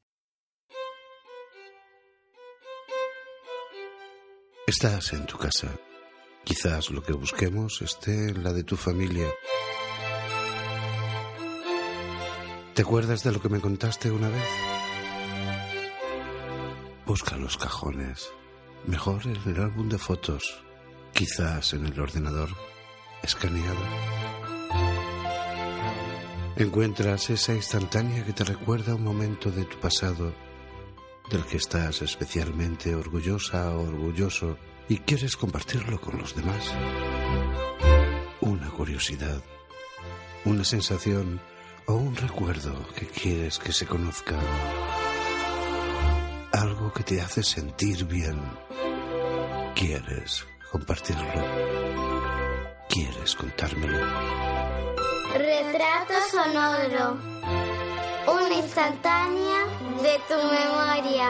Estás 4.69 5.11
en 5.11 5.25
tu 5.25 5.37
casa. 5.37 5.67
Quizás 6.45 6.91
lo 6.91 7.01
que 7.01 7.11
busquemos 7.11 7.81
esté 7.81 8.29
en 8.29 8.41
la 8.41 8.53
de 8.53 8.63
tu 8.63 8.77
familia. 8.77 9.27
¿Te 12.73 12.83
acuerdas 12.83 13.23
de 13.23 13.33
lo 13.33 13.41
que 13.41 13.49
me 13.49 13.59
contaste 13.59 14.11
una 14.11 14.29
vez? 14.29 14.47
Busca 17.09 17.37
los 17.37 17.57
cajones. 17.57 18.31
Mejor 18.85 19.25
en 19.25 19.35
el 19.47 19.59
álbum 19.59 19.89
de 19.89 19.97
fotos. 19.97 20.63
Quizás 21.11 21.73
en 21.73 21.87
el 21.87 21.99
ordenador 21.99 22.49
escaneado. 23.23 23.81
Encuentras 26.55 27.31
esa 27.31 27.55
instantánea 27.55 28.23
que 28.23 28.33
te 28.33 28.43
recuerda 28.43 28.93
un 28.93 29.03
momento 29.03 29.49
de 29.49 29.65
tu 29.65 29.79
pasado 29.79 30.35
del 31.31 31.43
que 31.45 31.57
estás 31.57 32.03
especialmente 32.03 32.93
orgullosa 32.93 33.71
o 33.71 33.87
orgulloso 33.87 34.59
y 34.87 34.99
quieres 34.99 35.35
compartirlo 35.35 35.99
con 35.99 36.19
los 36.19 36.35
demás. 36.35 36.71
Una 38.41 38.69
curiosidad, 38.69 39.41
una 40.45 40.63
sensación 40.63 41.41
o 41.87 41.95
un 41.95 42.15
recuerdo 42.15 42.87
que 42.93 43.07
quieres 43.07 43.57
que 43.57 43.73
se 43.73 43.87
conozca. 43.87 44.37
Algo 46.59 46.91
que 46.91 47.03
te 47.03 47.21
hace 47.21 47.41
sentir 47.41 48.03
bien. 48.03 48.37
Quieres 49.75 50.45
compartirlo. 50.69 51.41
Quieres 52.89 53.33
contármelo. 53.33 54.05
Retrato 55.35 56.13
sonoro. 56.29 57.17
Una 58.27 58.55
instantánea 58.55 59.59
de 60.03 60.19
tu 60.27 60.35
memoria. 60.35 61.29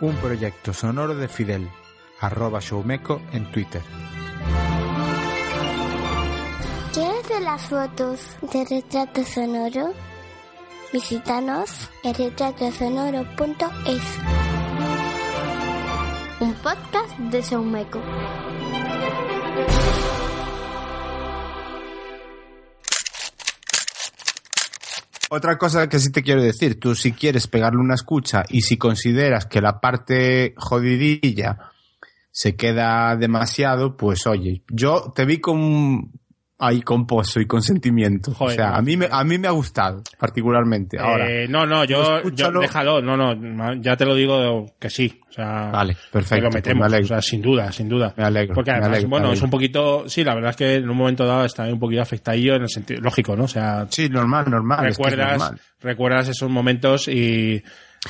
Un 0.00 0.16
proyecto 0.16 0.72
sonoro 0.72 1.14
de 1.14 1.28
Fidel, 1.28 1.70
arroba 2.18 2.58
showmeco 2.58 3.22
en 3.32 3.48
Twitter. 3.52 3.82
¿Quieres 6.92 7.28
ver 7.28 7.42
las 7.42 7.62
fotos 7.62 8.36
de 8.52 8.64
retrato 8.64 9.22
sonoro? 9.22 9.94
Visítanos 10.92 11.90
en. 12.04 12.14
Un 16.38 16.54
podcast 16.54 17.18
de 17.18 17.42
Showmeco. 17.42 18.00
Otra 25.28 25.58
cosa 25.58 25.88
que 25.88 25.98
sí 25.98 26.12
te 26.12 26.22
quiero 26.22 26.40
decir, 26.40 26.78
tú 26.78 26.94
si 26.94 27.12
quieres 27.12 27.48
pegarle 27.48 27.80
una 27.80 27.94
escucha 27.94 28.44
y 28.48 28.62
si 28.62 28.76
consideras 28.76 29.46
que 29.46 29.60
la 29.60 29.80
parte 29.80 30.54
jodidilla 30.56 31.72
se 32.30 32.54
queda 32.54 33.16
demasiado, 33.16 33.96
pues 33.96 34.26
oye, 34.26 34.62
yo 34.68 35.12
te 35.14 35.24
vi 35.24 35.40
con 35.40 36.12
ahí 36.58 36.80
con 36.82 37.06
pozo 37.06 37.40
y 37.40 37.46
con 37.46 37.62
sentimiento. 37.62 38.32
Joder, 38.32 38.52
o 38.52 38.56
sea, 38.56 38.70
no. 38.70 38.76
a 38.76 38.82
mí 38.82 38.96
me, 38.96 39.08
a 39.10 39.24
mí 39.24 39.38
me 39.38 39.48
ha 39.48 39.50
gustado 39.50 40.02
particularmente. 40.18 40.98
Ahora, 40.98 41.30
Eh, 41.30 41.46
no, 41.48 41.66
no, 41.66 41.84
yo, 41.84 42.22
yo 42.30 42.50
déjalo, 42.52 43.02
no, 43.02 43.16
no, 43.16 43.74
ya 43.74 43.96
te 43.96 44.04
lo 44.06 44.14
digo 44.14 44.74
que 44.78 44.88
sí. 44.90 45.20
O 45.28 45.32
sea, 45.32 45.70
Vale, 45.70 45.96
perfecto, 46.10 46.36
que 46.48 46.56
lo 46.56 46.76
pues 46.78 46.90
me 46.90 46.98
o 47.00 47.06
sea, 47.06 47.20
sin 47.20 47.42
duda, 47.42 47.70
sin 47.70 47.88
duda. 47.88 48.14
Me 48.16 48.24
alegro, 48.24 48.54
Porque 48.54 48.70
además, 48.70 48.88
alegro, 48.88 49.08
bueno, 49.10 49.32
es 49.32 49.42
un 49.42 49.50
poquito, 49.50 50.08
sí, 50.08 50.24
la 50.24 50.34
verdad 50.34 50.50
es 50.50 50.56
que 50.56 50.74
en 50.76 50.88
un 50.88 50.96
momento 50.96 51.26
dado 51.26 51.44
está 51.44 51.64
un 51.64 51.78
poquito 51.78 52.00
afectadillo 52.00 52.54
en 52.54 52.62
el 52.62 52.70
sentido, 52.70 53.00
lógico, 53.02 53.36
¿no? 53.36 53.44
O 53.44 53.48
sea, 53.48 53.86
sí, 53.90 54.08
normal, 54.08 54.46
normal. 54.48 54.86
es 54.86 54.96
que 54.96 55.02
es 55.02 55.10
recuerdas, 55.10 55.38
normal. 55.38 55.60
recuerdas 55.80 56.28
esos 56.28 56.48
momentos 56.50 57.08
y, 57.08 57.62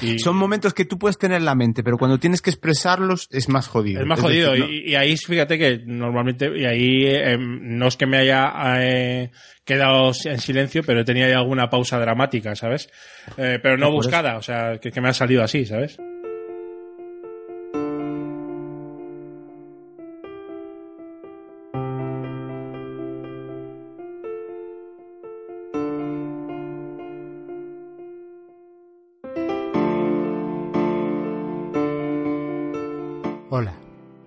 y 0.02 0.18
Son 0.18 0.36
momentos 0.36 0.74
que 0.74 0.84
tú 0.84 0.98
puedes 0.98 1.18
tener 1.18 1.38
en 1.38 1.44
la 1.44 1.54
mente, 1.54 1.82
pero 1.82 1.96
cuando 1.98 2.18
tienes 2.18 2.42
que 2.42 2.50
expresarlos 2.50 3.28
es 3.30 3.48
más 3.48 3.68
jodido. 3.68 4.00
es 4.00 4.06
más 4.06 4.18
Es 4.18 4.24
jodido. 4.24 4.50
decir, 4.52 4.64
no- 4.66 4.70
y, 4.72 4.90
y 4.90 4.94
ahí 4.94 5.16
fíjate 5.16 5.58
que 5.58 5.80
normalmente, 5.86 6.50
y 6.56 6.64
ahí 6.64 7.04
eh, 7.06 7.36
no 7.38 7.88
es 7.88 7.96
que 7.96 8.06
me 8.06 8.18
haya 8.18 8.52
eh, 8.80 9.30
quedado 9.64 10.12
en 10.24 10.38
silencio, 10.38 10.82
pero 10.84 11.04
tenía 11.04 11.28
ya 11.28 11.38
alguna 11.38 11.68
pausa 11.70 11.98
dramática, 11.98 12.54
¿sabes? 12.54 12.88
Eh, 13.36 13.58
pero 13.62 13.76
no 13.76 13.86
eso. 13.86 13.94
buscada, 13.94 14.36
o 14.36 14.42
sea, 14.42 14.78
que, 14.78 14.90
que 14.90 15.00
me 15.00 15.08
ha 15.08 15.12
salido 15.12 15.42
así, 15.42 15.64
¿sabes? 15.66 15.96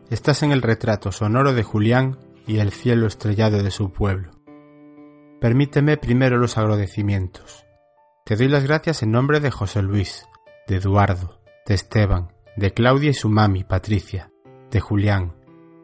Estás 0.10 0.44
en 0.44 0.52
el 0.52 0.62
retrato 0.62 1.12
sonoro 1.12 1.54
de 1.54 1.64
Julián 1.64 2.18
y 2.48 2.58
el 2.58 2.72
cielo 2.72 3.08
estrellado 3.08 3.62
de 3.62 3.72
su 3.72 3.92
pueblo. 3.92 4.32
Permíteme 5.40 5.98
primero 5.98 6.38
los 6.38 6.58
agradecimientos. 6.58 7.66
Te 8.26 8.36
doy 8.36 8.48
las 8.48 8.64
gracias 8.64 9.04
en 9.04 9.12
nombre 9.12 9.40
de 9.40 9.52
José 9.52 9.82
Luis, 9.82 10.28
de 10.68 10.78
Eduardo, 10.78 11.42
de 11.66 11.76
Esteban, 11.76 12.34
de 12.58 12.74
Claudia 12.74 13.12
y 13.12 13.14
su 13.14 13.30
mami, 13.30 13.64
Patricia, 13.64 14.32
de 14.70 14.80
Julián, 14.80 15.36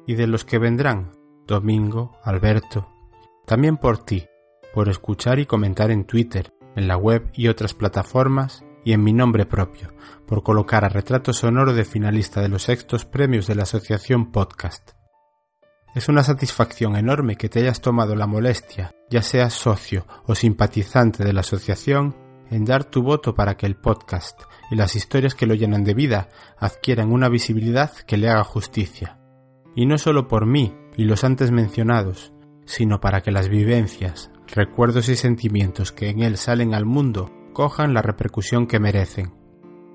y 0.08 0.16
de 0.16 0.28
los 0.28 0.44
que 0.44 0.58
vendrán, 0.58 1.12
Domingo, 1.48 2.18
Alberto. 2.24 2.92
También 3.46 3.78
por 3.78 4.04
ti, 4.04 4.26
por 4.74 4.90
escuchar 4.90 5.40
y 5.40 5.46
comentar 5.46 5.92
en 5.92 6.06
Twitter, 6.06 6.52
en 6.76 6.88
la 6.88 6.98
web 6.98 7.30
y 7.34 7.48
otras 7.48 7.74
plataformas, 7.74 8.65
y 8.86 8.94
en 8.94 9.04
mi 9.04 9.12
nombre 9.12 9.46
propio, 9.46 9.94
por 10.26 10.44
colocar 10.44 10.86
a 10.86 10.90
retrato 10.90 11.34
sonoro 11.34 11.74
de 11.74 11.84
finalista 11.84 12.40
de 12.40 12.48
los 12.48 12.64
sextos 12.64 13.04
premios 13.04 13.48
de 13.48 13.56
la 13.56 13.64
Asociación 13.64 14.32
Podcast. 14.32 14.92
Es 15.96 16.08
una 16.08 16.24
satisfacción 16.24 16.96
enorme 16.96 17.36
que 17.36 17.50
te 17.50 17.60
hayas 17.62 17.82
tomado 17.82 18.16
la 18.16 18.28
molestia, 18.28 18.92
ya 19.10 19.22
seas 19.22 19.54
socio 19.54 20.06
o 20.26 20.36
simpatizante 20.36 21.24
de 21.24 21.34
la 21.34 21.40
asociación, 21.42 22.16
en 22.52 22.64
dar 22.64 22.84
tu 22.84 23.02
voto 23.02 23.34
para 23.34 23.58
que 23.58 23.66
el 23.66 23.76
podcast 23.76 24.42
y 24.70 24.76
las 24.76 24.96
historias 24.96 25.34
que 25.34 25.48
lo 25.48 25.56
llenan 25.56 25.84
de 25.84 25.96
vida 25.96 26.30
adquieran 26.60 27.12
una 27.12 27.28
visibilidad 27.28 27.92
que 28.06 28.18
le 28.18 28.30
haga 28.30 28.44
justicia. 28.44 29.18
Y 29.76 29.88
no 29.88 29.98
solo 29.98 30.28
por 30.28 30.46
mí 30.46 30.76
y 30.96 31.06
los 31.06 31.24
antes 31.24 31.50
mencionados, 31.50 32.34
sino 32.66 33.02
para 33.02 33.22
que 33.22 33.32
las 33.32 33.50
vivencias, 33.50 34.32
recuerdos 34.48 35.10
y 35.10 35.16
sentimientos 35.16 35.92
que 35.92 36.10
en 36.10 36.22
él 36.22 36.38
salen 36.38 36.76
al 36.76 36.86
mundo 36.86 37.32
cojan 37.56 37.94
la 37.94 38.04
repercusión 38.04 38.68
que 38.68 38.82
merecen. 38.82 39.34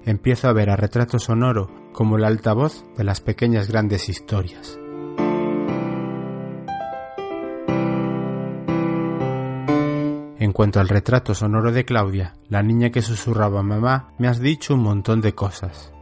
Empiezo 0.05 0.49
a 0.49 0.53
ver 0.55 0.71
a 0.71 0.77
retrato 0.77 1.19
sonoro 1.19 1.71
como 1.93 2.17
el 2.17 2.25
altavoz 2.25 2.87
de 2.97 3.05
las 3.05 3.21
pequeñas 3.21 3.69
grandes 3.69 4.09
historias. 4.09 4.79
En 10.39 10.53
cuanto 10.55 10.81
al 10.81 10.89
retrato 10.89 11.35
sonoro 11.35 11.71
de 11.71 11.85
Claudia, 11.85 12.35
la 12.49 12.63
niña 12.63 12.89
que 12.91 13.03
susurraba 13.03 13.63
mamá, 13.63 14.15
me 14.19 14.27
has 14.27 14.41
dicho 14.41 14.75
un 14.75 14.81
montón 14.81 15.21
de 15.21 15.35
cosas. 15.35 15.93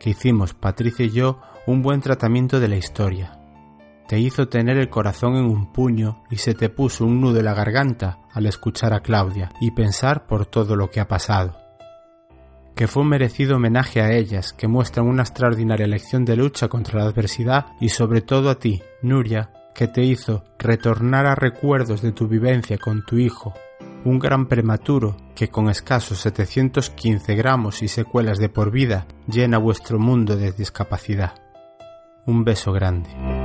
Que 0.00 0.10
hicimos 0.10 0.54
Patricia 0.54 1.04
y 1.04 1.10
yo 1.10 1.38
un 1.66 1.82
buen 1.82 2.00
tratamiento 2.00 2.60
de 2.60 2.68
la 2.68 2.76
historia. 2.76 3.41
Te 4.08 4.18
hizo 4.18 4.48
tener 4.48 4.76
el 4.76 4.90
corazón 4.90 5.36
en 5.36 5.44
un 5.44 5.72
puño 5.72 6.22
y 6.30 6.36
se 6.36 6.54
te 6.54 6.68
puso 6.68 7.04
un 7.04 7.20
nudo 7.20 7.38
en 7.38 7.44
la 7.46 7.54
garganta 7.54 8.18
al 8.32 8.46
escuchar 8.46 8.92
a 8.92 9.00
Claudia 9.00 9.50
y 9.60 9.70
pensar 9.70 10.26
por 10.26 10.46
todo 10.46 10.76
lo 10.76 10.90
que 10.90 11.00
ha 11.00 11.08
pasado. 11.08 11.56
Que 12.74 12.86
fue 12.86 13.02
un 13.02 13.10
merecido 13.10 13.56
homenaje 13.56 14.00
a 14.00 14.12
ellas 14.12 14.52
que 14.52 14.68
muestran 14.68 15.06
una 15.06 15.22
extraordinaria 15.22 15.86
lección 15.86 16.24
de 16.24 16.36
lucha 16.36 16.68
contra 16.68 17.00
la 17.00 17.06
adversidad 17.06 17.66
y 17.80 17.90
sobre 17.90 18.22
todo 18.22 18.50
a 18.50 18.58
ti, 18.58 18.82
Nuria, 19.02 19.50
que 19.74 19.88
te 19.88 20.02
hizo 20.02 20.44
retornar 20.58 21.26
a 21.26 21.34
recuerdos 21.34 22.02
de 22.02 22.12
tu 22.12 22.28
vivencia 22.28 22.78
con 22.78 23.04
tu 23.04 23.16
hijo, 23.18 23.54
un 24.04 24.18
gran 24.18 24.46
prematuro 24.46 25.16
que 25.34 25.48
con 25.48 25.68
escasos 25.68 26.18
715 26.20 27.34
gramos 27.34 27.82
y 27.82 27.88
secuelas 27.88 28.38
de 28.38 28.48
por 28.48 28.70
vida 28.70 29.06
llena 29.26 29.58
vuestro 29.58 29.98
mundo 29.98 30.36
de 30.36 30.52
discapacidad. 30.52 31.34
Un 32.26 32.44
beso 32.44 32.72
grande. 32.72 33.41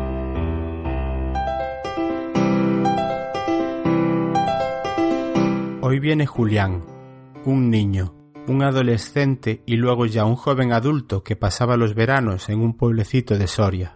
Hoy 5.89 5.99
viene 5.99 6.25
Julián, 6.25 6.83
un 7.45 7.69
niño, 7.69 8.13
un 8.45 8.61
adolescente 8.61 9.63
y 9.65 9.77
luego 9.77 10.05
ya 10.05 10.25
un 10.25 10.35
joven 10.35 10.73
adulto 10.73 11.23
que 11.23 11.37
pasaba 11.37 11.77
los 11.77 11.95
veranos 11.95 12.49
en 12.49 12.59
un 12.59 12.75
pueblecito 12.75 13.37
de 13.37 13.47
Soria. 13.47 13.95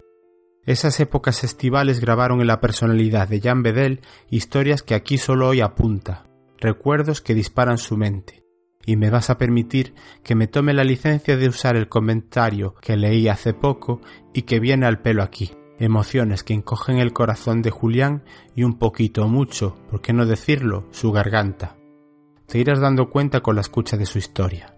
Esas 0.64 0.98
épocas 1.00 1.44
estivales 1.44 2.00
grabaron 2.00 2.40
en 2.40 2.46
la 2.46 2.62
personalidad 2.62 3.28
de 3.28 3.42
Jan 3.42 3.62
Bedel 3.62 4.00
historias 4.30 4.82
que 4.82 4.94
aquí 4.94 5.18
solo 5.18 5.48
hoy 5.48 5.60
apunta, 5.60 6.24
recuerdos 6.58 7.20
que 7.20 7.34
disparan 7.34 7.76
su 7.76 7.98
mente, 7.98 8.42
y 8.86 8.96
me 8.96 9.10
vas 9.10 9.28
a 9.28 9.36
permitir 9.36 9.92
que 10.24 10.34
me 10.34 10.46
tome 10.46 10.72
la 10.72 10.84
licencia 10.84 11.36
de 11.36 11.46
usar 11.46 11.76
el 11.76 11.90
comentario 11.90 12.74
que 12.80 12.96
leí 12.96 13.28
hace 13.28 13.52
poco 13.52 14.00
y 14.32 14.42
que 14.42 14.60
viene 14.60 14.86
al 14.86 15.02
pelo 15.02 15.22
aquí. 15.22 15.52
Emociones 15.78 16.42
que 16.42 16.54
encogen 16.54 16.96
el 16.96 17.12
corazón 17.12 17.60
de 17.60 17.70
Julián 17.70 18.24
y 18.54 18.62
un 18.62 18.78
poquito 18.78 19.26
o 19.26 19.28
mucho, 19.28 19.76
por 19.90 20.00
qué 20.00 20.14
no 20.14 20.24
decirlo, 20.24 20.86
su 20.90 21.12
garganta. 21.12 21.76
Te 22.52 22.58
irás 22.58 22.80
dando 22.80 23.08
cuenta 23.08 23.40
con 23.40 23.54
la 23.54 23.62
escucha 23.62 23.96
de 23.96 24.04
su 24.04 24.18
historia. 24.18 24.76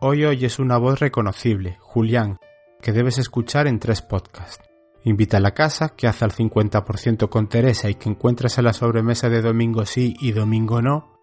Hoy 0.00 0.24
oyes 0.24 0.60
una 0.60 0.78
voz 0.78 1.00
reconocible, 1.00 1.76
Julián, 1.80 2.38
que 2.80 2.92
debes 2.92 3.18
escuchar 3.18 3.66
en 3.66 3.80
tres 3.80 4.00
podcasts. 4.00 4.64
Invita 5.02 5.38
a 5.38 5.40
la 5.40 5.54
casa, 5.54 5.96
que 5.96 6.06
hace 6.06 6.24
al 6.24 6.30
50% 6.30 7.28
con 7.30 7.48
Teresa 7.48 7.90
y 7.90 7.96
que 7.96 8.08
encuentras 8.08 8.58
en 8.58 8.64
la 8.66 8.74
sobremesa 8.74 9.28
de 9.28 9.42
domingo 9.42 9.84
sí 9.86 10.14
y 10.20 10.30
domingo 10.30 10.80
no. 10.80 11.18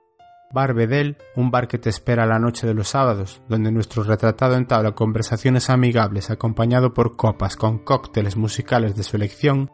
Bar 0.53 0.73
Bedel, 0.73 1.15
un 1.37 1.51
bar 1.51 1.69
que 1.69 1.77
te 1.77 1.89
espera 1.89 2.25
la 2.25 2.37
noche 2.37 2.67
de 2.67 2.73
los 2.73 2.89
sábados, 2.89 3.41
donde 3.47 3.71
nuestro 3.71 4.03
retratado 4.03 4.55
entabla 4.55 4.91
conversaciones 4.91 5.69
amigables 5.69 6.31
acompañado 6.31 6.93
por 6.93 7.15
copas 7.15 7.55
con 7.55 7.79
cócteles 7.79 8.35
musicales 8.35 8.97
de 8.97 9.03
su 9.03 9.15
elección. 9.15 9.71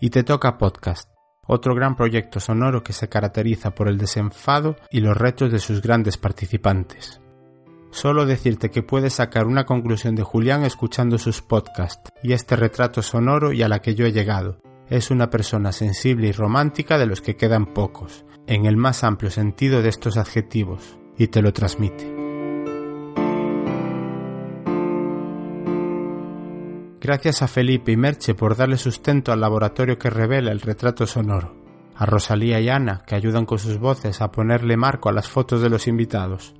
Y 0.00 0.10
te 0.10 0.22
toca 0.22 0.58
podcast, 0.58 1.10
otro 1.52 1.74
gran 1.74 1.96
proyecto 1.96 2.38
sonoro 2.38 2.84
que 2.84 2.92
se 2.92 3.08
caracteriza 3.08 3.72
por 3.72 3.88
el 3.88 3.98
desenfado 3.98 4.76
y 4.88 5.00
los 5.00 5.16
retos 5.16 5.50
de 5.50 5.58
sus 5.58 5.82
grandes 5.82 6.16
participantes. 6.16 7.20
Solo 7.90 8.24
decirte 8.24 8.70
que 8.70 8.84
puedes 8.84 9.14
sacar 9.14 9.48
una 9.48 9.66
conclusión 9.66 10.14
de 10.14 10.22
Julián 10.22 10.64
escuchando 10.64 11.18
sus 11.18 11.42
podcasts 11.42 12.12
y 12.22 12.34
este 12.34 12.54
retrato 12.54 13.02
sonoro 13.02 13.52
y 13.52 13.62
a 13.62 13.68
la 13.68 13.80
que 13.80 13.96
yo 13.96 14.06
he 14.06 14.12
llegado. 14.12 14.60
Es 14.88 15.10
una 15.10 15.28
persona 15.28 15.72
sensible 15.72 16.28
y 16.28 16.32
romántica 16.32 16.98
de 16.98 17.06
los 17.06 17.20
que 17.20 17.34
quedan 17.34 17.74
pocos, 17.74 18.24
en 18.46 18.66
el 18.66 18.76
más 18.76 19.02
amplio 19.02 19.32
sentido 19.32 19.82
de 19.82 19.88
estos 19.88 20.18
adjetivos, 20.18 20.98
y 21.18 21.26
te 21.26 21.42
lo 21.42 21.52
transmite. 21.52 22.29
Gracias 27.00 27.40
a 27.40 27.48
Felipe 27.48 27.92
y 27.92 27.96
Merche 27.96 28.34
por 28.34 28.56
darle 28.56 28.76
sustento 28.76 29.32
al 29.32 29.40
laboratorio 29.40 29.98
que 29.98 30.10
revela 30.10 30.52
el 30.52 30.60
retrato 30.60 31.06
sonoro, 31.06 31.56
a 31.96 32.04
Rosalía 32.04 32.60
y 32.60 32.68
Ana 32.68 33.04
que 33.06 33.14
ayudan 33.14 33.46
con 33.46 33.58
sus 33.58 33.78
voces 33.78 34.20
a 34.20 34.30
ponerle 34.30 34.76
marco 34.76 35.08
a 35.08 35.12
las 35.12 35.26
fotos 35.26 35.62
de 35.62 35.70
los 35.70 35.86
invitados, 35.86 36.54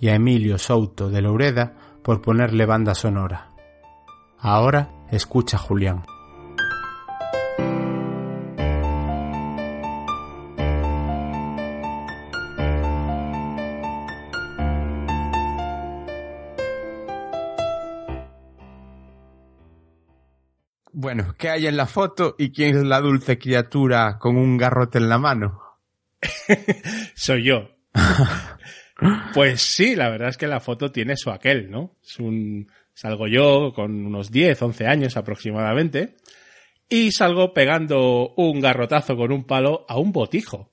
y 0.00 0.08
a 0.08 0.14
Emilio 0.14 0.56
Souto 0.56 1.10
de 1.10 1.20
Loureda 1.20 1.74
por 2.02 2.22
ponerle 2.22 2.64
banda 2.64 2.94
sonora. 2.94 3.52
Ahora 4.38 4.90
escucha 5.10 5.58
Julián. 5.58 6.04
Bueno, 21.02 21.34
¿qué 21.36 21.48
hay 21.48 21.66
en 21.66 21.76
la 21.76 21.86
foto 21.86 22.36
y 22.38 22.52
quién 22.52 22.76
es 22.76 22.84
la 22.84 23.00
dulce 23.00 23.36
criatura 23.36 24.20
con 24.20 24.36
un 24.36 24.56
garrote 24.56 24.98
en 24.98 25.08
la 25.08 25.18
mano? 25.18 25.60
Soy 27.16 27.42
yo. 27.42 27.70
Pues 29.34 29.62
sí, 29.62 29.96
la 29.96 30.10
verdad 30.10 30.28
es 30.28 30.36
que 30.36 30.46
la 30.46 30.60
foto 30.60 30.92
tiene 30.92 31.16
su 31.16 31.32
aquel, 31.32 31.68
¿no? 31.72 31.96
Es 32.04 32.20
un, 32.20 32.70
salgo 32.94 33.26
yo 33.26 33.72
con 33.74 34.06
unos 34.06 34.30
10, 34.30 34.62
11 34.62 34.86
años 34.86 35.16
aproximadamente 35.16 36.18
y 36.88 37.10
salgo 37.10 37.52
pegando 37.52 38.32
un 38.36 38.60
garrotazo 38.60 39.16
con 39.16 39.32
un 39.32 39.44
palo 39.44 39.84
a 39.88 39.98
un 39.98 40.12
botijo. 40.12 40.70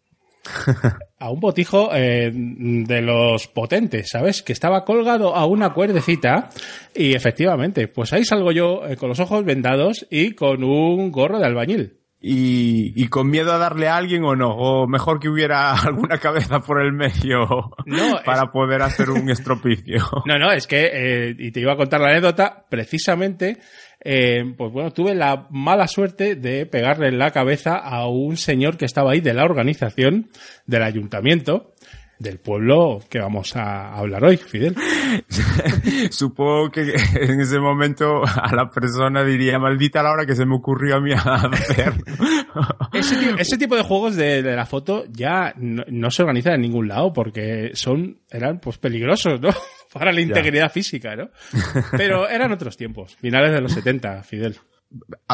A 1.20 1.32
un 1.32 1.40
botijo 1.40 1.90
eh, 1.94 2.32
de 2.34 3.02
los 3.02 3.48
potentes, 3.48 4.10
¿sabes? 4.10 4.42
Que 4.42 4.54
estaba 4.54 4.86
colgado 4.86 5.36
a 5.36 5.46
una 5.46 5.74
cuerdecita 5.74 6.50
y 6.96 7.14
efectivamente, 7.14 7.88
pues 7.88 8.14
ahí 8.14 8.24
salgo 8.24 8.52
yo 8.52 8.86
eh, 8.88 8.96
con 8.96 9.10
los 9.10 9.20
ojos 9.20 9.44
vendados 9.44 10.08
y 10.10 10.32
con 10.32 10.64
un 10.64 11.12
gorro 11.12 11.40
de 11.40 11.46
albañil 11.46 12.00
y, 12.22 13.08
con 13.08 13.30
miedo 13.30 13.54
a 13.54 13.58
darle 13.58 13.88
a 13.88 13.96
alguien 13.96 14.24
o 14.26 14.36
no, 14.36 14.50
o 14.50 14.88
mejor 14.88 15.20
que 15.20 15.30
hubiera 15.30 15.72
alguna 15.86 16.18
cabeza 16.18 16.60
por 16.60 16.82
el 16.82 16.92
medio 16.92 17.72
para 18.26 18.52
poder 18.52 18.82
hacer 18.82 19.10
un 19.10 19.30
estropicio. 19.30 20.06
No, 20.26 20.38
no, 20.38 20.52
es 20.52 20.68
que, 20.68 20.90
eh, 20.94 21.36
y 21.38 21.52
te 21.52 21.62
iba 21.62 21.74
a 21.74 21.78
contar 21.78 22.02
la 22.02 22.10
anécdota, 22.10 22.66
precisamente, 22.70 23.58
eh, 24.02 24.54
pues 24.58 24.72
bueno, 24.72 24.92
tuve 24.92 25.14
la 25.14 25.48
mala 25.50 25.88
suerte 25.88 26.36
de 26.36 26.66
pegarle 26.66 27.08
en 27.08 27.20
la 27.20 27.32
cabeza 27.32 27.76
a 27.76 28.08
un 28.08 28.38
señor 28.38 28.78
que 28.78 28.86
estaba 28.86 29.12
ahí 29.12 29.20
de 29.20 29.34
la 29.34 29.44
organización 29.44 30.30
del 30.66 30.84
ayuntamiento, 30.84 31.74
del 32.20 32.38
pueblo 32.38 33.00
que 33.10 33.20
vamos 33.20 33.56
a 33.56 33.94
hablar 33.96 34.24
hoy, 34.26 34.36
Fidel. 34.38 34.76
Supongo 36.12 36.70
que 36.70 36.94
en 37.14 37.40
ese 37.40 37.60
momento 37.60 38.24
a 38.24 38.54
la 38.54 38.70
persona 38.70 39.24
diría, 39.24 39.58
maldita 39.58 40.04
la 40.04 40.12
hora 40.12 40.26
que 40.26 40.36
se 40.36 40.46
me 40.46 40.56
ocurrió 40.56 40.98
a 40.98 41.00
mí 41.00 41.14
hacer. 41.14 41.94
ese, 43.40 43.58
tipo 43.58 43.76
de 43.76 43.84
juegos 43.84 44.18
de, 44.18 44.42
la 44.44 44.66
foto 44.66 45.06
ya 45.10 45.54
no, 45.56 46.12
se 46.12 46.24
organizan 46.24 46.56
en 46.56 46.62
ningún 46.62 46.90
lado 46.90 47.14
porque 47.14 47.72
son, 47.74 48.20
eran 48.30 48.60
pues 48.60 48.78
peligrosos, 48.78 49.40
¿no? 49.40 49.50
Para 49.94 50.12
la 50.12 50.22
integridad 50.22 50.72
física, 50.72 51.16
¿no? 51.16 51.30
Pero 51.98 52.30
eran 52.30 52.52
otros 52.52 52.78
tiempos, 52.78 53.16
finales 53.16 53.52
de 53.52 53.62
los 53.62 53.72
70, 53.72 54.22
Fidel. 54.22 54.58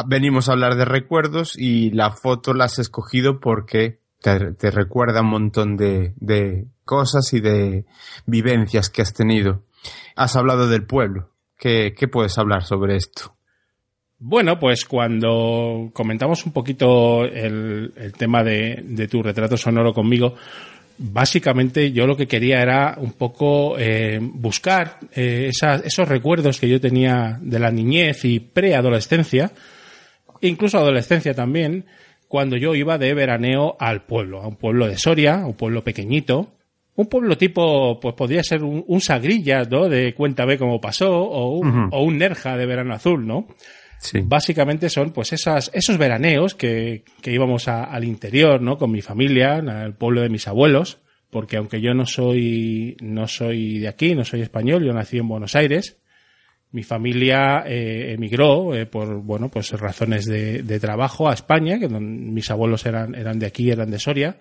Venimos 0.06 0.48
a 0.48 0.52
hablar 0.52 0.76
de 0.76 0.86
recuerdos 0.86 1.58
y 1.58 1.90
la 1.90 2.10
foto 2.12 2.54
la 2.54 2.64
has 2.64 2.78
escogido 2.78 3.38
porque 3.40 4.00
te, 4.20 4.70
recuerda 4.70 5.20
un 5.20 5.28
montón 5.28 5.76
de, 5.76 6.14
de 6.16 6.66
cosas 6.86 7.30
y 7.34 7.40
de 7.40 7.84
vivencias 8.24 8.88
que 8.88 9.02
has 9.02 9.12
tenido. 9.12 9.64
Has 10.14 10.36
hablado 10.36 10.68
del 10.68 10.86
pueblo. 10.86 11.32
¿Qué, 11.58 11.92
puedes 12.10 12.38
hablar 12.38 12.64
sobre 12.64 12.96
esto? 12.96 13.36
Bueno, 14.18 14.58
pues 14.58 14.84
cuando 14.86 15.90
comentamos 15.92 16.46
un 16.46 16.52
poquito 16.52 17.24
el, 17.24 17.92
tema 18.16 18.42
de, 18.42 19.08
tu 19.10 19.22
retrato 19.22 19.56
sonoro 19.56 19.92
conmigo, 19.92 20.34
básicamente 20.96 21.92
yo 21.92 22.06
lo 22.06 22.16
que 22.16 22.26
quería 22.26 22.62
era 22.62 22.96
un 22.98 23.12
poco 23.12 23.78
eh, 23.78 24.18
buscar 24.22 25.00
eh, 25.14 25.50
esos 25.50 26.08
recuerdos 26.08 26.60
que 26.60 26.68
yo 26.68 26.80
tenía 26.80 27.38
de 27.42 27.58
la 27.58 27.70
niñez 27.70 28.24
y 28.24 28.40
preadolescencia, 28.40 29.52
incluso 30.40 30.78
adolescencia 30.78 31.34
también, 31.34 31.84
cuando 32.28 32.56
yo 32.56 32.74
iba 32.74 32.98
de 32.98 33.14
veraneo 33.14 33.76
al 33.78 34.04
pueblo, 34.04 34.42
a 34.42 34.48
un 34.48 34.56
pueblo 34.56 34.86
de 34.86 34.98
Soria, 34.98 35.44
un 35.46 35.54
pueblo 35.54 35.84
pequeñito, 35.84 36.55
un 36.96 37.06
pueblo 37.06 37.36
tipo, 37.36 38.00
pues 38.00 38.14
podría 38.14 38.42
ser 38.42 38.64
un, 38.64 38.84
un 38.86 39.00
Sagrillas, 39.00 39.70
¿no? 39.70 39.88
De 39.88 40.14
Cuéntame 40.14 40.58
cómo 40.58 40.80
pasó, 40.80 41.12
o 41.12 41.58
un, 41.58 41.90
o 41.92 42.02
un 42.02 42.18
Nerja 42.18 42.56
de 42.56 42.66
Verano 42.66 42.94
Azul, 42.94 43.26
¿no? 43.26 43.46
Sí. 43.98 44.20
Básicamente 44.24 44.88
son 44.88 45.12
pues 45.12 45.32
esas, 45.32 45.70
esos 45.74 45.98
veraneos 45.98 46.54
que, 46.54 47.04
que 47.22 47.32
íbamos 47.32 47.68
al 47.68 48.04
interior, 48.04 48.60
¿no? 48.60 48.78
Con 48.78 48.90
mi 48.90 49.02
familia, 49.02 49.56
al 49.56 49.94
pueblo 49.94 50.22
de 50.22 50.28
mis 50.28 50.48
abuelos, 50.48 50.98
porque 51.30 51.58
aunque 51.58 51.80
yo 51.80 51.92
no 51.94 52.06
soy, 52.06 52.96
no 53.00 53.28
soy 53.28 53.78
de 53.78 53.88
aquí, 53.88 54.14
no 54.14 54.24
soy 54.24 54.40
español, 54.42 54.84
yo 54.84 54.92
nací 54.92 55.18
en 55.18 55.28
Buenos 55.28 55.54
Aires, 55.54 55.98
mi 56.72 56.82
familia 56.82 57.64
eh, 57.66 58.12
emigró 58.14 58.74
eh, 58.74 58.86
por 58.86 59.22
bueno 59.22 59.48
pues 59.48 59.70
razones 59.72 60.26
de, 60.26 60.62
de, 60.62 60.80
trabajo 60.80 61.28
a 61.28 61.32
España 61.32 61.78
que 61.78 61.88
mis 61.88 62.50
abuelos 62.50 62.84
eran 62.84 63.14
eran 63.14 63.38
de 63.38 63.46
aquí 63.46 63.70
eran 63.70 63.90
de 63.90 63.98
Soria 63.98 64.36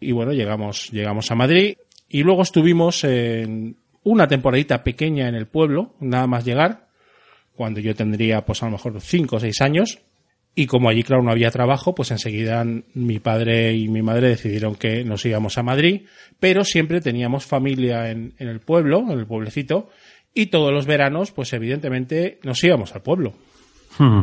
y 0.00 0.12
bueno 0.12 0.32
llegamos 0.32 0.90
llegamos 0.90 1.30
a 1.30 1.34
Madrid 1.34 1.76
y 2.08 2.22
luego 2.22 2.42
estuvimos 2.42 3.04
en 3.04 3.76
una 4.04 4.26
temporadita 4.26 4.82
pequeña 4.82 5.28
en 5.28 5.34
el 5.34 5.46
pueblo 5.46 5.94
nada 6.00 6.26
más 6.26 6.44
llegar 6.44 6.88
cuando 7.54 7.80
yo 7.80 7.94
tendría 7.94 8.44
pues 8.44 8.62
a 8.62 8.66
lo 8.66 8.72
mejor 8.72 9.00
cinco 9.00 9.36
o 9.36 9.40
seis 9.40 9.60
años 9.60 9.98
y 10.54 10.66
como 10.66 10.88
allí 10.88 11.02
claro 11.02 11.22
no 11.22 11.30
había 11.30 11.50
trabajo 11.50 11.94
pues 11.94 12.10
enseguida 12.10 12.64
mi 12.94 13.18
padre 13.18 13.74
y 13.74 13.88
mi 13.88 14.02
madre 14.02 14.28
decidieron 14.28 14.74
que 14.74 15.04
nos 15.04 15.24
íbamos 15.26 15.58
a 15.58 15.62
Madrid 15.62 16.02
pero 16.40 16.64
siempre 16.64 17.00
teníamos 17.00 17.44
familia 17.44 18.10
en, 18.10 18.34
en 18.38 18.48
el 18.48 18.60
pueblo 18.60 19.00
en 19.00 19.18
el 19.18 19.26
pueblecito 19.26 19.90
y 20.38 20.46
todos 20.46 20.72
los 20.72 20.86
veranos, 20.86 21.32
pues 21.32 21.52
evidentemente 21.52 22.38
nos 22.44 22.62
íbamos 22.62 22.94
al 22.94 23.02
pueblo. 23.02 23.34
Hmm. 23.98 24.22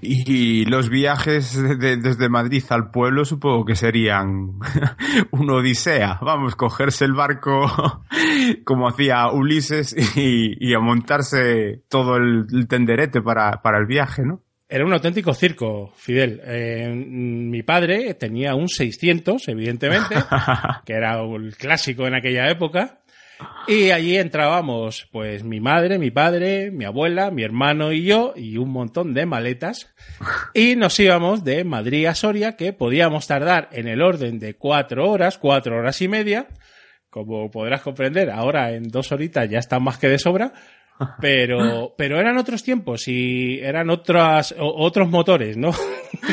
Y 0.00 0.64
los 0.64 0.88
viajes 0.88 1.62
desde 1.78 2.28
Madrid 2.28 2.64
al 2.70 2.90
pueblo 2.90 3.24
supongo 3.24 3.64
que 3.64 3.76
serían 3.76 4.58
una 5.30 5.54
odisea. 5.54 6.18
Vamos, 6.22 6.56
cogerse 6.56 7.04
el 7.04 7.12
barco 7.12 8.02
como 8.64 8.88
hacía 8.88 9.28
Ulises 9.30 9.94
y, 10.16 10.74
a 10.74 10.80
montarse 10.80 11.82
todo 11.88 12.16
el, 12.16 12.66
tenderete 12.68 13.20
para, 13.20 13.62
para, 13.62 13.78
el 13.78 13.86
viaje, 13.86 14.22
¿no? 14.24 14.40
Era 14.68 14.86
un 14.86 14.92
auténtico 14.94 15.34
circo, 15.34 15.92
Fidel. 15.96 16.40
Eh, 16.46 16.88
mi 16.88 17.62
padre 17.62 18.14
tenía 18.14 18.54
un 18.54 18.70
600, 18.70 19.46
evidentemente, 19.48 20.14
que 20.86 20.94
era 20.94 21.20
el 21.20 21.54
clásico 21.56 22.06
en 22.06 22.14
aquella 22.14 22.50
época. 22.50 23.01
Y 23.66 23.90
allí 23.90 24.16
entrábamos, 24.16 25.08
pues, 25.12 25.44
mi 25.44 25.60
madre, 25.60 25.98
mi 25.98 26.10
padre, 26.10 26.70
mi 26.70 26.84
abuela, 26.84 27.30
mi 27.30 27.42
hermano 27.42 27.92
y 27.92 28.04
yo, 28.04 28.34
y 28.36 28.56
un 28.56 28.70
montón 28.70 29.14
de 29.14 29.26
maletas. 29.26 29.94
Y 30.54 30.76
nos 30.76 30.98
íbamos 30.98 31.44
de 31.44 31.64
Madrid 31.64 32.06
a 32.06 32.14
Soria, 32.14 32.56
que 32.56 32.72
podíamos 32.72 33.26
tardar 33.26 33.68
en 33.72 33.88
el 33.88 34.02
orden 34.02 34.38
de 34.38 34.54
cuatro 34.54 35.08
horas, 35.08 35.38
cuatro 35.38 35.76
horas 35.76 36.02
y 36.02 36.08
media, 36.08 36.48
como 37.08 37.50
podrás 37.50 37.82
comprender, 37.82 38.30
ahora 38.30 38.72
en 38.72 38.84
dos 38.88 39.12
horitas 39.12 39.48
ya 39.48 39.58
está 39.58 39.78
más 39.78 39.98
que 39.98 40.08
de 40.08 40.18
sobra, 40.18 40.52
pero, 41.20 41.94
pero 41.96 42.18
eran 42.18 42.38
otros 42.38 42.62
tiempos 42.62 43.08
y 43.08 43.58
eran 43.60 43.90
otras, 43.90 44.54
otros 44.58 45.08
motores, 45.08 45.56
¿no? 45.56 45.70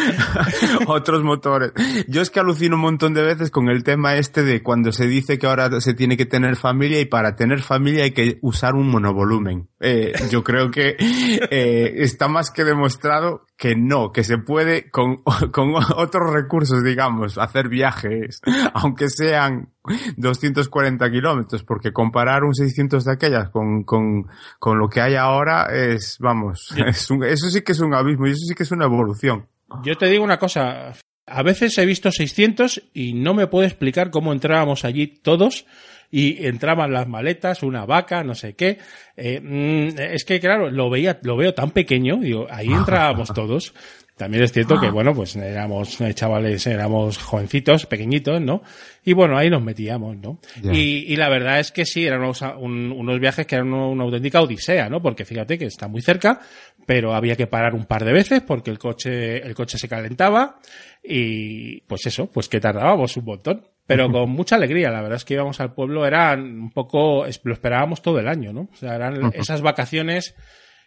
otros 0.87 1.23
motores. 1.23 1.71
Yo 2.07 2.21
es 2.21 2.29
que 2.29 2.39
alucino 2.39 2.75
un 2.75 2.81
montón 2.81 3.13
de 3.13 3.23
veces 3.23 3.51
con 3.51 3.69
el 3.69 3.83
tema 3.83 4.15
este 4.15 4.43
de 4.43 4.61
cuando 4.61 4.91
se 4.91 5.07
dice 5.07 5.39
que 5.39 5.47
ahora 5.47 5.81
se 5.81 5.93
tiene 5.93 6.17
que 6.17 6.25
tener 6.25 6.55
familia 6.55 6.99
y 6.99 7.05
para 7.05 7.35
tener 7.35 7.61
familia 7.61 8.03
hay 8.03 8.11
que 8.11 8.37
usar 8.41 8.75
un 8.75 8.89
monovolumen. 8.89 9.69
Eh, 9.79 10.13
yo 10.29 10.43
creo 10.43 10.71
que 10.71 10.95
eh, 10.99 11.93
está 11.97 12.27
más 12.27 12.51
que 12.51 12.63
demostrado 12.63 13.45
que 13.59 13.75
no, 13.75 14.13
que 14.13 14.23
se 14.23 14.37
puede 14.37 14.89
con, 14.89 15.17
con 15.51 15.75
otros 15.75 16.33
recursos, 16.33 16.81
digamos, 16.81 17.37
hacer 17.37 17.67
viajes, 17.67 18.41
aunque 18.73 19.09
sean 19.09 19.73
240 20.15 21.11
kilómetros, 21.11 21.63
porque 21.63 21.91
comparar 21.91 22.45
un 22.45 22.55
600 22.55 23.03
de 23.03 23.11
aquellas 23.11 23.49
con, 23.49 23.83
con, 23.83 24.27
con 24.59 24.79
lo 24.79 24.87
que 24.87 25.01
hay 25.01 25.15
ahora 25.15 25.67
es, 25.73 26.17
vamos, 26.19 26.73
es 26.87 27.11
un, 27.11 27.25
eso 27.25 27.49
sí 27.49 27.61
que 27.61 27.73
es 27.73 27.81
un 27.81 27.93
abismo 27.93 28.27
y 28.27 28.31
eso 28.31 28.45
sí 28.47 28.55
que 28.55 28.63
es 28.63 28.71
una 28.71 28.85
evolución. 28.85 29.45
Yo 29.83 29.97
te 29.97 30.07
digo 30.07 30.23
una 30.23 30.39
cosa, 30.39 30.93
a 31.27 31.43
veces 31.43 31.77
he 31.77 31.85
visto 31.85 32.11
600 32.11 32.81
y 32.93 33.13
no 33.13 33.33
me 33.33 33.47
puedo 33.47 33.67
explicar 33.67 34.09
cómo 34.09 34.31
entrábamos 34.31 34.85
allí 34.85 35.07
todos 35.07 35.65
y 36.11 36.45
entraban 36.45 36.91
las 36.91 37.07
maletas, 37.07 37.63
una 37.63 37.85
vaca, 37.85 38.23
no 38.23 38.35
sé 38.35 38.53
qué. 38.53 38.77
Eh, 39.15 39.39
mm, 39.41 39.99
es 39.99 40.25
que 40.25 40.39
claro, 40.39 40.69
lo 40.69 40.89
veía, 40.89 41.19
lo 41.23 41.37
veo 41.37 41.53
tan 41.53 41.71
pequeño, 41.71 42.17
digo, 42.17 42.47
ahí 42.49 42.67
entrábamos 42.67 43.29
todos. 43.33 43.73
También 44.19 44.43
es 44.43 44.51
cierto 44.51 44.77
que, 44.81 44.87
ah. 44.87 44.91
bueno, 44.91 45.13
pues 45.15 45.37
éramos 45.37 46.01
eh, 46.01 46.13
chavales, 46.13 46.67
éramos 46.67 47.17
jovencitos, 47.17 47.85
pequeñitos, 47.85 48.41
¿no? 48.41 48.61
Y 49.05 49.13
bueno, 49.13 49.37
ahí 49.37 49.49
nos 49.49 49.63
metíamos, 49.63 50.17
¿no? 50.17 50.39
Y, 50.61 51.05
y, 51.07 51.15
la 51.15 51.29
verdad 51.29 51.61
es 51.61 51.71
que 51.71 51.85
sí, 51.85 52.05
eran 52.05 52.19
unos, 52.19 52.41
unos 52.41 53.19
viajes 53.21 53.47
que 53.47 53.55
eran 53.55 53.71
una, 53.71 54.03
auténtica 54.03 54.41
odisea, 54.41 54.89
¿no? 54.89 55.01
Porque 55.01 55.23
fíjate 55.23 55.57
que 55.57 55.67
está 55.67 55.87
muy 55.87 56.01
cerca, 56.01 56.41
pero 56.85 57.15
había 57.15 57.37
que 57.37 57.47
parar 57.47 57.73
un 57.73 57.85
par 57.85 58.03
de 58.03 58.11
veces 58.11 58.41
porque 58.41 58.71
el 58.71 58.77
coche, 58.77 59.37
el 59.37 59.55
coche 59.55 59.77
se 59.77 59.87
calentaba 59.87 60.59
y 61.01 61.79
pues 61.81 62.05
eso, 62.05 62.29
pues 62.29 62.49
que 62.49 62.59
tardábamos 62.59 63.15
un 63.15 63.23
montón. 63.23 63.67
Pero 63.89 64.11
con 64.11 64.29
mucha 64.29 64.55
alegría, 64.55 64.91
la 64.91 65.01
verdad 65.01 65.15
es 65.15 65.25
que 65.25 65.33
íbamos 65.33 65.59
al 65.59 65.73
pueblo, 65.73 66.05
eran 66.05 66.41
un 66.41 66.69
poco, 66.69 67.25
lo 67.25 67.53
esperábamos 67.53 68.03
todo 68.03 68.19
el 68.19 68.27
año, 68.27 68.53
¿no? 68.53 68.69
O 68.71 68.75
sea, 68.75 68.93
eran 68.93 69.31
esas 69.33 69.63
vacaciones 69.63 70.35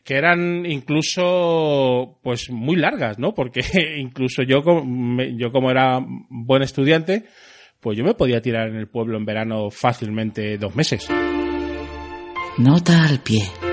que 0.05 0.15
eran 0.15 0.65
incluso 0.65 2.21
pues 2.23 2.49
muy 2.51 2.77
largas, 2.77 3.19
¿no? 3.19 3.35
Porque 3.35 3.61
incluso 3.99 4.45
yo, 4.45 4.63
yo 5.37 5.51
como 5.51 5.73
era 5.73 5.99
buen 6.31 6.63
estudiante, 6.63 7.25
pues 7.81 7.99
yo 7.99 8.05
me 8.05 8.15
podía 8.15 8.41
tirar 8.41 8.69
en 8.69 8.77
el 8.77 8.87
pueblo 8.87 9.19
en 9.19 9.25
verano 9.25 9.69
fácilmente 9.69 10.57
dos 10.57 10.77
meses. 10.77 11.09
Nota 12.59 13.09
al 13.09 13.19
pie. 13.19 13.72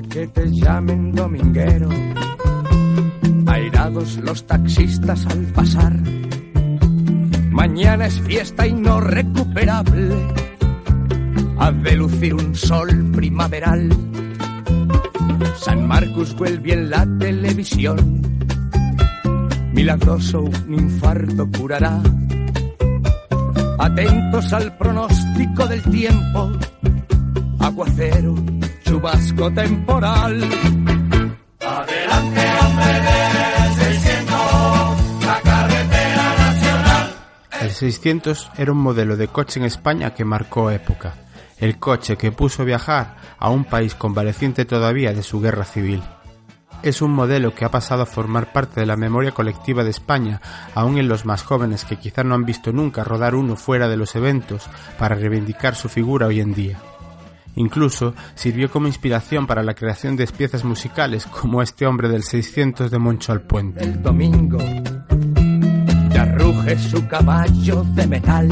Que 0.00 0.26
te 0.28 0.50
llamen 0.50 1.12
dominguero, 1.12 1.88
airados 3.46 4.16
los 4.18 4.46
taxistas 4.46 5.26
al 5.26 5.44
pasar. 5.46 5.92
Mañana 7.50 8.06
es 8.06 8.18
fiesta 8.22 8.66
y 8.66 8.72
no 8.72 9.00
recuperable, 9.00 10.16
ha 11.58 11.72
de 11.72 11.96
lucir 11.96 12.34
un 12.34 12.54
sol 12.54 13.10
primaveral. 13.12 13.90
San 15.56 15.86
Marcos 15.86 16.34
vuelve 16.36 16.72
en 16.72 16.88
la 16.88 17.06
televisión, 17.18 18.22
milagroso 19.74 20.42
un 20.42 20.74
infarto 20.74 21.46
curará. 21.58 22.00
Atentos 23.78 24.52
al 24.54 24.74
pronóstico 24.78 25.66
del 25.66 25.82
tiempo, 25.82 26.52
aguacero 27.58 28.34
vasco 29.00 29.52
temporal. 29.52 30.42
Adelante, 31.60 32.40
hombre 32.60 32.92
del 33.00 33.74
600, 33.74 35.24
la 35.24 35.40
carretera 35.42 36.34
nacional. 36.36 37.14
El 37.60 37.70
600 37.70 38.50
era 38.56 38.72
un 38.72 38.78
modelo 38.78 39.16
de 39.16 39.28
coche 39.28 39.60
en 39.60 39.66
España 39.66 40.14
que 40.14 40.24
marcó 40.24 40.70
época. 40.70 41.14
El 41.58 41.78
coche 41.78 42.16
que 42.16 42.32
puso 42.32 42.64
viajar 42.64 43.16
a 43.38 43.50
un 43.50 43.64
país 43.64 43.94
convaleciente 43.94 44.64
todavía 44.64 45.12
de 45.12 45.22
su 45.22 45.40
guerra 45.40 45.64
civil 45.64 46.02
es 46.82 47.00
un 47.00 47.12
modelo 47.12 47.54
que 47.54 47.64
ha 47.64 47.70
pasado 47.70 48.02
a 48.02 48.06
formar 48.06 48.52
parte 48.52 48.80
de 48.80 48.86
la 48.86 48.96
memoria 48.96 49.32
colectiva 49.32 49.84
de 49.84 49.90
España, 49.90 50.40
aún 50.74 50.98
en 50.98 51.08
los 51.08 51.24
más 51.24 51.42
jóvenes 51.42 51.84
que 51.84 51.96
quizá 51.96 52.24
no 52.24 52.34
han 52.34 52.44
visto 52.44 52.72
nunca 52.72 53.04
rodar 53.04 53.34
uno 53.34 53.56
fuera 53.56 53.88
de 53.88 53.96
los 53.96 54.14
eventos 54.16 54.68
para 54.98 55.14
reivindicar 55.14 55.74
su 55.74 55.88
figura 55.88 56.26
hoy 56.26 56.40
en 56.40 56.54
día. 56.54 56.78
Incluso 57.54 58.14
sirvió 58.34 58.70
como 58.70 58.86
inspiración 58.86 59.46
para 59.46 59.62
la 59.62 59.74
creación 59.74 60.16
de 60.16 60.26
piezas 60.26 60.64
musicales 60.64 61.26
como 61.26 61.62
este 61.62 61.86
hombre 61.86 62.08
del 62.08 62.22
600 62.22 62.90
de 62.90 62.98
Moncho 62.98 63.32
al 63.32 63.42
Puente. 63.42 63.84
El 63.84 64.02
domingo 64.02 64.58
ya 66.10 66.24
ruge 66.24 66.78
su 66.78 67.06
caballo 67.06 67.84
de 67.94 68.06
metal. 68.06 68.48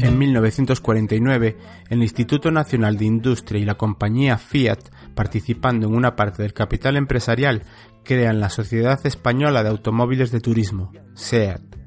En 0.00 0.18
1949, 0.18 1.56
el 1.88 2.02
Instituto 2.02 2.50
Nacional 2.50 2.96
de 2.98 3.04
Industria 3.06 3.60
y 3.60 3.64
la 3.64 3.76
compañía 3.76 4.36
Fiat, 4.36 4.80
participando 5.14 5.86
en 5.86 5.94
una 5.94 6.14
parte 6.16 6.42
del 6.42 6.52
capital 6.52 6.96
empresarial, 6.96 7.62
crean 8.04 8.40
la 8.40 8.50
Sociedad 8.50 9.00
Española 9.06 9.62
de 9.62 9.70
Automóviles 9.70 10.30
de 10.30 10.40
Turismo, 10.40 10.92
SEAT 11.14 11.83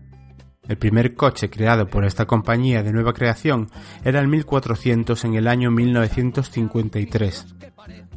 el 0.67 0.77
primer 0.77 1.15
coche 1.15 1.49
creado 1.49 1.87
por 1.87 2.05
esta 2.05 2.25
compañía 2.25 2.83
de 2.83 2.91
nueva 2.91 3.13
creación 3.13 3.69
era 4.03 4.19
el 4.19 4.27
1400 4.27 5.23
en 5.25 5.35
el 5.35 5.47
año 5.47 5.71
1953. 5.71 7.55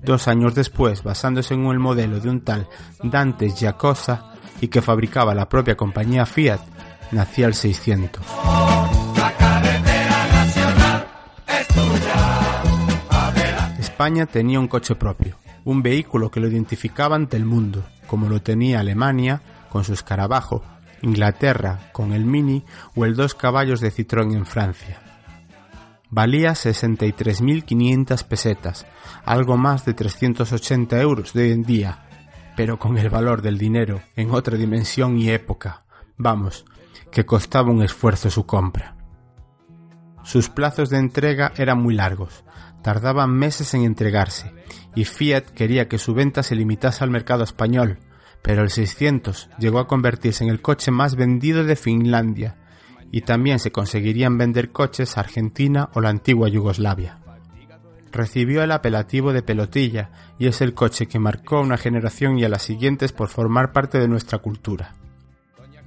Dos 0.02 0.28
años 0.28 0.54
después, 0.54 1.02
basándose 1.02 1.54
en 1.54 1.66
el 1.66 1.78
modelo 1.78 2.20
de 2.20 2.30
un 2.30 2.40
tal 2.40 2.68
Dante 3.02 3.50
Giacosa 3.50 4.32
y 4.60 4.68
que 4.68 4.82
fabricaba 4.82 5.34
la 5.34 5.48
propia 5.48 5.76
compañía 5.76 6.26
Fiat, 6.26 6.60
nacía 7.12 7.46
el 7.46 7.54
600. 7.54 8.24
España 13.78 14.26
tenía 14.26 14.58
un 14.58 14.68
coche 14.68 14.94
propio, 14.94 15.36
un 15.64 15.82
vehículo 15.82 16.30
que 16.30 16.40
lo 16.40 16.48
identificaba 16.48 17.16
ante 17.16 17.36
el 17.36 17.44
mundo, 17.44 17.84
como 18.06 18.28
lo 18.28 18.40
tenía 18.40 18.80
Alemania 18.80 19.42
con 19.68 19.84
su 19.84 19.92
escarabajo 19.92 20.62
Inglaterra 21.02 21.90
con 21.92 22.12
el 22.12 22.24
Mini 22.24 22.64
o 22.94 23.04
el 23.04 23.14
dos 23.14 23.34
caballos 23.34 23.80
de 23.80 23.92
Citroën 23.92 24.34
en 24.34 24.46
Francia. 24.46 25.00
Valía 26.10 26.52
63.500 26.52 28.24
pesetas, 28.24 28.86
algo 29.24 29.56
más 29.56 29.84
de 29.84 29.94
380 29.94 31.00
euros 31.00 31.32
de 31.32 31.44
hoy 31.44 31.52
en 31.52 31.62
día, 31.62 32.08
pero 32.56 32.78
con 32.78 32.98
el 32.98 33.08
valor 33.08 33.42
del 33.42 33.58
dinero 33.58 34.02
en 34.16 34.32
otra 34.32 34.56
dimensión 34.56 35.16
y 35.18 35.30
época, 35.30 35.84
vamos, 36.16 36.64
que 37.12 37.24
costaba 37.24 37.70
un 37.70 37.82
esfuerzo 37.82 38.28
su 38.28 38.44
compra. 38.44 38.96
Sus 40.24 40.48
plazos 40.48 40.90
de 40.90 40.98
entrega 40.98 41.52
eran 41.56 41.80
muy 41.80 41.94
largos, 41.94 42.44
tardaban 42.82 43.30
meses 43.30 43.72
en 43.74 43.82
entregarse, 43.82 44.52
y 44.94 45.04
Fiat 45.04 45.50
quería 45.50 45.88
que 45.88 45.98
su 45.98 46.12
venta 46.12 46.42
se 46.42 46.56
limitase 46.56 47.04
al 47.04 47.10
mercado 47.10 47.44
español, 47.44 47.98
pero 48.42 48.62
el 48.62 48.70
600 48.70 49.50
llegó 49.58 49.78
a 49.78 49.86
convertirse 49.86 50.44
en 50.44 50.50
el 50.50 50.62
coche 50.62 50.90
más 50.90 51.16
vendido 51.16 51.64
de 51.64 51.76
Finlandia 51.76 52.56
y 53.12 53.22
también 53.22 53.58
se 53.58 53.72
conseguirían 53.72 54.38
vender 54.38 54.70
coches 54.70 55.16
a 55.16 55.20
Argentina 55.20 55.90
o 55.94 56.00
la 56.00 56.10
antigua 56.10 56.48
Yugoslavia. 56.48 57.18
Recibió 58.12 58.62
el 58.62 58.72
apelativo 58.72 59.32
de 59.32 59.42
pelotilla 59.42 60.10
y 60.38 60.46
es 60.46 60.60
el 60.60 60.74
coche 60.74 61.06
que 61.06 61.18
marcó 61.18 61.58
a 61.58 61.62
una 61.62 61.76
generación 61.76 62.38
y 62.38 62.44
a 62.44 62.48
las 62.48 62.62
siguientes 62.62 63.12
por 63.12 63.28
formar 63.28 63.72
parte 63.72 63.98
de 63.98 64.08
nuestra 64.08 64.38
cultura. 64.38 64.94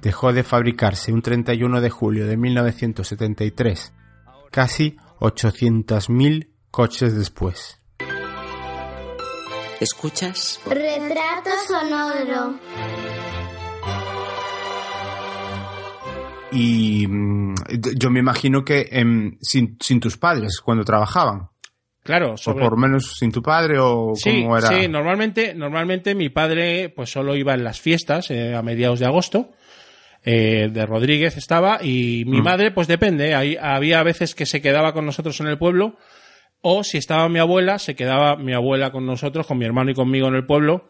Dejó 0.00 0.32
de 0.32 0.42
fabricarse 0.42 1.12
un 1.12 1.22
31 1.22 1.80
de 1.80 1.90
julio 1.90 2.26
de 2.26 2.36
1973, 2.36 3.92
casi 4.50 4.96
800.000 5.20 6.48
coches 6.70 7.14
después. 7.14 7.83
¿Escuchas? 9.84 10.60
Retrato 10.64 11.50
sonoro. 11.68 12.58
Y 16.52 17.06
mm, 17.06 17.54
yo 17.98 18.08
me 18.08 18.20
imagino 18.20 18.64
que 18.64 18.88
em, 18.90 19.36
sin, 19.42 19.76
tus 20.00 20.16
padres, 20.16 20.62
cuando 20.64 20.86
trabajaban. 20.86 21.50
Claro, 22.02 22.34
o 22.46 22.54
por 22.54 22.70
lo 22.72 22.76
menos 22.78 23.16
sin 23.18 23.30
tu 23.30 23.42
padre 23.42 23.78
o 23.78 24.12
sí, 24.14 24.40
cómo 24.42 24.56
era. 24.56 24.68
Sí, 24.68 24.88
normalmente, 24.88 25.52
normalmente 25.54 26.14
mi 26.14 26.30
padre 26.30 26.88
pues 26.88 27.10
solo 27.10 27.36
iba 27.36 27.52
en 27.52 27.62
las 27.64 27.78
fiestas 27.78 28.30
eh, 28.30 28.54
a 28.54 28.62
mediados 28.62 29.00
de 29.00 29.06
agosto. 29.06 29.52
Eh, 30.24 30.70
de 30.72 30.86
Rodríguez 30.86 31.36
estaba 31.36 31.80
y 31.82 32.24
mi 32.26 32.40
Mm. 32.40 32.44
madre 32.44 32.70
pues 32.70 32.88
depende, 32.88 33.34
ahí 33.34 33.58
había 33.60 34.02
veces 34.02 34.34
que 34.34 34.46
se 34.46 34.62
quedaba 34.62 34.94
con 34.94 35.04
nosotros 35.04 35.38
en 35.40 35.48
el 35.48 35.58
pueblo 35.58 35.98
o 36.66 36.82
si 36.82 36.96
estaba 36.96 37.28
mi 37.28 37.38
abuela, 37.38 37.78
se 37.78 37.94
quedaba 37.94 38.36
mi 38.36 38.54
abuela 38.54 38.90
con 38.90 39.04
nosotros, 39.04 39.46
con 39.46 39.58
mi 39.58 39.66
hermano 39.66 39.90
y 39.90 39.94
conmigo 39.94 40.28
en 40.28 40.34
el 40.34 40.46
pueblo 40.46 40.88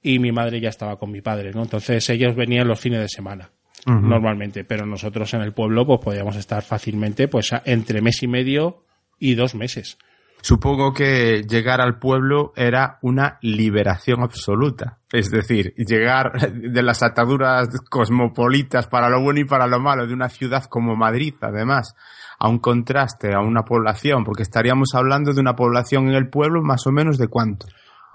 y 0.00 0.20
mi 0.20 0.30
madre 0.30 0.60
ya 0.60 0.68
estaba 0.68 1.00
con 1.00 1.10
mi 1.10 1.20
padre, 1.20 1.50
¿no? 1.50 1.64
Entonces 1.64 2.08
ellos 2.10 2.36
venían 2.36 2.68
los 2.68 2.78
fines 2.78 3.00
de 3.00 3.08
semana 3.08 3.50
normalmente, 3.86 4.64
pero 4.64 4.86
nosotros 4.86 5.32
en 5.34 5.42
el 5.42 5.52
pueblo 5.52 5.84
pues 5.84 6.00
podíamos 6.02 6.36
estar 6.36 6.62
fácilmente 6.62 7.26
pues 7.26 7.50
entre 7.64 8.00
mes 8.00 8.22
y 8.22 8.28
medio 8.28 8.84
y 9.18 9.34
dos 9.34 9.56
meses. 9.56 9.98
Supongo 10.42 10.92
que 10.92 11.42
llegar 11.42 11.80
al 11.80 11.98
pueblo 11.98 12.52
era 12.54 12.98
una 13.02 13.38
liberación 13.42 14.22
absoluta. 14.22 14.98
Es 15.10 15.30
decir, 15.32 15.74
llegar 15.74 16.52
de 16.52 16.82
las 16.82 17.02
ataduras 17.02 17.68
cosmopolitas 17.90 18.86
para 18.86 19.08
lo 19.08 19.20
bueno 19.22 19.40
y 19.40 19.44
para 19.44 19.66
lo 19.66 19.80
malo 19.80 20.06
de 20.06 20.14
una 20.14 20.28
ciudad 20.28 20.64
como 20.66 20.94
Madrid, 20.94 21.34
además, 21.40 21.96
a 22.38 22.48
un 22.48 22.58
contraste, 22.58 23.32
a 23.32 23.40
una 23.40 23.64
población, 23.64 24.24
porque 24.24 24.42
estaríamos 24.42 24.94
hablando 24.94 25.32
de 25.32 25.40
una 25.40 25.56
población 25.56 26.08
en 26.08 26.14
el 26.14 26.28
pueblo 26.28 26.62
más 26.62 26.86
o 26.86 26.92
menos 26.92 27.18
de 27.18 27.28
cuánto. 27.28 27.66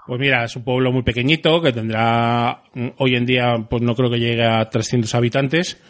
Pues 0.06 0.20
mira, 0.20 0.44
es 0.44 0.56
un 0.56 0.64
pueblo 0.64 0.90
muy 0.92 1.02
pequeñito 1.02 1.62
que 1.62 1.72
tendrá 1.72 2.62
mm, 2.74 2.88
hoy 2.98 3.14
en 3.14 3.26
día, 3.26 3.66
pues 3.68 3.82
no 3.82 3.94
creo 3.94 4.10
que 4.10 4.18
llegue 4.18 4.44
a 4.44 4.68
300 4.68 5.14
habitantes. 5.14 5.80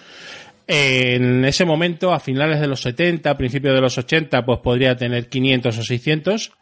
En 0.67 1.45
ese 1.45 1.65
momento, 1.65 2.13
a 2.13 2.21
finales 2.21 2.61
de 2.61 2.67
los 2.67 2.81
70, 2.83 3.37
principios 3.37 3.75
de 3.75 3.81
los 3.81 3.99
80, 3.99 4.45
pues 4.45 4.61
podría 4.61 4.97
tener 4.97 5.29
500 5.29 5.79
o 5.79 5.83
600. 5.83 6.53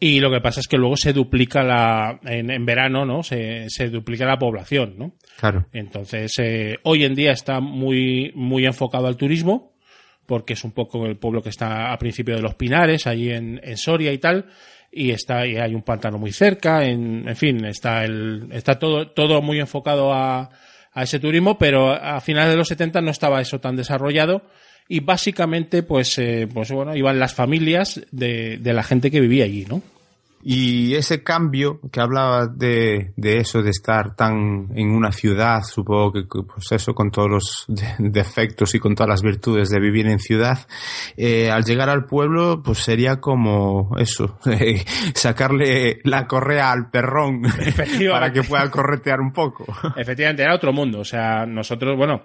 Y 0.00 0.20
lo 0.20 0.30
que 0.30 0.40
pasa 0.40 0.60
es 0.60 0.68
que 0.68 0.78
luego 0.78 0.96
se 0.96 1.12
duplica 1.12 1.64
la, 1.64 2.20
en, 2.24 2.50
en 2.50 2.64
verano, 2.64 3.04
¿no? 3.04 3.24
Se, 3.24 3.68
se 3.68 3.88
duplica 3.88 4.24
la 4.24 4.38
población, 4.38 4.94
¿no? 4.96 5.14
Claro. 5.38 5.66
Entonces, 5.72 6.32
eh, 6.38 6.78
hoy 6.84 7.04
en 7.04 7.16
día 7.16 7.32
está 7.32 7.58
muy, 7.58 8.30
muy 8.36 8.64
enfocado 8.64 9.08
al 9.08 9.16
turismo, 9.16 9.72
porque 10.28 10.52
es 10.52 10.62
un 10.62 10.72
poco 10.72 11.06
el 11.06 11.16
pueblo 11.16 11.40
que 11.40 11.48
está 11.48 11.90
a 11.90 11.98
principio 11.98 12.36
de 12.36 12.42
los 12.42 12.54
Pinares, 12.54 13.06
allí 13.06 13.30
en, 13.30 13.58
en 13.64 13.78
Soria 13.78 14.12
y 14.12 14.18
tal, 14.18 14.44
y 14.92 15.10
está, 15.10 15.46
y 15.46 15.56
hay 15.56 15.74
un 15.74 15.80
pantano 15.80 16.18
muy 16.18 16.32
cerca, 16.32 16.84
en, 16.84 17.26
en 17.26 17.34
fin, 17.34 17.64
está 17.64 18.04
el, 18.04 18.46
está 18.52 18.78
todo, 18.78 19.08
todo 19.08 19.40
muy 19.40 19.58
enfocado 19.58 20.12
a, 20.12 20.50
a 20.92 21.02
ese 21.02 21.18
turismo, 21.18 21.56
pero 21.56 21.92
a 21.92 22.20
finales 22.20 22.50
de 22.50 22.58
los 22.58 22.68
70 22.68 23.00
no 23.00 23.10
estaba 23.10 23.40
eso 23.40 23.58
tan 23.58 23.74
desarrollado, 23.74 24.42
y 24.86 25.00
básicamente, 25.00 25.82
pues, 25.82 26.18
eh, 26.18 26.46
pues 26.52 26.70
bueno, 26.72 26.94
iban 26.94 27.18
las 27.18 27.32
familias 27.32 28.02
de, 28.10 28.58
de 28.58 28.72
la 28.74 28.82
gente 28.82 29.10
que 29.10 29.22
vivía 29.22 29.44
allí, 29.44 29.64
¿no? 29.64 29.82
Y 30.50 30.94
ese 30.94 31.22
cambio 31.22 31.78
que 31.92 32.00
hablaba 32.00 32.46
de, 32.46 33.12
de 33.16 33.36
eso, 33.36 33.60
de 33.60 33.68
estar 33.68 34.16
tan 34.16 34.68
en 34.74 34.92
una 34.92 35.12
ciudad, 35.12 35.62
supongo 35.62 36.10
que 36.14 36.22
pues 36.24 36.72
eso, 36.72 36.94
con 36.94 37.10
todos 37.10 37.28
los 37.28 37.64
de- 37.68 37.96
defectos 37.98 38.74
y 38.74 38.78
con 38.78 38.94
todas 38.94 39.10
las 39.10 39.20
virtudes 39.20 39.68
de 39.68 39.78
vivir 39.78 40.06
en 40.06 40.18
ciudad, 40.18 40.66
eh, 41.18 41.50
al 41.50 41.64
llegar 41.64 41.90
al 41.90 42.06
pueblo, 42.06 42.62
pues 42.64 42.78
sería 42.78 43.16
como 43.20 43.90
eso, 43.98 44.38
eh, 44.46 44.82
sacarle 45.14 46.00
la 46.04 46.26
correa 46.26 46.72
al 46.72 46.88
perrón 46.90 47.42
para 48.10 48.32
que 48.32 48.42
pueda 48.42 48.70
corretear 48.70 49.20
un 49.20 49.34
poco. 49.34 49.66
Efectivamente, 49.96 50.44
era 50.44 50.54
otro 50.54 50.72
mundo. 50.72 51.00
O 51.00 51.04
sea, 51.04 51.44
nosotros, 51.44 51.94
bueno, 51.94 52.22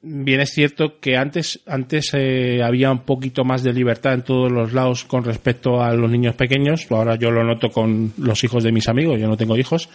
bien 0.00 0.40
es 0.40 0.50
cierto 0.50 1.00
que 1.00 1.16
antes, 1.16 1.60
antes 1.66 2.10
eh, 2.14 2.62
había 2.62 2.90
un 2.90 3.00
poquito 3.00 3.44
más 3.44 3.62
de 3.62 3.72
libertad 3.72 4.14
en 4.14 4.22
todos 4.22 4.50
los 4.50 4.72
lados 4.72 5.04
con 5.04 5.24
respecto 5.24 5.82
a 5.82 5.92
los 5.94 6.10
niños 6.10 6.34
pequeños. 6.34 6.86
Ahora 6.90 7.16
yo 7.16 7.30
lo 7.30 7.44
noto 7.44 7.70
con 7.70 8.12
los 8.18 8.42
hijos 8.44 8.64
de 8.64 8.72
mis 8.72 8.88
amigos, 8.88 9.20
yo 9.20 9.28
no 9.28 9.36
tengo 9.36 9.56
hijos. 9.56 9.88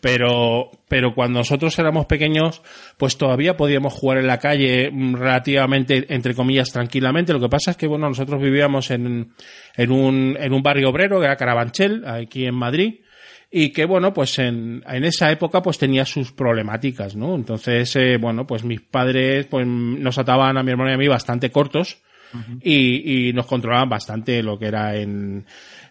Pero, 0.00 0.70
pero 0.86 1.12
cuando 1.12 1.40
nosotros 1.40 1.76
éramos 1.76 2.06
pequeños, 2.06 2.62
pues 2.98 3.18
todavía 3.18 3.56
podíamos 3.56 3.92
jugar 3.92 4.18
en 4.18 4.28
la 4.28 4.38
calle 4.38 4.90
mm, 4.92 5.16
relativamente, 5.16 6.06
entre 6.14 6.34
comillas, 6.34 6.70
tranquilamente. 6.70 7.32
Lo 7.32 7.40
que 7.40 7.48
pasa 7.48 7.72
es 7.72 7.76
que, 7.76 7.88
bueno, 7.88 8.06
nosotros 8.08 8.40
vivíamos 8.40 8.92
en, 8.92 9.32
en 9.76 9.90
un, 9.90 10.36
en 10.38 10.52
un 10.52 10.62
barrio 10.62 10.90
obrero, 10.90 11.18
que 11.18 11.24
era 11.24 11.36
Carabanchel, 11.36 12.06
aquí 12.06 12.44
en 12.44 12.54
Madrid 12.54 13.00
y 13.50 13.72
que 13.72 13.86
bueno 13.86 14.12
pues 14.12 14.38
en, 14.38 14.82
en 14.86 15.04
esa 15.04 15.30
época 15.30 15.62
pues 15.62 15.78
tenía 15.78 16.04
sus 16.04 16.32
problemáticas 16.32 17.16
no 17.16 17.34
entonces 17.34 17.94
eh, 17.96 18.18
bueno 18.18 18.46
pues 18.46 18.64
mis 18.64 18.80
padres 18.80 19.46
pues 19.46 19.66
nos 19.66 20.18
ataban 20.18 20.58
a 20.58 20.62
mi 20.62 20.70
hermano 20.70 20.90
y 20.90 20.94
a 20.94 20.98
mí 20.98 21.08
bastante 21.08 21.50
cortos 21.50 22.02
y, 22.62 23.28
y 23.28 23.32
nos 23.32 23.46
controlaban 23.46 23.88
bastante 23.88 24.42
lo 24.42 24.58
que 24.58 24.66
era 24.66 24.96
en 24.96 25.44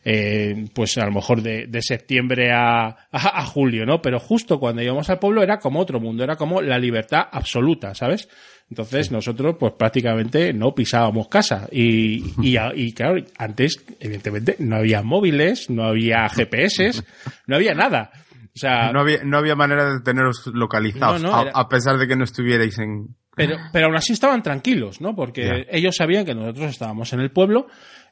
eh, 0.03 0.65
pues 0.73 0.97
a 0.97 1.05
lo 1.05 1.11
mejor 1.11 1.41
de, 1.41 1.67
de 1.67 1.81
septiembre 1.81 2.51
a, 2.51 2.85
a, 2.87 2.95
a 3.11 3.45
julio 3.45 3.85
no 3.85 4.01
pero 4.01 4.19
justo 4.19 4.59
cuando 4.59 4.81
íbamos 4.81 5.09
al 5.09 5.19
pueblo 5.19 5.41
era 5.43 5.59
como 5.59 5.79
otro 5.79 5.99
mundo 5.99 6.23
era 6.23 6.35
como 6.35 6.61
la 6.61 6.77
libertad 6.77 7.27
absoluta 7.31 7.93
sabes 7.95 8.29
entonces 8.69 9.11
nosotros 9.11 9.55
pues 9.59 9.73
prácticamente 9.77 10.53
no 10.53 10.75
pisábamos 10.75 11.27
casa 11.29 11.67
y, 11.71 12.23
y, 12.41 12.57
y, 12.75 12.91
claro, 12.93 13.15
antes 13.37 13.81
evidentemente 14.01 14.57
no 14.59 14.75
había 14.75 15.01
móviles, 15.03 15.69
no 15.69 15.85
había 15.85 16.27
GPS, 16.27 17.01
no 17.47 17.55
había 17.55 17.73
nada. 17.73 18.11
O 18.53 18.59
sea, 18.59 18.91
No 18.91 18.99
había, 18.99 19.23
no 19.23 19.37
había 19.37 19.55
manera 19.55 19.93
de 19.93 20.01
teneros 20.01 20.47
localizados, 20.47 21.21
No, 21.23 21.29
no, 21.29 21.37
a- 21.37 21.41
era- 21.43 21.51
a, 21.55 21.69
pesar 21.69 21.97
de 21.97 22.09
que 22.09 22.17
no 22.17 22.25
estuvierais 22.25 22.77
en... 22.79 23.15
pero, 23.37 23.55
pero 23.71 23.85
aún 23.85 23.95
así 23.95 24.11
estaban 24.13 24.43
tranquilos, 24.43 24.99
¿no? 24.99 25.15
Porque 25.15 25.65
ellos 25.71 25.95
sabían 25.95 26.25
que 26.25 26.35
nosotros 26.35 26.69
estábamos 26.71 27.13
en 27.13 27.21
el 27.21 27.31
pueblo 27.31 27.67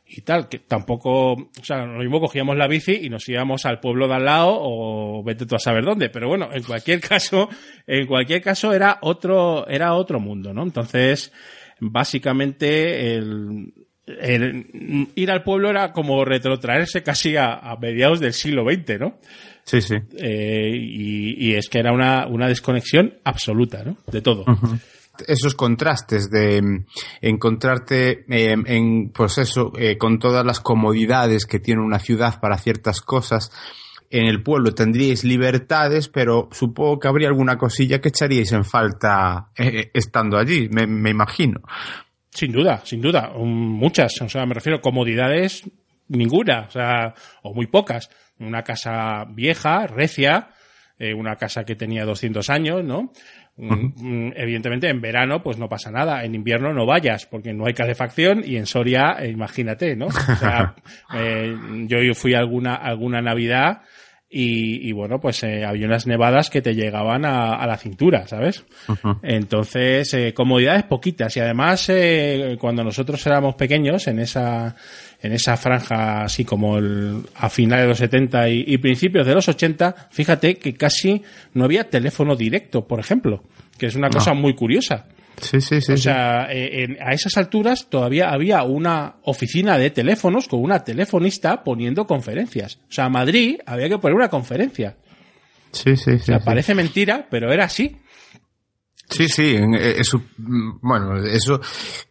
y 0.07 0.21
tal, 0.21 0.47
que 0.47 0.59
tampoco, 0.59 1.33
o 1.33 1.49
sea, 1.63 1.83
lo 1.85 1.97
mismo 1.99 2.19
cogíamos 2.21 2.55
la 2.55 2.67
bici 2.67 2.99
y 3.03 3.09
nos 3.09 3.27
íbamos 3.27 3.65
al 3.65 3.79
pueblo 3.79 4.07
de 4.07 4.13
al 4.13 4.25
lado 4.25 4.55
o 4.55 5.23
vete 5.23 5.45
tú 5.47 5.55
a 5.55 5.59
saber 5.59 5.83
dónde, 5.83 6.09
pero 6.09 6.27
bueno, 6.27 6.47
en 6.53 6.61
cualquier 6.63 7.01
caso, 7.01 7.49
en 7.87 8.05
cualquier 8.05 8.41
caso 8.41 8.71
era 8.71 8.99
otro, 9.01 9.67
era 9.67 9.95
otro 9.95 10.19
mundo, 10.19 10.53
¿no? 10.53 10.61
Entonces, 10.63 11.33
básicamente 11.79 13.15
el, 13.15 13.73
el- 14.05 15.07
ir 15.15 15.31
al 15.31 15.41
pueblo 15.43 15.69
era 15.69 15.91
como 15.91 16.23
retrotraerse 16.23 17.01
casi 17.01 17.35
a, 17.37 17.53
a 17.55 17.75
mediados 17.77 18.19
del 18.19 18.33
siglo 18.33 18.63
XX, 18.63 18.99
¿no? 18.99 19.17
Sí, 19.63 19.81
sí. 19.81 19.95
Eh, 20.19 20.71
y, 20.75 21.47
y 21.47 21.55
es 21.55 21.67
que 21.69 21.79
era 21.79 21.91
una, 21.91 22.27
una 22.27 22.47
desconexión 22.47 23.15
absoluta, 23.23 23.83
¿no? 23.83 23.97
De 24.11 24.21
todo. 24.21 24.45
Esos 25.27 25.55
contrastes 25.55 26.29
de 26.29 26.61
mm, 26.61 26.85
encontrarte 27.21 28.25
eh, 28.29 28.55
en 28.65 29.09
pues 29.09 29.37
eso 29.37 29.71
eh, 29.77 29.97
con 29.97 30.19
todas 30.19 30.45
las 30.45 30.59
comodidades 30.59 31.45
que 31.45 31.59
tiene 31.59 31.81
una 31.81 31.99
ciudad 31.99 32.39
para 32.39 32.57
ciertas 32.57 33.01
cosas 33.01 33.51
en 34.09 34.27
el 34.27 34.43
pueblo 34.43 34.73
tendríais 34.73 35.23
libertades 35.23 36.09
pero 36.09 36.49
supongo 36.51 36.99
que 36.99 37.07
habría 37.07 37.27
alguna 37.27 37.57
cosilla 37.57 37.99
que 37.99 38.09
echaríais 38.09 38.51
en 38.51 38.63
falta 38.63 39.49
eh, 39.57 39.91
estando 39.93 40.37
allí 40.37 40.69
me, 40.69 40.87
me 40.87 41.09
imagino 41.09 41.61
Sin 42.35 42.51
duda, 42.51 42.81
sin 42.83 42.99
duda. 42.99 43.31
Muchas. 43.37 44.19
O 44.21 44.27
sea, 44.27 44.45
me 44.45 44.53
refiero 44.53 44.79
a 44.79 44.81
comodidades, 44.81 45.63
ninguna. 46.09 46.65
O 46.67 46.69
sea, 46.69 47.13
o 47.43 47.53
muy 47.53 47.67
pocas. 47.67 48.09
Una 48.39 48.61
casa 48.61 49.23
vieja, 49.29 49.87
recia, 49.87 50.49
eh, 50.99 51.13
una 51.13 51.37
casa 51.37 51.63
que 51.63 51.77
tenía 51.77 52.03
200 52.03 52.49
años, 52.49 52.83
¿no? 52.83 53.13
Mm, 53.57 54.33
Evidentemente, 54.35 54.89
en 54.89 54.99
verano, 54.99 55.41
pues 55.41 55.57
no 55.57 55.69
pasa 55.69 55.91
nada. 55.91 56.23
En 56.25 56.35
invierno 56.35 56.73
no 56.73 56.85
vayas, 56.85 57.25
porque 57.25 57.53
no 57.53 57.65
hay 57.65 57.73
calefacción 57.73 58.43
y 58.45 58.57
en 58.57 58.65
Soria, 58.65 59.15
eh, 59.19 59.29
imagínate, 59.29 59.95
¿no? 59.95 60.07
O 60.07 60.11
sea, 60.11 60.75
eh, 61.15 61.55
yo 61.87 61.97
fui 62.13 62.33
alguna, 62.33 62.75
alguna 62.75 63.21
Navidad 63.21 63.81
y, 64.29 64.89
y 64.89 64.91
bueno, 64.91 65.21
pues 65.21 65.43
eh, 65.43 65.63
había 65.63 65.85
unas 65.85 66.07
nevadas 66.07 66.49
que 66.49 66.61
te 66.61 66.73
llegaban 66.73 67.25
a, 67.25 67.53
a 67.53 67.67
la 67.67 67.77
cintura, 67.77 68.27
¿sabes? 68.27 68.65
Entonces, 69.21 70.13
eh, 70.13 70.33
comodidades 70.33 70.83
poquitas 70.83 71.37
y 71.37 71.39
además 71.39 71.85
eh, 71.89 72.57
cuando 72.59 72.83
nosotros 72.83 73.25
éramos 73.27 73.55
pequeños 73.55 74.07
en 74.07 74.19
esa 74.19 74.75
en 75.21 75.31
esa 75.31 75.55
franja 75.57 76.23
así 76.23 76.43
como 76.43 76.77
el, 76.77 77.21
a 77.35 77.49
finales 77.49 77.85
de 77.85 77.89
los 77.89 77.97
70 77.99 78.49
y, 78.49 78.63
y 78.67 78.77
principios 78.79 79.25
de 79.25 79.35
los 79.35 79.47
80, 79.47 80.09
fíjate 80.09 80.55
que 80.55 80.73
casi 80.73 81.21
no 81.53 81.65
había 81.65 81.89
teléfono 81.89 82.35
directo, 82.35 82.87
por 82.87 82.99
ejemplo, 82.99 83.43
que 83.77 83.85
es 83.85 83.95
una 83.95 84.09
cosa 84.09 84.33
muy 84.33 84.53
curiosa. 84.55 85.05
Sí 85.41 85.61
sí 85.61 85.81
sí 85.81 85.93
O 85.93 85.97
sí. 85.97 86.03
sea, 86.03 86.47
eh, 86.51 86.83
en- 86.83 86.97
a 87.01 87.11
esas 87.13 87.35
alturas 87.37 87.89
todavía 87.89 88.29
había 88.31 88.63
una 88.63 89.15
oficina 89.23 89.77
de 89.77 89.89
teléfonos 89.91 90.47
con 90.47 90.61
una 90.61 90.83
telefonista 90.83 91.63
poniendo 91.63 92.05
conferencias. 92.07 92.77
O 92.89 92.91
sea, 92.91 93.05
a 93.05 93.09
Madrid 93.09 93.57
había 93.65 93.89
que 93.89 93.97
poner 93.97 94.15
una 94.15 94.29
conferencia. 94.29 94.97
sí 95.71 95.95
sí 95.97 96.11
O 96.11 96.19
sí, 96.19 96.25
sea, 96.25 96.39
sí. 96.39 96.45
parece 96.45 96.73
mentira, 96.75 97.27
pero 97.29 97.51
era 97.51 97.65
así. 97.65 97.97
Sí, 99.07 99.29
sí, 99.29 99.55
eh, 99.55 99.95
eso, 99.99 100.23
bueno, 100.37 101.15
eso, 101.17 101.61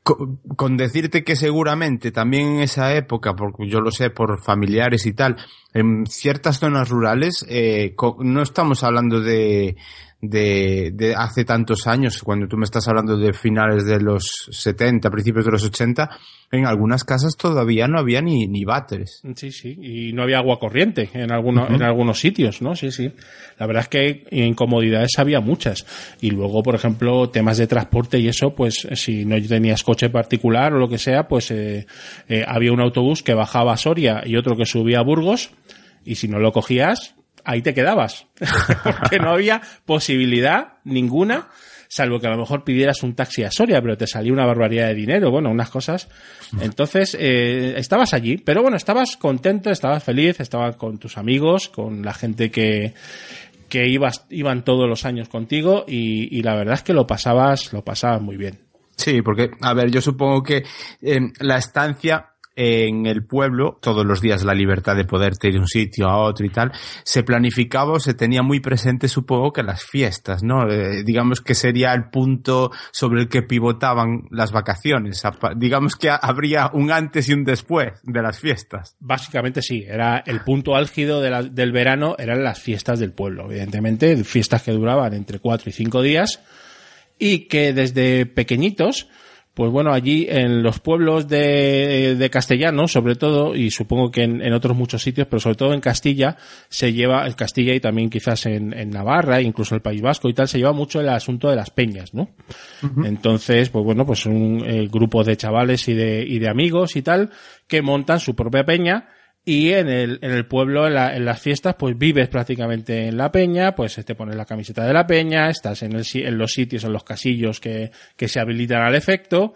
co- 0.05 0.39
con, 0.57 0.77
decirte 0.77 1.25
que 1.25 1.35
seguramente 1.35 2.13
también 2.13 2.47
en 2.55 2.61
esa 2.61 2.95
época, 2.95 3.35
porque 3.35 3.67
yo 3.69 3.81
lo 3.81 3.91
sé 3.91 4.11
por 4.11 4.41
familiares 4.41 5.05
y 5.07 5.13
tal, 5.13 5.37
en 5.73 6.07
ciertas 6.07 6.61
zonas 6.61 6.89
rurales, 6.89 7.45
eh, 7.49 7.97
no 8.21 8.43
estamos 8.43 8.85
hablando 8.85 9.21
de, 9.21 9.77
de, 10.29 10.91
de 10.95 11.15
hace 11.15 11.45
tantos 11.45 11.87
años, 11.87 12.23
cuando 12.23 12.47
tú 12.47 12.57
me 12.57 12.65
estás 12.65 12.87
hablando 12.89 13.17
de 13.17 13.33
finales 13.33 13.85
de 13.85 14.01
los 14.01 14.49
70, 14.51 15.11
principios 15.11 15.45
de 15.45 15.53
los 15.53 15.65
80, 15.65 16.11
en 16.53 16.67
algunas 16.67 17.05
casas 17.05 17.37
todavía 17.37 17.89
no 17.89 17.99
había 17.99 18.21
ni, 18.21 18.47
ni 18.47 18.65
váteres. 18.65 19.23
Sí, 19.35 19.51
sí, 19.51 19.77
y 19.81 20.13
no 20.13 20.23
había 20.23 20.39
agua 20.39 20.59
corriente 20.59 21.11
en, 21.13 21.33
algunos 21.33 21.71
en 21.71 21.83
algunos 21.83 22.21
sitios, 22.21 22.63
¿no? 22.63 22.75
Sí, 22.75 22.91
sí. 22.91 23.13
La 23.59 23.67
verdad 23.67 23.83
es 23.83 23.89
que 23.89 24.25
incomodidades 24.31 25.19
había 25.19 25.41
muchas. 25.41 25.87
Y 26.21 26.31
luego, 26.31 26.63
por 26.63 26.75
ejemplo, 26.75 27.31
temas 27.31 27.59
de 27.59 27.67
transporte 27.67 28.19
y 28.19 28.29
eso, 28.29 28.55
pues 28.55 28.87
si 28.95 29.25
no 29.25 29.41
tenías 29.43 29.83
coche 29.83 30.11
particular 30.11 30.75
o 30.75 30.79
lo 30.79 30.89
que 30.89 30.99
sea, 30.99 31.29
pues 31.29 31.51
eh, 31.51 31.87
eh, 32.29 32.45
había 32.47 32.73
un 32.73 32.81
autobús 32.81 33.23
que 33.23 33.35
bajaba 33.35 33.73
a 33.73 33.77
Soria 33.77 34.23
y 34.25 34.37
otro 34.37 34.57
que 34.57 34.67
subía 34.67 35.01
a 35.01 35.05
Burgos, 35.05 35.51
y 36.05 36.17
si 36.17 36.29
no 36.29 36.39
lo 36.39 36.53
cogías, 36.53 37.15
ahí 37.45 37.63
te 37.63 37.75
quedabas. 37.75 38.27
Porque 38.83 39.19
no 39.19 39.31
había 39.31 39.61
posibilidad 39.85 40.75
ninguna 40.85 41.49
salvo 41.95 42.19
que 42.19 42.27
a 42.27 42.31
lo 42.31 42.39
mejor 42.39 42.65
pidieras 42.65 43.05
un 43.05 43.15
taxi 43.15 43.45
a 43.45 43.53
Soria, 43.53 43.81
pero 43.81 43.97
te 43.97 44.09
salía 44.09 44.33
una 44.33 44.45
barbaridad 44.45 44.89
de 44.89 44.95
dinero, 44.95 45.31
bueno, 45.31 45.51
unas 45.51 45.71
cosas. 45.71 46.09
Entonces, 46.61 47.17
eh, 47.19 47.75
estabas 47.77 48.15
allí, 48.15 48.37
pero 48.37 48.63
bueno, 48.63 48.77
estabas 48.77 49.17
contento, 49.17 49.71
estabas 49.71 50.03
feliz, 50.03 50.41
estabas 50.41 50.75
con 50.75 50.99
tus 50.99 51.19
amigos, 51.19 51.69
con 51.69 52.05
la 52.05 52.13
gente 52.13 52.51
que, 52.51 52.95
que 53.69 53.89
ibas, 53.89 54.27
iban 54.31 54.65
todos 54.65 54.89
los 54.89 55.05
años 55.05 55.29
contigo 55.29 55.85
y, 55.87 56.37
y 56.37 56.43
la 56.43 56.57
verdad 56.57 56.75
es 56.75 56.83
que 56.83 56.95
lo 56.95 57.07
pasabas, 57.07 57.73
lo 57.73 57.85
pasabas 57.85 58.21
muy 58.21 58.37
bien. 58.37 58.59
Sí, 58.97 59.23
porque, 59.23 59.51
a 59.61 59.73
ver, 59.75 59.91
yo 59.91 60.01
supongo 60.01 60.43
que 60.43 60.65
eh, 61.03 61.21
la 61.41 61.59
estancia 61.59 62.34
en 62.57 63.07
el 63.07 63.25
pueblo, 63.25 63.79
todos 63.81 64.07
los 64.07 64.21
días 64.21 64.45
la 64.45 64.55
libertad 64.55 64.97
de 64.97 65.05
poderte 65.05 65.49
ir 65.49 65.55
de 65.55 65.61
un 65.61 65.67
sitio 65.67 66.09
a 66.09 66.19
otro 66.19 66.47
y 66.47 66.51
tal, 66.51 66.73
se 67.03 67.23
planificaba 67.23 67.93
o 67.93 68.01
se 68.01 68.15
tenía 68.15 68.43
muy 68.43 68.61
presente, 68.61 69.09
supongo, 69.09 69.53
que 69.53 69.63
las 69.63 69.83
fiestas, 69.83 70.43
¿no? 70.43 70.71
Eh, 70.71 71.03
digamos 71.05 71.41
que 71.41 71.55
sería 71.55 71.93
el 71.93 72.11
punto 72.11 72.71
sobre 72.93 73.23
el 73.23 73.29
que 73.29 73.43
pivotaban 73.43 74.27
las 74.31 74.53
vacaciones. 74.53 75.23
Digamos 75.57 75.97
que 75.97 76.11
habría 76.11 76.71
un 76.73 76.91
antes 76.93 77.29
y 77.29 77.33
un 77.33 77.45
después 77.45 77.93
de 78.03 78.23
las 78.23 78.39
fiestas. 78.39 78.97
Básicamente 79.01 79.63
sí, 79.63 79.85
era 79.87 80.19
el 80.19 80.41
punto 80.41 80.77
álgido 80.77 81.21
del 81.21 81.73
verano, 81.73 82.17
eran 82.19 82.45
las 82.45 82.61
fiestas 82.61 82.99
del 82.99 83.13
pueblo, 83.13 83.47
evidentemente, 83.47 84.23
fiestas 84.25 84.63
que 84.63 84.73
duraban 84.73 85.15
entre 85.15 85.39
cuatro 85.39 85.71
y 85.71 85.73
cinco 85.73 86.03
días 86.03 86.41
y 87.19 87.47
que 87.47 87.73
desde 87.73 88.27
pequeñitos, 88.27 89.09
pues 89.55 89.71
bueno, 89.71 89.93
allí 89.93 90.27
en 90.29 90.65
los 90.65 90.81
pueblos 90.81 91.29
de, 91.29 92.17
de 92.17 92.31
castellanos, 92.31 92.91
sobre 92.91 93.15
todo, 93.15 93.55
y 93.55 93.71
supongo 93.71 94.11
que 94.11 94.25
en, 94.25 94.43
en 94.43 94.53
otros 94.53 94.77
muchos 94.77 95.03
sitios, 95.03 95.29
pero 95.31 95.39
sobre 95.39 95.55
todo 95.55 95.75
en 95.75 95.81
Castilla, 95.81 96.37
se 96.69 96.93
lleva, 96.93 97.25
en 97.27 97.35
Castilla 97.35 97.73
y 97.73 97.79
también 97.79 98.11
quizás 98.11 98.47
en, 98.47 98.73
en 98.73 98.91
Navarra, 98.91 99.41
incluso 99.41 99.77
el 99.77 99.81
País 99.81 100.03
Vasco 100.03 100.29
y 100.29 100.35
tal, 100.35 100.49
se 100.49 100.59
lleva 100.59 100.73
mucho 100.73 101.01
el 101.01 101.09
asunto 101.09 101.49
de 101.49 101.57
las 101.57 101.71
peñas, 101.71 102.15
¿no? 102.15 102.31
Entonces, 103.05 103.71
pues 103.71 103.85
bueno, 103.85 104.05
pues 104.05 104.27
un 104.27 104.63
eh, 104.67 104.89
grupo 104.91 105.23
de 105.23 105.37
chavales 105.37 105.87
y 105.89 105.95
de, 105.95 106.25
y 106.27 106.41
de 106.41 106.49
amigos 106.49 106.97
y 106.97 107.03
tal, 107.03 107.31
que 107.69 107.81
montan 107.81 108.19
su 108.19 108.35
propia 108.35 108.65
peña, 108.65 109.09
y 109.45 109.73
en 109.73 109.89
el, 109.89 110.19
en 110.23 110.31
el 110.31 110.47
pueblo, 110.47 110.87
en, 110.87 110.95
la- 110.95 111.15
en 111.15 111.25
las 111.25 111.41
fiestas, 111.41 111.75
pues 111.79 111.99
vives 111.99 112.29
prácticamente 112.29 113.09
en 113.09 113.17
la 113.17 113.31
peña, 113.31 113.75
pues 113.75 113.95
te 114.05 114.15
pones 114.15 114.37
la 114.37 114.47
camiseta 114.47 114.85
de 114.87 114.93
la 114.95 115.07
peña, 115.07 115.51
estás 115.51 115.83
en, 115.83 115.93
el, 115.95 116.05
en 116.15 116.39
los 116.39 116.53
sitios, 116.53 116.85
en 116.85 116.93
los 116.93 117.05
casillos 117.05 117.61
que, 117.61 117.91
que 118.17 118.29
se 118.29 118.41
habilitan 118.41 118.83
al 118.83 118.95
efecto. 118.95 119.55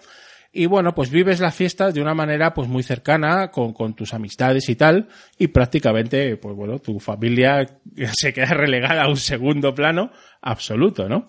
Y 0.50 0.64
bueno, 0.66 0.94
pues 0.94 1.10
vives 1.10 1.40
las 1.40 1.54
fiestas 1.54 1.92
de 1.94 2.00
una 2.00 2.14
manera 2.14 2.54
pues 2.54 2.68
muy 2.68 2.82
cercana, 2.82 3.50
con, 3.50 3.72
con 3.74 3.94
tus 3.94 4.14
amistades 4.14 4.68
y 4.70 4.76
tal, 4.76 5.06
y 5.38 5.48
prácticamente, 5.48 6.36
pues 6.38 6.56
bueno, 6.56 6.78
tu 6.78 6.98
familia 7.00 7.66
se 8.12 8.32
queda 8.32 8.54
relegada 8.54 9.04
a 9.04 9.08
un 9.08 9.18
segundo 9.18 9.74
plano 9.74 10.10
absoluto, 10.40 11.08
¿no? 11.08 11.26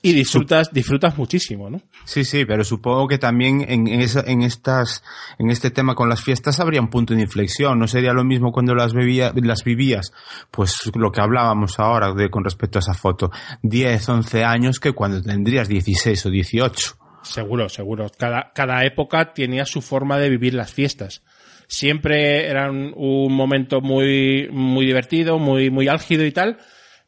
Y 0.00 0.12
disfrutas, 0.12 0.70
disfrutas 0.72 1.18
muchísimo, 1.18 1.68
¿no? 1.70 1.80
Sí, 2.04 2.24
sí, 2.24 2.44
pero 2.44 2.62
supongo 2.62 3.08
que 3.08 3.18
también 3.18 3.64
en, 3.68 3.88
en, 3.88 4.00
esa- 4.00 4.22
en 4.26 4.42
estas, 4.42 5.02
en 5.38 5.50
este 5.50 5.70
tema 5.72 5.94
con 5.96 6.08
las 6.08 6.22
fiestas 6.22 6.60
habría 6.60 6.80
un 6.80 6.88
punto 6.88 7.14
de 7.14 7.22
inflexión. 7.22 7.78
No 7.80 7.88
sería 7.88 8.12
lo 8.12 8.22
mismo 8.24 8.52
cuando 8.52 8.74
las 8.76 8.94
bebía, 8.94 9.32
las 9.34 9.64
vivías, 9.64 10.12
pues 10.52 10.90
lo 10.94 11.10
que 11.10 11.20
hablábamos 11.20 11.80
ahora 11.80 12.12
de, 12.12 12.30
con 12.30 12.44
respecto 12.44 12.78
a 12.78 12.80
esa 12.80 12.94
foto, 12.94 13.30
10, 13.62 14.08
11 14.08 14.44
años 14.44 14.78
que 14.78 14.92
cuando 14.92 15.20
tendrías 15.20 15.68
16 15.68 16.26
o 16.26 16.30
18. 16.30 16.96
Seguro, 17.22 17.68
seguro. 17.68 18.06
Cada, 18.16 18.52
cada 18.54 18.84
época 18.84 19.32
tenía 19.34 19.66
su 19.66 19.82
forma 19.82 20.18
de 20.18 20.30
vivir 20.30 20.54
las 20.54 20.72
fiestas. 20.72 21.22
Siempre 21.66 22.46
eran 22.48 22.92
un 22.96 23.34
momento 23.34 23.80
muy, 23.80 24.48
muy 24.50 24.86
divertido, 24.86 25.38
muy, 25.38 25.70
muy 25.70 25.88
álgido 25.88 26.24
y 26.24 26.32
tal. 26.32 26.58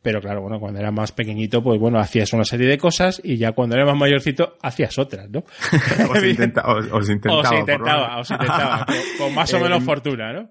Pero 0.03 0.21
claro, 0.23 0.41
bueno, 0.41 0.59
cuando 0.59 0.81
era 0.81 0.91
más 0.91 1.13
pequeñito, 1.13 1.63
pues 1.63 1.79
bueno, 1.79 1.99
hacías 1.99 2.33
una 2.33 2.45
serie 2.45 2.67
de 2.67 2.79
cosas 2.79 3.21
y 3.23 3.37
ya 3.37 3.53
cuando 3.53 3.77
eras 3.77 3.87
más 3.89 3.99
mayorcito, 3.99 4.57
hacías 4.63 4.99
otras, 4.99 5.29
¿no? 5.29 5.41
Os, 6.11 6.23
intenta- 6.25 6.63
os- 6.67 6.89
os 6.91 7.11
intentaba. 7.11 7.41
os 7.51 7.59
intentaba, 7.61 8.19
os 8.21 8.31
intentaba. 8.31 8.87
Con, 9.19 9.27
con 9.27 9.35
más 9.35 9.53
o 9.53 9.59
Eh, 9.59 9.63
menos 9.63 9.85
fortuna, 9.85 10.33
¿no? 10.33 10.51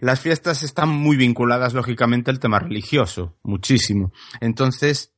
Las 0.00 0.20
fiestas 0.20 0.62
están 0.62 0.88
muy 0.90 1.16
vinculadas, 1.16 1.74
lógicamente, 1.74 2.30
al 2.30 2.38
tema 2.38 2.60
religioso, 2.60 3.36
muchísimo. 3.42 4.12
Entonces, 4.40 5.12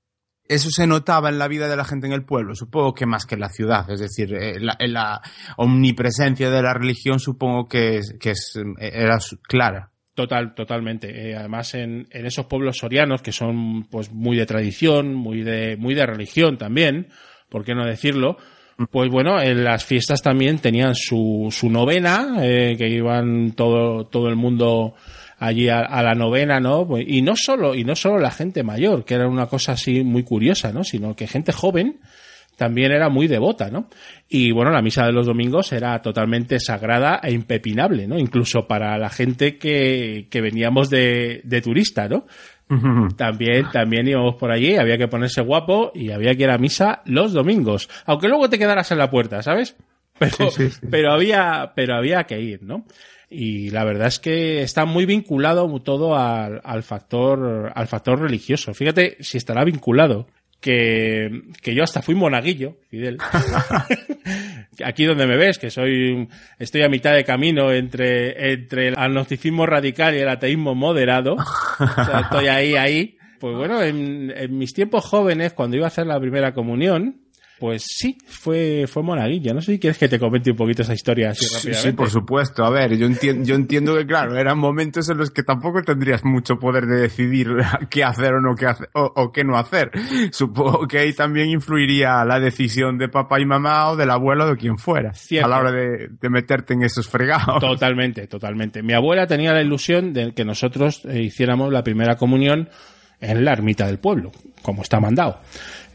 eso 0.46 0.68
se 0.70 0.86
notaba 0.86 1.28
en 1.28 1.38
la 1.38 1.48
vida 1.48 1.68
de 1.68 1.76
la 1.76 1.84
gente 1.84 2.06
en 2.06 2.12
el 2.14 2.24
pueblo, 2.24 2.54
supongo 2.54 2.94
que 2.94 3.06
más 3.06 3.26
que 3.26 3.34
en 3.34 3.40
la 3.42 3.48
ciudad. 3.50 3.90
Es 3.90 4.00
decir, 4.00 4.34
eh, 4.34 4.58
la, 4.60 4.76
en 4.78 4.92
la 4.94 5.20
omnipresencia 5.58 6.50
de 6.50 6.62
la 6.62 6.74
religión 6.74 7.18
supongo 7.18 7.66
que, 7.68 7.98
es- 7.98 8.14
que 8.20 8.30
es, 8.30 8.54
eh, 8.78 8.90
era 8.94 9.18
clara. 9.42 9.90
Total, 10.14 10.54
totalmente. 10.54 11.30
Eh, 11.30 11.36
además, 11.36 11.74
en, 11.74 12.06
en 12.10 12.26
esos 12.26 12.46
pueblos 12.46 12.78
sorianos 12.78 13.20
que 13.20 13.32
son 13.32 13.84
pues 13.84 14.12
muy 14.12 14.36
de 14.36 14.46
tradición, 14.46 15.12
muy 15.14 15.42
de, 15.42 15.76
muy 15.76 15.94
de 15.94 16.06
religión 16.06 16.56
también, 16.56 17.08
¿por 17.48 17.64
qué 17.64 17.74
no 17.74 17.84
decirlo? 17.84 18.36
Pues 18.90 19.10
bueno, 19.10 19.40
en 19.40 19.64
las 19.64 19.84
fiestas 19.84 20.22
también 20.22 20.58
tenían 20.58 20.94
su, 20.94 21.48
su 21.50 21.68
novena, 21.68 22.36
eh, 22.42 22.76
que 22.78 22.88
iban 22.88 23.52
todo, 23.52 24.06
todo 24.06 24.28
el 24.28 24.36
mundo 24.36 24.94
allí 25.38 25.68
a, 25.68 25.80
a 25.80 26.02
la 26.02 26.14
novena, 26.14 26.60
¿no? 26.60 26.86
Pues- 26.86 27.04
Y 27.08 27.22
no 27.22 27.34
solo, 27.36 27.74
y 27.74 27.82
no 27.84 27.96
solo 27.96 28.18
la 28.20 28.30
gente 28.30 28.62
mayor, 28.62 29.04
que 29.04 29.14
era 29.14 29.28
una 29.28 29.46
cosa 29.46 29.72
así 29.72 30.04
muy 30.04 30.22
curiosa, 30.22 30.72
¿no? 30.72 30.84
Sino 30.84 31.14
que 31.16 31.26
gente 31.26 31.52
joven 31.52 31.98
también 32.56 32.92
era 32.92 33.08
muy 33.08 33.26
devota, 33.26 33.70
¿no? 33.70 33.88
Y 34.28 34.52
bueno, 34.52 34.70
la 34.70 34.82
misa 34.82 35.06
de 35.06 35.12
los 35.12 35.26
domingos 35.26 35.72
era 35.72 36.00
totalmente 36.02 36.58
sagrada 36.60 37.20
e 37.22 37.32
impepinable, 37.32 38.06
¿no? 38.06 38.18
Incluso 38.18 38.66
para 38.66 38.96
la 38.98 39.10
gente 39.10 39.58
que, 39.58 40.26
que 40.30 40.40
veníamos 40.40 40.90
de, 40.90 41.40
de 41.44 41.60
turista, 41.60 42.08
¿no? 42.08 42.26
También, 43.16 43.66
también 43.70 44.08
íbamos 44.08 44.34
por 44.36 44.50
allí, 44.50 44.76
había 44.76 44.98
que 44.98 45.06
ponerse 45.06 45.42
guapo 45.42 45.92
y 45.94 46.10
había 46.10 46.34
que 46.34 46.44
ir 46.44 46.50
a 46.50 46.58
misa 46.58 47.02
los 47.04 47.32
domingos. 47.32 47.88
Aunque 48.06 48.26
luego 48.28 48.48
te 48.48 48.58
quedaras 48.58 48.90
en 48.90 48.98
la 48.98 49.10
puerta, 49.10 49.42
¿sabes? 49.42 49.76
Pero, 50.18 50.48
Sí, 50.50 50.50
sí, 50.50 50.70
sí. 50.70 50.86
pero 50.90 51.12
había, 51.12 51.72
pero 51.74 51.96
había 51.96 52.22
que 52.24 52.40
ir, 52.40 52.62
¿no? 52.62 52.84
Y 53.28 53.70
la 53.70 53.84
verdad 53.84 54.06
es 54.06 54.20
que 54.20 54.62
está 54.62 54.84
muy 54.84 55.06
vinculado 55.06 55.68
todo 55.80 56.16
al, 56.16 56.60
al 56.62 56.82
factor, 56.84 57.72
al 57.74 57.86
factor 57.88 58.20
religioso. 58.20 58.72
Fíjate 58.74 59.16
si 59.20 59.38
estará 59.38 59.64
vinculado. 59.64 60.28
Que, 60.64 61.42
que 61.60 61.74
yo 61.74 61.84
hasta 61.84 62.00
fui 62.00 62.14
monaguillo, 62.14 62.78
Fidel. 62.88 63.18
Aquí 64.82 65.04
donde 65.04 65.26
me 65.26 65.36
ves, 65.36 65.58
que 65.58 65.68
soy, 65.68 66.26
estoy 66.58 66.80
a 66.80 66.88
mitad 66.88 67.12
de 67.12 67.22
camino 67.22 67.70
entre, 67.70 68.54
entre 68.54 68.88
el 68.88 68.94
agnosticismo 68.96 69.66
radical 69.66 70.14
y 70.14 70.20
el 70.20 70.28
ateísmo 70.30 70.74
moderado. 70.74 71.34
O 71.34 72.04
sea, 72.06 72.20
estoy 72.20 72.46
ahí, 72.46 72.76
ahí. 72.76 73.18
Pues 73.40 73.54
bueno, 73.58 73.82
en, 73.82 74.32
en 74.34 74.56
mis 74.56 74.72
tiempos 74.72 75.04
jóvenes, 75.04 75.52
cuando 75.52 75.76
iba 75.76 75.84
a 75.84 75.88
hacer 75.88 76.06
la 76.06 76.18
primera 76.18 76.54
comunión, 76.54 77.20
pues 77.64 77.82
sí, 77.86 78.18
fue, 78.26 78.84
fue 78.86 79.02
monaguillo. 79.02 79.54
No 79.54 79.62
sé 79.62 79.72
si 79.72 79.78
quieres 79.78 79.96
que 79.96 80.06
te 80.06 80.18
comente 80.18 80.50
un 80.50 80.56
poquito 80.58 80.82
esa 80.82 80.92
historia 80.92 81.30
así 81.30 81.46
Sí, 81.46 81.54
rápidamente. 81.54 81.90
sí, 81.90 81.96
por 81.96 82.10
supuesto. 82.10 82.62
A 82.62 82.68
ver, 82.68 82.94
yo 82.98 83.06
entiendo, 83.06 83.42
yo 83.42 83.54
entiendo 83.54 83.96
que, 83.96 84.04
claro, 84.06 84.36
eran 84.36 84.58
momentos 84.58 85.08
en 85.08 85.16
los 85.16 85.30
que 85.30 85.42
tampoco 85.42 85.80
tendrías 85.82 86.22
mucho 86.26 86.56
poder 86.58 86.84
de 86.84 87.00
decidir 87.00 87.48
qué 87.90 88.04
hacer 88.04 88.34
o 88.34 88.40
no 88.42 88.54
qué 88.54 88.66
hacer, 88.66 88.90
o, 88.92 89.10
o 89.16 89.32
qué 89.32 89.44
no 89.44 89.56
hacer. 89.56 89.90
Supongo 90.30 90.86
que 90.86 90.98
ahí 90.98 91.14
también 91.14 91.48
influiría 91.48 92.22
la 92.26 92.38
decisión 92.38 92.98
de 92.98 93.08
papá 93.08 93.40
y 93.40 93.46
mamá 93.46 93.88
o 93.88 93.96
del 93.96 94.10
abuelo 94.10 94.44
o 94.44 94.48
de 94.50 94.56
quien 94.58 94.76
fuera 94.76 95.14
Cierto. 95.14 95.46
a 95.46 95.48
la 95.48 95.58
hora 95.60 95.72
de, 95.72 96.08
de 96.20 96.28
meterte 96.28 96.74
en 96.74 96.82
esos 96.82 97.08
fregados. 97.08 97.60
Totalmente, 97.60 98.26
totalmente. 98.26 98.82
Mi 98.82 98.92
abuela 98.92 99.26
tenía 99.26 99.54
la 99.54 99.62
ilusión 99.62 100.12
de 100.12 100.34
que 100.34 100.44
nosotros 100.44 101.02
eh, 101.06 101.22
hiciéramos 101.22 101.72
la 101.72 101.82
primera 101.82 102.16
comunión 102.16 102.68
en 103.20 103.44
la 103.44 103.52
ermita 103.52 103.86
del 103.86 103.98
pueblo, 103.98 104.32
como 104.62 104.82
está 104.82 105.00
mandado. 105.00 105.40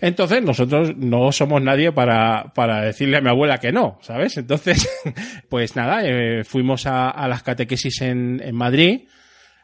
Entonces, 0.02 0.42
nosotros 0.42 0.96
no 0.96 1.32
somos 1.32 1.62
nadie 1.62 1.92
para, 1.92 2.52
para 2.56 2.82
decirle 2.82 3.18
a 3.18 3.22
mi 3.22 3.30
abuela 3.30 3.58
que 3.58 3.72
no, 3.72 3.98
¿sabes? 4.02 4.38
Entonces, 4.38 4.88
pues 5.50 5.76
nada, 5.76 6.02
eh, 6.04 6.44
fuimos 6.46 6.86
a, 6.86 7.10
a 7.10 7.28
las 7.28 7.44
catequesis 7.44 8.02
en, 8.02 8.42
en 8.44 8.56
Madrid 8.56 9.02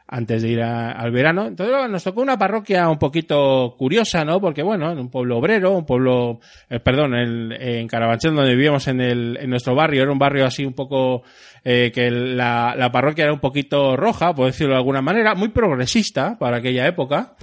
antes 0.08 0.44
de 0.44 0.50
ir 0.50 0.62
a- 0.62 0.92
al 0.92 1.12
verano. 1.12 1.48
Entonces 1.48 1.90
nos 1.90 2.04
tocó 2.04 2.22
una 2.22 2.38
parroquia 2.38 2.88
un 2.90 3.00
poquito 3.00 3.76
curiosa, 3.78 4.24
¿no? 4.24 4.40
Porque 4.40 4.62
bueno, 4.62 4.92
en 4.92 5.00
un 5.00 5.10
pueblo 5.10 5.38
obrero, 5.38 5.72
un 5.72 5.86
pueblo, 5.86 6.40
eh, 6.70 6.80
perdón, 6.80 7.16
en, 7.16 7.52
en 7.54 7.88
Carabanchel, 7.88 8.36
donde 8.36 8.54
vivíamos 8.56 8.88
en, 8.88 9.02
el, 9.02 9.38
en 9.42 9.50
nuestro 9.50 9.74
barrio, 9.74 10.04
era 10.04 10.12
un 10.12 10.20
barrio 10.20 10.46
así 10.46 10.64
un 10.66 10.74
poco, 10.74 11.24
eh, 11.68 11.92
que 11.92 12.12
la, 12.12 12.76
la 12.78 12.92
parroquia 12.92 13.24
era 13.24 13.34
un 13.34 13.40
poquito 13.40 13.98
roja, 13.98 14.36
por 14.36 14.46
decirlo 14.46 14.74
de 14.74 14.78
alguna 14.78 15.02
manera, 15.02 15.34
muy 15.34 15.50
progresista 15.50 16.38
para 16.38 16.58
aquella 16.58 16.88
época. 16.88 17.36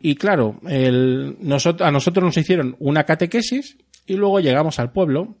Y 0.00 0.16
claro, 0.16 0.60
el, 0.68 1.36
nosotros, 1.40 1.86
a 1.86 1.92
nosotros 1.92 2.24
nos 2.24 2.36
hicieron 2.36 2.74
una 2.80 3.04
catequesis 3.04 3.78
y 4.04 4.14
luego 4.14 4.40
llegamos 4.40 4.80
al 4.80 4.90
pueblo 4.90 5.36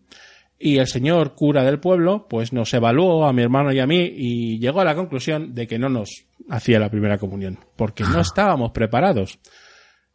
y 0.56 0.78
el 0.78 0.86
señor 0.86 1.34
cura 1.34 1.64
del 1.64 1.80
pueblo 1.80 2.26
pues 2.28 2.52
nos 2.52 2.72
evaluó 2.74 3.26
a 3.26 3.32
mi 3.32 3.42
hermano 3.42 3.72
y 3.72 3.80
a 3.80 3.86
mí 3.86 4.12
y 4.16 4.58
llegó 4.58 4.80
a 4.80 4.84
la 4.84 4.94
conclusión 4.94 5.54
de 5.54 5.66
que 5.66 5.78
no 5.78 5.88
nos 5.88 6.24
hacía 6.48 6.78
la 6.78 6.90
primera 6.90 7.18
comunión 7.18 7.58
porque 7.76 8.04
no 8.04 8.20
estábamos 8.20 8.70
preparados. 8.70 9.38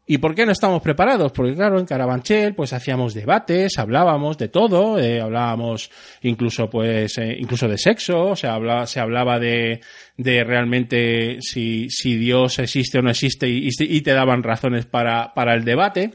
¿Y 0.05 0.17
por 0.17 0.35
qué 0.35 0.45
no 0.45 0.51
estamos 0.51 0.81
preparados? 0.81 1.31
Porque 1.31 1.55
claro, 1.55 1.79
en 1.79 1.85
Carabanchel 1.85 2.55
pues 2.55 2.73
hacíamos 2.73 3.13
debates, 3.13 3.77
hablábamos 3.77 4.37
de 4.37 4.49
todo, 4.49 4.99
eh, 4.99 5.21
hablábamos 5.21 5.89
incluso 6.23 6.69
pues 6.69 7.17
eh, 7.17 7.37
incluso 7.39 7.69
de 7.69 7.77
sexo, 7.77 8.35
se 8.35 8.47
hablaba 8.47 8.85
se 8.85 8.99
hablaba 8.99 9.39
de, 9.39 9.79
de 10.17 10.43
realmente 10.43 11.37
si, 11.39 11.89
si 11.89 12.17
Dios 12.17 12.59
existe 12.59 12.99
o 12.99 13.01
no 13.01 13.11
existe 13.11 13.47
y, 13.47 13.69
y 13.79 14.01
te 14.01 14.11
daban 14.11 14.43
razones 14.43 14.85
para, 14.85 15.33
para 15.33 15.53
el 15.53 15.63
debate. 15.63 16.11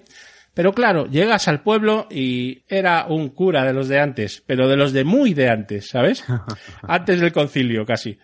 Pero 0.55 0.73
claro, 0.73 1.07
llegas 1.07 1.47
al 1.47 1.63
pueblo 1.63 2.09
y 2.11 2.63
era 2.69 3.07
un 3.07 3.29
cura 3.29 3.65
de 3.65 3.73
los 3.73 3.89
de 3.89 4.01
antes, 4.01 4.43
pero 4.45 4.69
de 4.69 4.77
los 4.77 4.93
de 4.93 5.05
muy 5.05 5.33
de 5.33 5.49
antes, 5.49 5.89
¿sabes? 5.89 6.25
Antes 6.83 7.21
del 7.21 7.33
concilio, 7.33 7.87
casi. 7.87 8.19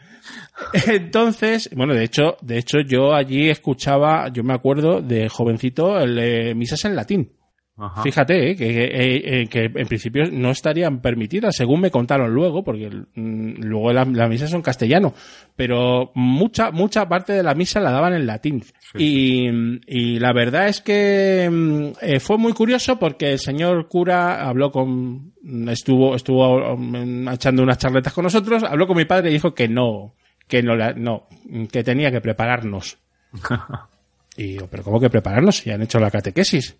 Entonces, 0.87 1.70
bueno, 1.74 1.94
de 1.94 2.04
hecho, 2.04 2.37
de 2.40 2.58
hecho 2.58 2.80
yo 2.80 3.14
allí 3.14 3.50
escuchaba, 3.50 4.28
yo 4.28 4.42
me 4.42 4.54
acuerdo 4.54 5.00
de 5.00 5.28
jovencito, 5.28 5.98
el, 5.98 6.18
eh, 6.18 6.54
misas 6.54 6.84
en 6.84 6.96
latín. 6.96 7.30
Ajá. 7.76 8.02
Fíjate 8.02 8.50
eh, 8.50 8.56
que, 8.56 8.84
eh, 8.84 9.40
eh, 9.42 9.46
que 9.48 9.64
en 9.64 9.87
principio 9.88 10.24
no 10.30 10.50
estarían 10.50 11.00
permitidas, 11.00 11.56
según 11.56 11.80
me 11.80 11.90
contaron 11.90 12.32
luego, 12.32 12.62
porque 12.62 12.88
mm, 12.88 13.62
luego 13.64 13.92
la, 13.92 14.04
la 14.04 14.28
misa 14.28 14.44
es 14.44 14.52
en 14.52 14.62
castellano, 14.62 15.12
pero 15.56 16.12
mucha 16.14 16.70
mucha 16.70 17.08
parte 17.08 17.32
de 17.32 17.42
la 17.42 17.54
misa 17.54 17.80
la 17.80 17.90
daban 17.90 18.14
en 18.14 18.26
latín. 18.26 18.62
Y, 18.96 19.48
y 19.88 20.20
la 20.20 20.32
verdad 20.32 20.68
es 20.68 20.82
que 20.82 21.48
mm, 21.50 21.87
eh, 22.00 22.20
fue 22.20 22.38
muy 22.38 22.52
curioso 22.52 22.96
porque 22.96 23.32
el 23.32 23.40
señor 23.40 23.88
cura 23.88 24.46
habló 24.46 24.70
con 24.70 25.32
estuvo 25.68 26.14
estuvo 26.14 26.76
mm, 26.76 27.28
echando 27.30 27.64
unas 27.64 27.78
charletas 27.78 28.12
con 28.12 28.22
nosotros, 28.22 28.62
habló 28.62 28.87
con 28.87 28.96
mi 28.96 29.04
padre 29.04 29.30
y 29.30 29.34
dijo 29.34 29.52
que 29.52 29.66
no 29.66 30.14
que 30.46 30.62
no 30.62 30.76
no 30.94 31.26
que 31.72 31.82
tenía 31.82 32.12
que 32.12 32.20
prepararnos. 32.20 32.98
Y 34.37 34.58
yo, 34.58 34.66
pero 34.66 34.82
¿cómo 34.82 35.00
que 35.00 35.10
prepararnos? 35.10 35.58
Si 35.58 35.70
han 35.70 35.82
hecho 35.82 36.00
la 36.00 36.10
catequesis. 36.10 36.76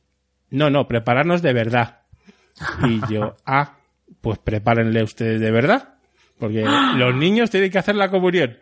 No, 0.55 0.71
no, 0.71 0.87
prepararnos 0.87 1.43
de 1.43 1.53
verdad. 1.53 2.03
Y 2.85 3.01
yo, 3.13 3.35
ah, 3.45 3.77
pues 4.21 4.39
prepárenle 4.39 5.03
ustedes 5.03 5.41
de 5.41 5.51
verdad. 5.51 5.95
Porque 6.39 6.63
los 6.63 7.15
niños 7.17 7.51
tienen 7.51 7.73
que 7.73 7.79
hacer 7.79 7.97
la 7.97 8.09
comunión. 8.09 8.57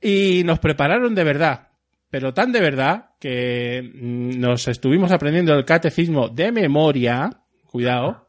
Y 0.00 0.42
nos 0.44 0.60
prepararon 0.60 1.16
de 1.16 1.24
verdad. 1.24 1.68
Pero 2.08 2.32
tan 2.32 2.52
de 2.52 2.60
verdad 2.60 3.10
que 3.18 3.82
mm, 3.82 4.38
nos 4.38 4.68
estuvimos 4.68 5.10
aprendiendo 5.10 5.54
el 5.54 5.64
catecismo 5.64 6.28
de 6.28 6.52
memoria. 6.52 7.28
Cuidado. 7.66 8.28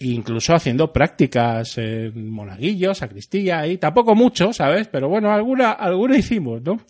Incluso 0.00 0.54
haciendo 0.54 0.92
prácticas 0.92 1.78
en 1.78 2.30
monaguillo, 2.30 2.94
sacristía 2.94 3.64
y 3.68 3.78
tampoco 3.78 4.16
mucho, 4.16 4.52
¿sabes? 4.52 4.88
Pero 4.88 5.08
bueno, 5.08 5.30
alguna, 5.32 5.70
alguna 5.70 6.16
hicimos, 6.16 6.62
¿no? 6.62 6.80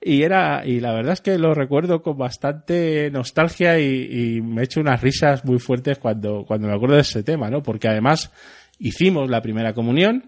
Y 0.00 0.22
era, 0.22 0.66
y 0.66 0.80
la 0.80 0.92
verdad 0.92 1.14
es 1.14 1.20
que 1.20 1.38
lo 1.38 1.54
recuerdo 1.54 2.02
con 2.02 2.18
bastante 2.18 3.10
nostalgia 3.10 3.78
y, 3.78 4.36
y 4.36 4.42
me 4.42 4.62
he 4.62 4.64
hecho 4.64 4.80
unas 4.80 5.00
risas 5.00 5.44
muy 5.44 5.58
fuertes 5.58 5.98
cuando, 5.98 6.44
cuando 6.46 6.68
me 6.68 6.74
acuerdo 6.74 6.96
de 6.96 7.02
ese 7.02 7.22
tema, 7.22 7.48
¿no? 7.48 7.62
Porque 7.62 7.88
además 7.88 8.30
hicimos 8.78 9.30
la 9.30 9.40
primera 9.40 9.72
comunión 9.72 10.24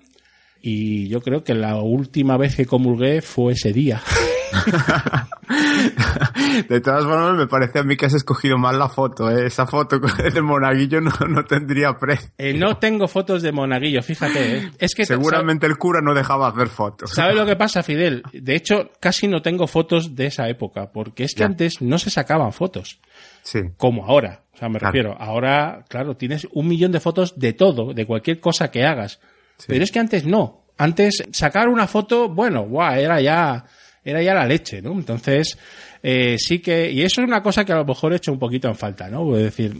y 0.62 1.08
yo 1.08 1.20
creo 1.20 1.44
que 1.44 1.54
la 1.54 1.76
última 1.76 2.36
vez 2.36 2.56
que 2.56 2.66
comulgué 2.66 3.20
fue 3.20 3.52
ese 3.52 3.72
día. 3.72 4.02
De 6.68 6.80
todas 6.80 7.04
formas, 7.04 7.36
me 7.36 7.46
parece 7.46 7.78
a 7.78 7.82
mí 7.82 7.96
que 7.96 8.06
has 8.06 8.14
escogido 8.14 8.58
mal 8.58 8.78
la 8.78 8.88
foto. 8.88 9.30
¿eh? 9.30 9.46
Esa 9.46 9.66
foto 9.66 9.98
de 10.34 10.42
monaguillo 10.42 11.00
no, 11.00 11.10
no 11.28 11.44
tendría 11.44 11.94
precio. 11.94 12.30
Eh, 12.38 12.54
no 12.54 12.78
tengo 12.78 13.08
fotos 13.08 13.42
de 13.42 13.52
monaguillo, 13.52 14.02
fíjate, 14.02 14.56
¿eh? 14.58 14.70
Es 14.78 14.94
que 14.94 15.06
Seguramente 15.06 15.66
el 15.66 15.76
cura 15.78 16.00
no 16.02 16.14
dejaba 16.14 16.48
hacer 16.48 16.68
fotos. 16.68 17.10
¿Sabes 17.12 17.36
lo 17.36 17.46
que 17.46 17.56
pasa, 17.56 17.82
Fidel? 17.82 18.22
De 18.32 18.54
hecho, 18.54 18.90
casi 19.00 19.28
no 19.28 19.42
tengo 19.42 19.66
fotos 19.66 20.14
de 20.14 20.26
esa 20.26 20.48
época, 20.48 20.90
porque 20.92 21.24
es 21.24 21.34
que 21.34 21.40
Ya. 21.40 21.46
antes 21.46 21.80
no 21.82 21.98
se 21.98 22.10
sacaban 22.10 22.52
fotos, 22.52 23.00
Sí. 23.42 23.60
como 23.76 24.04
ahora. 24.06 24.42
O 24.54 24.58
sea, 24.58 24.68
me 24.68 24.78
Claro. 24.78 24.92
refiero, 24.92 25.16
ahora, 25.20 25.84
claro, 25.88 26.16
tienes 26.16 26.46
un 26.52 26.66
millón 26.68 26.92
de 26.92 27.00
fotos 27.00 27.38
de 27.38 27.52
todo, 27.52 27.92
de 27.92 28.06
cualquier 28.06 28.40
cosa 28.40 28.70
que 28.70 28.84
hagas. 28.84 29.20
Pero 29.66 29.84
es 29.84 29.92
que 29.92 29.98
antes 29.98 30.24
no. 30.26 30.64
Antes 30.78 31.24
sacar 31.32 31.68
una 31.68 31.86
foto, 31.86 32.28
bueno, 32.28 32.62
guau, 32.62 32.94
era 32.94 33.20
ya, 33.20 33.64
era 34.06 34.22
ya 34.22 34.34
la 34.34 34.46
leche, 34.46 34.80
¿no? 34.80 34.92
Entonces, 34.92 35.58
eh, 36.02 36.36
sí 36.38 36.60
que, 36.60 36.90
y 36.90 37.02
eso 37.02 37.20
es 37.20 37.26
una 37.26 37.42
cosa 37.42 37.64
que 37.64 37.72
a 37.72 37.76
lo 37.76 37.84
mejor 37.84 38.12
he 38.12 38.16
hecho 38.16 38.32
un 38.32 38.38
poquito 38.38 38.68
en 38.68 38.76
falta, 38.76 39.10
¿no? 39.10 39.36
Es 39.36 39.42
decir, 39.42 39.74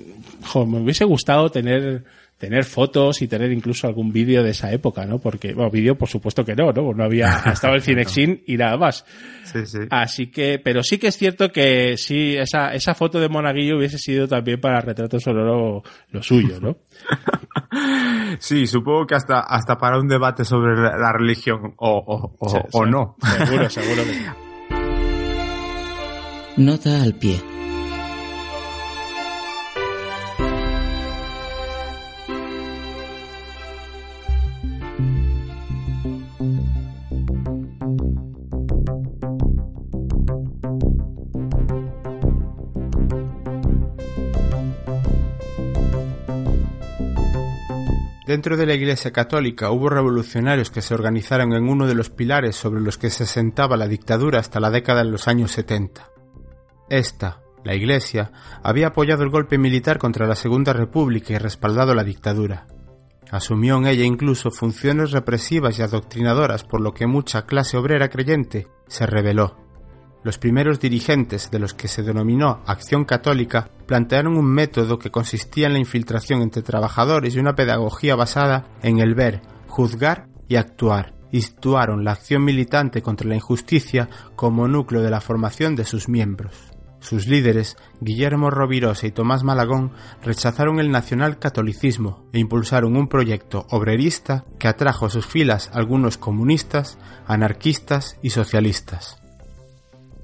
jo, 0.44 0.66
me 0.66 0.80
hubiese 0.80 1.04
gustado 1.04 1.48
tener, 1.50 2.02
tener 2.38 2.64
fotos 2.64 3.22
y 3.22 3.28
tener 3.28 3.50
incluso 3.50 3.86
algún 3.86 4.12
vídeo 4.12 4.42
de 4.42 4.50
esa 4.50 4.70
época, 4.70 5.06
¿no? 5.06 5.18
Porque, 5.18 5.54
bueno, 5.54 5.70
vídeo 5.70 5.96
por 5.96 6.08
supuesto 6.08 6.44
que 6.44 6.54
no, 6.54 6.72
¿no? 6.72 6.92
No 6.92 7.04
había, 7.04 7.42
estaba 7.52 7.74
el 7.74 7.82
Cinexin 7.82 8.42
y 8.46 8.56
nada 8.56 8.76
más. 8.76 9.04
Sí, 9.44 9.64
sí. 9.66 9.78
Así 9.90 10.30
que, 10.30 10.60
pero 10.62 10.82
sí 10.82 10.98
que 10.98 11.08
es 11.08 11.16
cierto 11.16 11.50
que 11.50 11.96
sí, 11.96 12.36
esa, 12.36 12.74
esa 12.74 12.94
foto 12.94 13.18
de 13.20 13.28
Monaguillo 13.28 13.78
hubiese 13.78 13.98
sido 13.98 14.28
también 14.28 14.60
para 14.60 14.80
retrato 14.80 15.18
sonoro 15.18 15.82
lo 16.10 16.22
suyo, 16.22 16.60
¿no? 16.60 16.78
Sí, 18.38 18.66
supongo 18.66 19.06
que 19.06 19.14
hasta, 19.14 19.40
hasta 19.40 19.78
para 19.78 19.98
un 19.98 20.08
debate 20.08 20.44
sobre 20.44 20.74
la, 20.74 20.96
la 20.96 21.12
religión, 21.12 21.74
o, 21.76 21.90
o, 22.06 22.34
o, 22.38 22.68
o 22.72 22.86
no. 22.86 23.16
Seguro, 23.22 23.70
seguro 23.70 24.04
que 24.04 24.12
sí. 24.14 24.24
Nota 26.56 27.02
al 27.02 27.14
pie. 27.14 27.55
Dentro 48.26 48.56
de 48.56 48.66
la 48.66 48.74
Iglesia 48.74 49.12
Católica 49.12 49.70
hubo 49.70 49.88
revolucionarios 49.88 50.70
que 50.72 50.82
se 50.82 50.94
organizaron 50.94 51.52
en 51.52 51.68
uno 51.68 51.86
de 51.86 51.94
los 51.94 52.10
pilares 52.10 52.56
sobre 52.56 52.80
los 52.80 52.98
que 52.98 53.08
se 53.08 53.24
sentaba 53.24 53.76
la 53.76 53.86
dictadura 53.86 54.40
hasta 54.40 54.58
la 54.58 54.72
década 54.72 55.04
de 55.04 55.10
los 55.12 55.28
años 55.28 55.52
70. 55.52 56.10
Esta, 56.90 57.40
la 57.62 57.76
Iglesia, 57.76 58.32
había 58.64 58.88
apoyado 58.88 59.22
el 59.22 59.30
golpe 59.30 59.58
militar 59.58 59.98
contra 59.98 60.26
la 60.26 60.34
Segunda 60.34 60.72
República 60.72 61.34
y 61.34 61.38
respaldado 61.38 61.94
la 61.94 62.02
dictadura. 62.02 62.66
Asumió 63.30 63.76
en 63.76 63.86
ella 63.86 64.04
incluso 64.04 64.50
funciones 64.50 65.12
represivas 65.12 65.78
y 65.78 65.82
adoctrinadoras 65.82 66.64
por 66.64 66.80
lo 66.80 66.94
que 66.94 67.06
mucha 67.06 67.46
clase 67.46 67.76
obrera 67.76 68.08
creyente 68.08 68.66
se 68.88 69.06
rebeló. 69.06 69.65
Los 70.26 70.38
primeros 70.38 70.80
dirigentes 70.80 71.52
de 71.52 71.60
los 71.60 71.72
que 71.72 71.86
se 71.86 72.02
denominó 72.02 72.60
Acción 72.66 73.04
Católica 73.04 73.70
plantearon 73.86 74.36
un 74.36 74.46
método 74.46 74.98
que 74.98 75.12
consistía 75.12 75.68
en 75.68 75.74
la 75.74 75.78
infiltración 75.78 76.42
entre 76.42 76.62
trabajadores 76.62 77.36
y 77.36 77.38
una 77.38 77.54
pedagogía 77.54 78.16
basada 78.16 78.66
en 78.82 78.98
el 78.98 79.14
ver, 79.14 79.40
juzgar 79.68 80.26
y 80.48 80.56
actuar. 80.56 81.14
Y 81.30 81.42
situaron 81.42 82.02
la 82.02 82.10
acción 82.10 82.42
militante 82.42 83.02
contra 83.02 83.28
la 83.28 83.36
injusticia 83.36 84.08
como 84.34 84.66
núcleo 84.66 85.00
de 85.00 85.10
la 85.10 85.20
formación 85.20 85.76
de 85.76 85.84
sus 85.84 86.08
miembros. 86.08 86.56
Sus 86.98 87.28
líderes, 87.28 87.76
Guillermo 88.00 88.50
Rovirosa 88.50 89.06
y 89.06 89.12
Tomás 89.12 89.44
Malagón, 89.44 89.92
rechazaron 90.24 90.80
el 90.80 90.90
nacionalcatolicismo 90.90 92.26
e 92.32 92.40
impulsaron 92.40 92.96
un 92.96 93.06
proyecto 93.06 93.64
obrerista 93.70 94.44
que 94.58 94.66
atrajo 94.66 95.06
a 95.06 95.10
sus 95.10 95.24
filas 95.24 95.70
algunos 95.72 96.18
comunistas, 96.18 96.98
anarquistas 97.28 98.18
y 98.22 98.30
socialistas. 98.30 99.20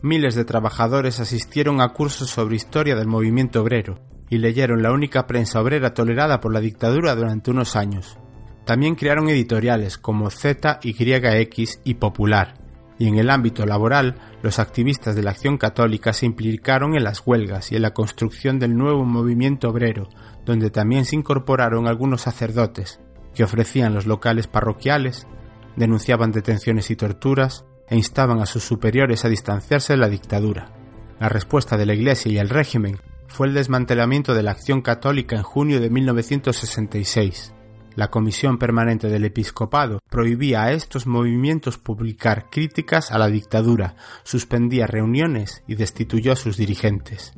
Miles 0.03 0.35
de 0.35 0.45
trabajadores 0.45 1.21
asistieron 1.21 1.81
a 1.81 1.91
cursos 1.91 2.29
sobre 2.29 2.57
historia 2.57 2.97
del 2.97 3.07
movimiento 3.07 3.63
obrero 3.63 4.01
y 4.29 4.39
leyeron 4.39 4.83
la 4.83 4.91
única 4.91 5.29
prensa 5.29 5.61
obrera 5.61 5.95
tolerada 5.95 6.41
por 6.41 6.53
la 6.53 6.61
dictadura 6.61 7.15
durante 7.15 7.53
unos 7.53 7.77
años. 7.77 8.19
También 8.65 8.97
crearon 8.97 9.29
editoriales 9.29 9.99
como 9.99 10.29
ZYX 10.31 11.81
y 11.85 11.95
Popular, 11.95 12.55
y 12.99 13.07
en 13.07 13.19
el 13.19 13.31
ámbito 13.31 13.65
laboral, 13.65 14.17
los 14.43 14.59
activistas 14.59 15.15
de 15.15 15.23
la 15.23 15.31
Acción 15.31 15.57
Católica 15.57 16.13
se 16.13 16.27
implicaron 16.27 16.97
en 16.97 17.05
las 17.05 17.23
huelgas 17.25 17.71
y 17.71 17.77
en 17.77 17.83
la 17.83 17.95
construcción 17.95 18.59
del 18.59 18.77
nuevo 18.77 19.05
movimiento 19.05 19.69
obrero, 19.69 20.09
donde 20.45 20.71
también 20.71 21.05
se 21.05 21.15
incorporaron 21.15 21.87
algunos 21.87 22.23
sacerdotes, 22.23 23.01
que 23.35 23.45
ofrecían 23.45 23.95
los 23.95 24.07
locales 24.07 24.49
parroquiales, 24.49 25.29
denunciaban 25.77 26.33
detenciones 26.33 26.91
y 26.91 26.97
torturas, 26.97 27.65
e 27.93 27.97
instaban 27.97 28.41
a 28.41 28.47
sus 28.47 28.65
superiores 28.65 29.27
a 29.27 29.29
distanciarse 29.29 29.93
de 29.93 29.99
la 29.99 30.09
dictadura. 30.09 30.73
La 31.21 31.29
respuesta 31.29 31.77
de 31.77 31.85
la 31.85 31.93
Iglesia 31.93 32.33
y 32.33 32.39
el 32.39 32.49
régimen 32.49 32.99
fue 33.29 33.49
el 33.49 33.53
desmantelamiento 33.53 34.33
de 34.35 34.43
la 34.43 34.53
acción 34.53 34.81
católica 34.81 35.37
en 35.37 35.43
junio 35.43 35.79
de 35.79 35.91
1966. 35.91 37.53
La 37.97 38.09
Comisión 38.09 38.59
Permanente 38.59 39.09
del 39.09 39.25
Episcopado 39.25 40.01
prohibía 40.09 40.63
a 40.63 40.73
estos 40.73 41.07
movimientos 41.07 41.79
publicar 41.79 42.51
críticas 42.51 43.13
a 43.13 43.19
la 43.19 43.29
dictadura, 43.29 43.97
suspendía 44.23 44.87
reuniones 44.87 45.63
y 45.67 45.75
destituyó 45.75 46.33
a 46.33 46.37
sus 46.37 46.57
dirigentes. 46.57 47.33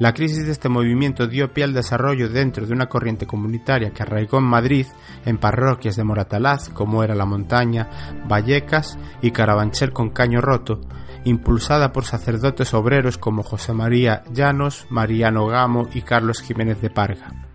La 0.00 0.14
crisis 0.14 0.46
de 0.46 0.52
este 0.52 0.70
movimiento 0.70 1.26
dio 1.26 1.52
pie 1.52 1.64
al 1.64 1.74
desarrollo 1.74 2.30
dentro 2.30 2.66
de 2.66 2.72
una 2.72 2.88
corriente 2.88 3.26
comunitaria 3.26 3.90
que 3.90 4.02
arraigó 4.02 4.38
en 4.38 4.44
Madrid 4.44 4.86
en 5.26 5.36
parroquias 5.36 5.94
de 5.96 6.04
Moratalaz, 6.04 6.70
como 6.70 7.04
era 7.04 7.14
La 7.14 7.26
Montaña, 7.26 7.90
Vallecas 8.26 8.98
y 9.20 9.30
Carabanchel 9.30 9.92
con 9.92 10.08
Caño 10.08 10.40
Roto, 10.40 10.80
impulsada 11.24 11.92
por 11.92 12.06
sacerdotes 12.06 12.72
obreros 12.72 13.18
como 13.18 13.42
José 13.42 13.74
María 13.74 14.22
Llanos, 14.32 14.86
Mariano 14.88 15.46
Gamo 15.46 15.86
y 15.92 16.00
Carlos 16.00 16.40
Jiménez 16.40 16.80
de 16.80 16.88
Parga. 16.88 17.49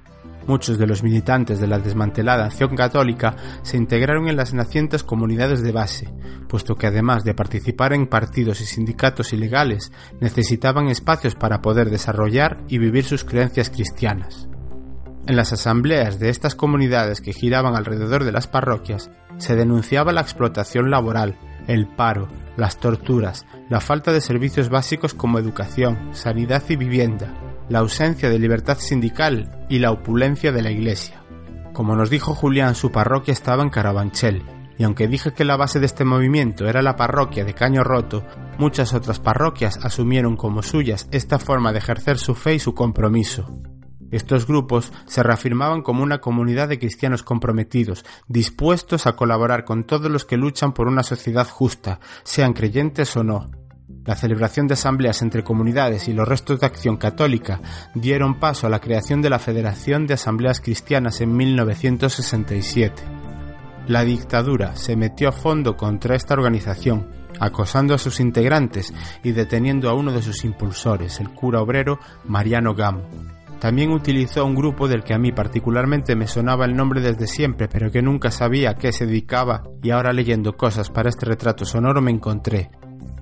Muchos 0.48 0.78
de 0.78 0.86
los 0.86 1.02
militantes 1.02 1.60
de 1.60 1.68
la 1.68 1.80
desmantelada 1.80 2.46
Acción 2.46 2.76
Católica 2.76 3.36
se 3.64 3.78
integraron 3.78 4.28
en 4.28 4.36
las 4.36 4.54
nacientes 4.54 5.04
comunidades 5.04 5.64
de 5.64 5.72
base, 5.72 6.14
puesto 6.48 6.76
que 6.76 6.88
además 6.88 7.24
de 7.24 7.34
participar 7.34 7.94
en 7.94 8.06
partidos 8.08 8.62
y 8.62 8.66
sindicatos 8.66 9.34
ilegales, 9.34 9.92
necesitaban 10.20 10.88
espacios 10.88 11.34
para 11.34 11.62
poder 11.62 11.90
desarrollar 11.90 12.60
y 12.68 12.78
vivir 12.78 13.06
sus 13.06 13.24
creencias 13.24 13.72
cristianas. 13.72 14.48
En 15.26 15.36
las 15.36 15.52
asambleas 15.52 16.20
de 16.20 16.30
estas 16.30 16.54
comunidades 16.54 17.22
que 17.22 17.34
giraban 17.34 17.76
alrededor 17.76 18.24
de 18.24 18.32
las 18.32 18.48
parroquias, 18.48 19.10
se 19.38 19.56
denunciaba 19.56 20.14
la 20.14 20.22
explotación 20.22 20.92
laboral, 20.92 21.40
el 21.68 21.88
paro, 21.88 22.28
las 22.56 22.78
torturas, 22.80 23.48
la 23.68 23.82
falta 23.82 24.12
de 24.12 24.22
servicios 24.22 24.70
básicos 24.70 25.16
como 25.16 25.40
educación, 25.40 26.10
sanidad 26.14 26.62
y 26.70 26.76
vivienda, 26.76 27.34
la 27.70 27.80
ausencia 27.80 28.30
de 28.30 28.40
libertad 28.40 28.78
sindical 28.80 29.66
y 29.70 29.80
la 29.80 29.92
opulencia 29.92 30.52
de 30.52 30.62
la 30.62 30.72
Iglesia. 30.72 31.24
Como 31.74 31.96
nos 31.96 32.10
dijo 32.10 32.36
Julián, 32.36 32.76
su 32.76 32.92
parroquia 32.92 33.34
estaba 33.34 33.64
en 33.64 33.70
Carabanchel, 33.70 34.44
y 34.78 34.84
aunque 34.84 35.08
dije 35.08 35.34
que 35.34 35.46
la 35.46 35.58
base 35.58 35.80
de 35.80 35.86
este 35.86 36.06
movimiento 36.06 36.68
era 36.68 36.82
la 36.82 36.96
parroquia 36.96 37.46
de 37.46 37.54
Caño 37.54 37.84
Roto, 37.84 38.24
muchas 38.58 38.94
otras 38.94 39.20
parroquias 39.20 39.80
asumieron 39.84 40.36
como 40.36 40.64
suyas 40.64 41.08
esta 41.12 41.40
forma 41.40 41.72
de 41.72 41.80
ejercer 41.80 42.18
su 42.18 42.36
fe 42.36 42.56
y 42.56 42.60
su 42.60 42.74
compromiso. 42.74 43.48
Estos 44.12 44.46
grupos 44.48 44.94
se 45.06 45.24
reafirmaban 45.24 45.82
como 45.82 46.04
una 46.04 46.20
comunidad 46.20 46.70
de 46.70 46.80
cristianos 46.80 47.24
comprometidos, 47.24 48.06
dispuestos 48.28 49.08
a 49.08 49.16
colaborar 49.16 49.66
con 49.66 49.84
todos 49.84 50.12
los 50.12 50.26
que 50.26 50.38
luchan 50.38 50.74
por 50.74 50.88
una 50.88 51.04
sociedad 51.04 51.48
justa, 51.50 52.00
sean 52.24 52.54
creyentes 52.54 53.16
o 53.18 53.24
no, 53.24 53.50
la 54.06 54.16
celebración 54.16 54.68
de 54.68 54.76
asambleas 54.76 55.22
entre 55.22 55.44
comunidades 55.44 56.08
y 56.08 56.14
los 56.14 56.28
restos 56.28 56.60
de 56.60 56.68
acción 56.68 56.98
católica 56.98 57.60
dieron 57.96 58.40
paso 58.40 58.68
a 58.68 58.70
la 58.70 58.80
creación 58.80 59.22
de 59.22 59.30
la 59.30 59.40
Federación 59.40 60.06
de 60.06 60.14
Asambleas 60.14 60.62
Cristianas 60.62 61.22
en 61.22 61.36
1967. 61.36 63.04
La 63.88 64.04
dictadura 64.04 64.76
se 64.76 64.96
metió 64.96 65.30
a 65.30 65.32
fondo 65.32 65.76
contra 65.76 66.16
esta 66.16 66.36
organización, 66.36 67.08
acosando 67.40 67.94
a 67.94 67.98
sus 67.98 68.20
integrantes 68.20 68.94
y 69.24 69.32
deteniendo 69.32 69.90
a 69.90 69.94
uno 69.94 70.12
de 70.12 70.22
sus 70.22 70.46
impulsores, 70.46 71.20
el 71.20 71.32
cura 71.32 71.62
obrero 71.62 72.00
Mariano 72.26 72.74
Gamo. 72.76 73.08
También 73.60 73.92
utilizó 73.92 74.46
un 74.46 74.54
grupo 74.54 74.88
del 74.88 75.04
que 75.04 75.14
a 75.14 75.18
mí 75.18 75.32
particularmente 75.32 76.16
me 76.16 76.28
sonaba 76.28 76.66
el 76.66 76.76
nombre 76.76 77.02
desde 77.02 77.26
siempre, 77.26 77.68
pero 77.68 77.90
que 77.90 78.02
nunca 78.02 78.30
sabía 78.30 78.72
a 78.72 78.76
qué 78.76 78.92
se 78.92 79.08
dedicaba 79.08 79.64
y 79.82 79.92
ahora 79.92 80.14
leyendo 80.14 80.54
cosas 80.58 80.90
para 80.92 81.10
este 81.10 81.26
retrato 81.26 81.66
sonoro 81.66 82.02
me 82.02 82.12
encontré, 82.12 82.70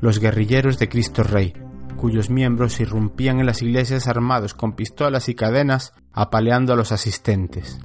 los 0.04 0.20
guerrilleros 0.20 0.80
de 0.80 0.90
Cristo 0.90 1.24
Rey, 1.24 1.54
cuyos 1.96 2.30
miembros 2.30 2.82
irrumpían 2.82 3.40
en 3.40 3.46
las 3.46 3.62
iglesias 3.62 4.10
armados 4.10 4.54
con 4.54 4.76
pistolas 4.76 5.30
y 5.30 5.34
cadenas, 5.34 5.94
apaleando 6.12 6.74
a 6.74 6.76
los 6.76 6.92
asistentes. 6.92 7.80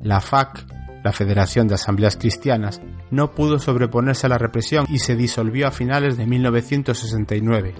La 0.00 0.20
FAC, 0.20 0.64
la 1.02 1.12
Federación 1.12 1.66
de 1.66 1.74
Asambleas 1.74 2.16
Cristianas, 2.18 2.80
no 3.10 3.32
pudo 3.34 3.58
sobreponerse 3.58 4.26
a 4.26 4.28
la 4.28 4.38
represión 4.38 4.86
y 4.88 5.00
se 5.00 5.16
disolvió 5.16 5.66
a 5.66 5.72
finales 5.72 6.16
de 6.16 6.26
1969. 6.26 7.74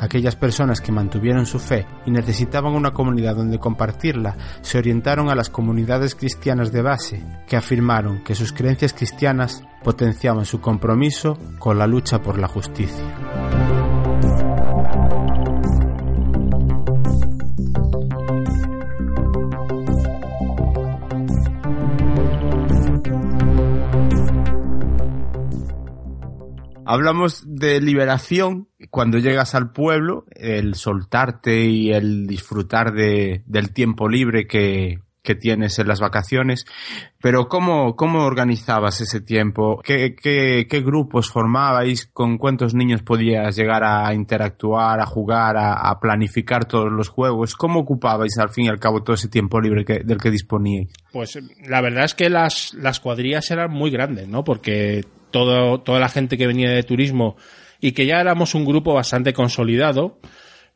Aquellas 0.00 0.34
personas 0.34 0.80
que 0.80 0.92
mantuvieron 0.92 1.44
su 1.44 1.58
fe 1.58 1.86
y 2.06 2.10
necesitaban 2.10 2.74
una 2.74 2.92
comunidad 2.92 3.36
donde 3.36 3.58
compartirla 3.58 4.36
se 4.62 4.78
orientaron 4.78 5.28
a 5.28 5.34
las 5.34 5.50
comunidades 5.50 6.14
cristianas 6.14 6.72
de 6.72 6.82
base, 6.82 7.22
que 7.46 7.56
afirmaron 7.56 8.24
que 8.24 8.34
sus 8.34 8.52
creencias 8.52 8.94
cristianas 8.94 9.62
potenciaban 9.84 10.46
su 10.46 10.60
compromiso 10.60 11.38
con 11.58 11.78
la 11.78 11.86
lucha 11.86 12.22
por 12.22 12.38
la 12.38 12.48
justicia. 12.48 13.79
Hablamos 26.92 27.44
de 27.46 27.80
liberación 27.80 28.66
cuando 28.90 29.18
llegas 29.18 29.54
al 29.54 29.70
pueblo, 29.70 30.24
el 30.34 30.74
soltarte 30.74 31.66
y 31.66 31.92
el 31.92 32.26
disfrutar 32.26 32.92
de, 32.92 33.44
del 33.46 33.72
tiempo 33.72 34.08
libre 34.08 34.48
que, 34.48 34.98
tienes 35.40 35.78
en 35.78 35.86
las 35.86 36.00
vacaciones, 36.00 36.64
pero 37.22 37.46
¿cómo, 37.46 37.94
cómo 37.94 38.24
organizabas 38.24 39.00
ese 39.00 39.20
tiempo? 39.20 39.80
¿Qué, 39.84 40.16
qué, 40.20 40.66
qué 40.68 40.80
grupos 40.80 41.30
formabais? 41.30 42.06
¿Con 42.06 42.36
cuántos 42.36 42.74
niños 42.74 43.02
podías 43.02 43.54
llegar 43.54 43.84
a 43.84 44.12
interactuar, 44.12 44.98
a 44.98 45.06
jugar, 45.06 45.54
a, 45.56 46.00
planificar 46.00 46.64
todos 46.64 46.90
los 46.90 47.08
juegos? 47.08 47.54
¿Cómo 47.54 47.78
ocupabais 47.78 48.36
al 48.38 48.50
fin 48.50 48.64
y 48.64 48.68
al 48.68 48.80
cabo 48.80 49.04
todo 49.04 49.14
ese 49.14 49.28
tiempo 49.28 49.60
libre 49.60 49.84
del 50.02 50.18
que 50.18 50.30
disponíais? 50.32 50.90
Pues 51.12 51.38
la 51.68 51.80
verdad 51.80 52.06
es 52.06 52.16
que 52.16 52.28
las, 52.28 52.74
las 52.74 52.98
cuadrillas 52.98 53.48
eran 53.52 53.70
muy 53.70 53.92
grandes, 53.92 54.26
¿no? 54.26 54.42
Porque 54.42 55.04
todo, 55.30 55.80
toda 55.80 56.00
la 56.00 56.08
gente 56.08 56.36
que 56.36 56.46
venía 56.46 56.70
de 56.70 56.82
turismo 56.82 57.36
y 57.80 57.92
que 57.92 58.06
ya 58.06 58.20
éramos 58.20 58.54
un 58.54 58.64
grupo 58.64 58.94
bastante 58.94 59.32
consolidado, 59.32 60.18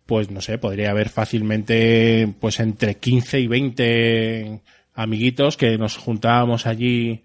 pues 0.07 0.31
no 0.31 0.40
sé, 0.40 0.59
podría 0.59 0.90
haber 0.90 1.09
fácilmente 1.09 2.33
pues 2.40 2.61
entre 2.61 2.97
15 2.97 3.40
y 3.40 3.47
20 3.47 4.61
amiguitos 4.95 5.57
que 5.57 5.77
nos 5.79 5.97
juntábamos 5.97 6.67
allí 6.67 7.25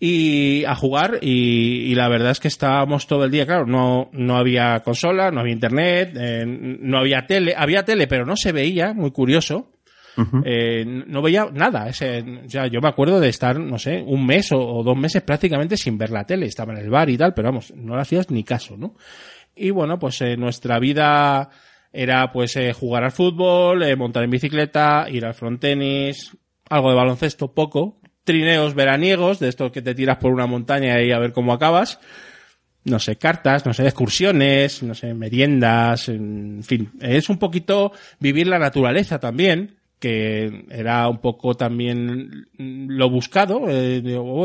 y 0.00 0.64
a 0.64 0.74
jugar 0.74 1.18
y, 1.22 1.90
y, 1.90 1.94
la 1.94 2.08
verdad 2.08 2.32
es 2.32 2.40
que 2.40 2.48
estábamos 2.48 3.06
todo 3.06 3.24
el 3.24 3.30
día, 3.30 3.46
claro, 3.46 3.64
no, 3.64 4.10
no 4.12 4.36
había 4.36 4.80
consola, 4.80 5.30
no 5.30 5.40
había 5.40 5.52
internet, 5.52 6.14
eh, 6.16 6.44
no 6.46 6.98
había 6.98 7.26
tele, 7.26 7.54
había 7.56 7.84
tele 7.84 8.06
pero 8.06 8.26
no 8.26 8.36
se 8.36 8.52
veía, 8.52 8.92
muy 8.92 9.12
curioso. 9.12 9.70
Eh, 10.44 10.84
no 10.86 11.22
veía 11.22 11.48
nada. 11.52 11.86
O 11.86 12.46
yo 12.66 12.80
me 12.80 12.88
acuerdo 12.88 13.20
de 13.20 13.28
estar, 13.28 13.58
no 13.58 13.78
sé, 13.78 14.02
un 14.06 14.24
mes 14.24 14.52
o, 14.52 14.58
o, 14.58 14.82
dos 14.82 14.96
meses 14.96 15.22
prácticamente 15.22 15.76
sin 15.76 15.98
ver 15.98 16.10
la 16.10 16.24
tele. 16.24 16.46
Estaba 16.46 16.72
en 16.72 16.80
el 16.80 16.90
bar 16.90 17.10
y 17.10 17.16
tal, 17.16 17.34
pero 17.34 17.48
vamos, 17.48 17.72
no 17.74 17.96
le 17.96 18.02
hacías 18.02 18.30
ni 18.30 18.44
caso, 18.44 18.76
¿no? 18.76 18.94
Y 19.56 19.70
bueno, 19.70 19.98
pues 19.98 20.20
eh, 20.20 20.36
nuestra 20.36 20.78
vida 20.78 21.50
era 21.92 22.32
pues 22.32 22.56
eh, 22.56 22.72
jugar 22.72 23.04
al 23.04 23.12
fútbol, 23.12 23.82
eh, 23.82 23.96
montar 23.96 24.24
en 24.24 24.30
bicicleta, 24.30 25.06
ir 25.08 25.24
al 25.24 25.34
frontenis, 25.34 26.36
algo 26.68 26.90
de 26.90 26.96
baloncesto, 26.96 27.54
poco, 27.54 28.00
trineos 28.24 28.74
veraniegos, 28.74 29.38
de 29.38 29.48
estos 29.48 29.70
que 29.70 29.82
te 29.82 29.94
tiras 29.94 30.18
por 30.18 30.32
una 30.32 30.46
montaña 30.46 31.00
y 31.00 31.12
a 31.12 31.18
ver 31.20 31.32
cómo 31.32 31.52
acabas, 31.52 32.00
no 32.84 32.98
sé, 32.98 33.16
cartas, 33.16 33.64
no 33.64 33.72
sé, 33.72 33.84
excursiones, 33.84 34.82
no 34.82 34.94
sé, 34.94 35.14
meriendas, 35.14 36.08
en 36.08 36.62
fin, 36.64 36.90
es 37.00 37.28
un 37.28 37.38
poquito 37.38 37.92
vivir 38.18 38.48
la 38.48 38.58
naturaleza 38.58 39.20
también, 39.20 39.76
que 40.04 40.66
era 40.68 41.08
un 41.08 41.16
poco 41.16 41.56
también 41.56 42.46
lo 42.58 43.08
buscado, 43.08 43.62
eh, 43.70 44.02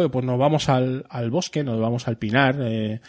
pues 0.10 0.24
nos 0.24 0.40
vamos 0.40 0.70
al, 0.70 1.06
al, 1.10 1.30
bosque, 1.30 1.66
nos 1.66 1.78
vamos 1.82 2.08
al 2.08 2.18
pinar, 2.18 2.56
eh, 2.62 3.02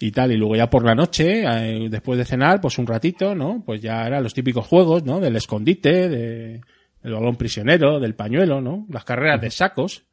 y 0.00 0.10
tal, 0.10 0.32
y 0.32 0.36
luego 0.36 0.56
ya 0.56 0.68
por 0.68 0.84
la 0.84 0.96
noche, 0.96 1.44
eh, 1.46 1.86
después 1.88 2.18
de 2.18 2.24
cenar, 2.24 2.60
pues 2.60 2.76
un 2.78 2.88
ratito, 2.88 3.36
¿no? 3.36 3.62
Pues 3.64 3.80
ya 3.80 4.04
eran 4.04 4.24
los 4.24 4.34
típicos 4.34 4.66
juegos, 4.66 5.04
¿no? 5.04 5.20
Del 5.20 5.36
escondite, 5.36 6.08
de, 6.08 6.60
del 7.04 7.12
balón 7.12 7.36
prisionero, 7.36 8.00
del 8.00 8.16
pañuelo, 8.16 8.60
¿no? 8.60 8.84
Las 8.90 9.04
carreras 9.04 9.40
de 9.40 9.52
sacos, 9.52 10.06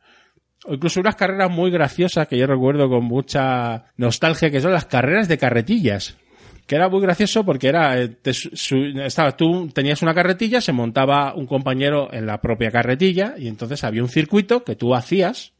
o 0.65 0.75
incluso 0.75 0.99
unas 0.99 1.15
carreras 1.15 1.49
muy 1.49 1.71
graciosas 1.71 2.27
que 2.27 2.37
yo 2.37 2.45
recuerdo 2.45 2.87
con 2.87 3.03
mucha 3.03 3.85
nostalgia, 3.97 4.51
que 4.51 4.61
son 4.61 4.73
las 4.73 4.85
carreras 4.85 5.27
de 5.27 5.39
carretillas 5.39 6.19
que 6.65 6.75
era 6.75 6.89
muy 6.89 7.01
gracioso 7.01 7.43
porque 7.43 7.67
era 7.67 7.99
eh, 7.99 8.09
te, 8.09 8.33
su, 8.33 8.77
estaba 9.03 9.35
tú 9.35 9.69
tenías 9.73 10.01
una 10.01 10.13
carretilla 10.13 10.61
se 10.61 10.71
montaba 10.71 11.33
un 11.35 11.45
compañero 11.45 12.13
en 12.13 12.25
la 12.25 12.39
propia 12.41 12.71
carretilla 12.71 13.35
y 13.37 13.47
entonces 13.47 13.83
había 13.83 14.01
un 14.01 14.09
circuito 14.09 14.63
que 14.63 14.75
tú 14.75 14.95
hacías 14.95 15.53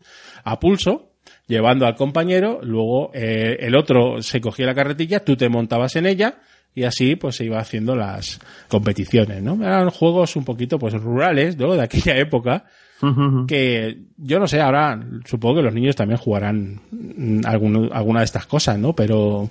a 0.44 0.60
pulso 0.60 1.12
llevando 1.48 1.86
al 1.86 1.96
compañero 1.96 2.60
luego 2.64 3.12
eh, 3.14 3.58
el 3.60 3.76
otro 3.76 4.22
se 4.22 4.40
cogía 4.40 4.66
la 4.66 4.76
carretilla 4.76 5.24
tú 5.24 5.36
te 5.36 5.50
montabas 5.50 5.96
en 5.96 6.06
ella 6.06 6.40
y 6.76 6.84
así 6.84 7.16
pues 7.16 7.36
se 7.36 7.46
iba 7.46 7.60
haciendo 7.60 7.96
las 7.96 8.40
competiciones 8.70 9.44
no 9.44 9.56
eran 9.62 9.90
juegos 9.90 10.36
un 10.36 10.46
poquito 10.46 10.80
pues 10.80 10.94
rurales 10.94 11.58
no 11.58 11.74
de 11.74 11.84
aquella 11.84 12.18
época 12.18 12.66
que 13.50 13.98
yo 14.16 14.40
no 14.40 14.48
sé 14.48 14.62
ahora 14.62 14.98
supongo 15.26 15.58
que 15.58 15.64
los 15.64 15.74
niños 15.74 15.94
también 15.94 16.18
jugarán 16.18 16.80
algún, 17.44 17.90
alguna 17.92 18.20
de 18.20 18.26
estas 18.26 18.46
cosas 18.46 18.80
no 18.80 18.94
pero 18.94 19.50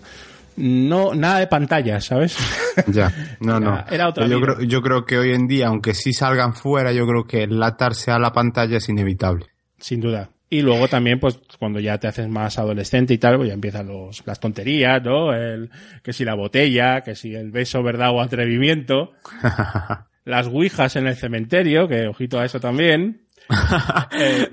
no 0.56 1.14
nada 1.14 1.40
de 1.40 1.46
pantallas, 1.46 2.04
¿sabes? 2.04 2.36
Ya, 2.86 3.12
no, 3.40 3.60
no. 3.60 3.84
Era 3.90 4.08
otra 4.08 4.26
yo, 4.26 4.40
creo, 4.40 4.62
yo 4.62 4.80
creo 4.80 5.04
que 5.04 5.18
hoy 5.18 5.32
en 5.32 5.46
día, 5.46 5.66
aunque 5.68 5.92
sí 5.92 6.14
salgan 6.14 6.54
fuera, 6.54 6.90
yo 6.92 7.06
creo 7.06 7.26
que 7.26 7.42
el 7.42 7.62
atarse 7.62 8.10
a 8.10 8.18
la 8.18 8.32
pantalla 8.32 8.78
es 8.78 8.88
inevitable. 8.88 9.44
sin 9.78 10.00
duda. 10.00 10.30
Y 10.48 10.60
luego 10.60 10.86
también, 10.86 11.18
pues, 11.18 11.40
cuando 11.58 11.80
ya 11.80 11.96
te 11.98 12.08
haces 12.08 12.28
más 12.28 12.58
adolescente 12.58 13.14
y 13.14 13.18
tal, 13.18 13.36
pues 13.36 13.48
ya 13.48 13.54
empiezan 13.54 13.88
los, 13.88 14.22
las 14.26 14.38
tonterías, 14.38 15.02
¿no? 15.02 15.32
El, 15.32 15.70
que 16.02 16.12
si 16.12 16.26
la 16.26 16.34
botella, 16.34 17.00
que 17.00 17.14
si 17.14 17.34
el 17.34 17.50
beso, 17.50 17.82
verdad 17.82 18.10
o 18.10 18.20
atrevimiento. 18.20 19.12
las 20.24 20.46
ouijas 20.48 20.96
en 20.96 21.06
el 21.06 21.16
cementerio, 21.16 21.88
que 21.88 22.06
ojito 22.06 22.38
a 22.38 22.44
eso 22.44 22.60
también. 22.60 23.21
Eh, 24.14 24.48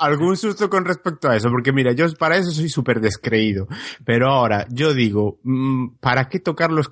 ¿Algún, 0.00 0.36
susto 0.36 0.68
con 0.68 0.84
respecto 0.84 1.28
a 1.28 1.36
eso? 1.36 1.48
Porque 1.48 1.72
mira, 1.72 1.92
yo 1.92 2.06
para 2.14 2.36
eso 2.36 2.50
soy 2.50 2.68
súper 2.68 3.00
descreído. 3.00 3.66
Pero 4.04 4.28
ahora, 4.28 4.66
yo 4.70 4.92
digo, 4.92 5.38
mm, 5.42 5.96
¿para 6.00 6.28
qué 6.28 6.38
tocar 6.38 6.70
los 6.70 6.88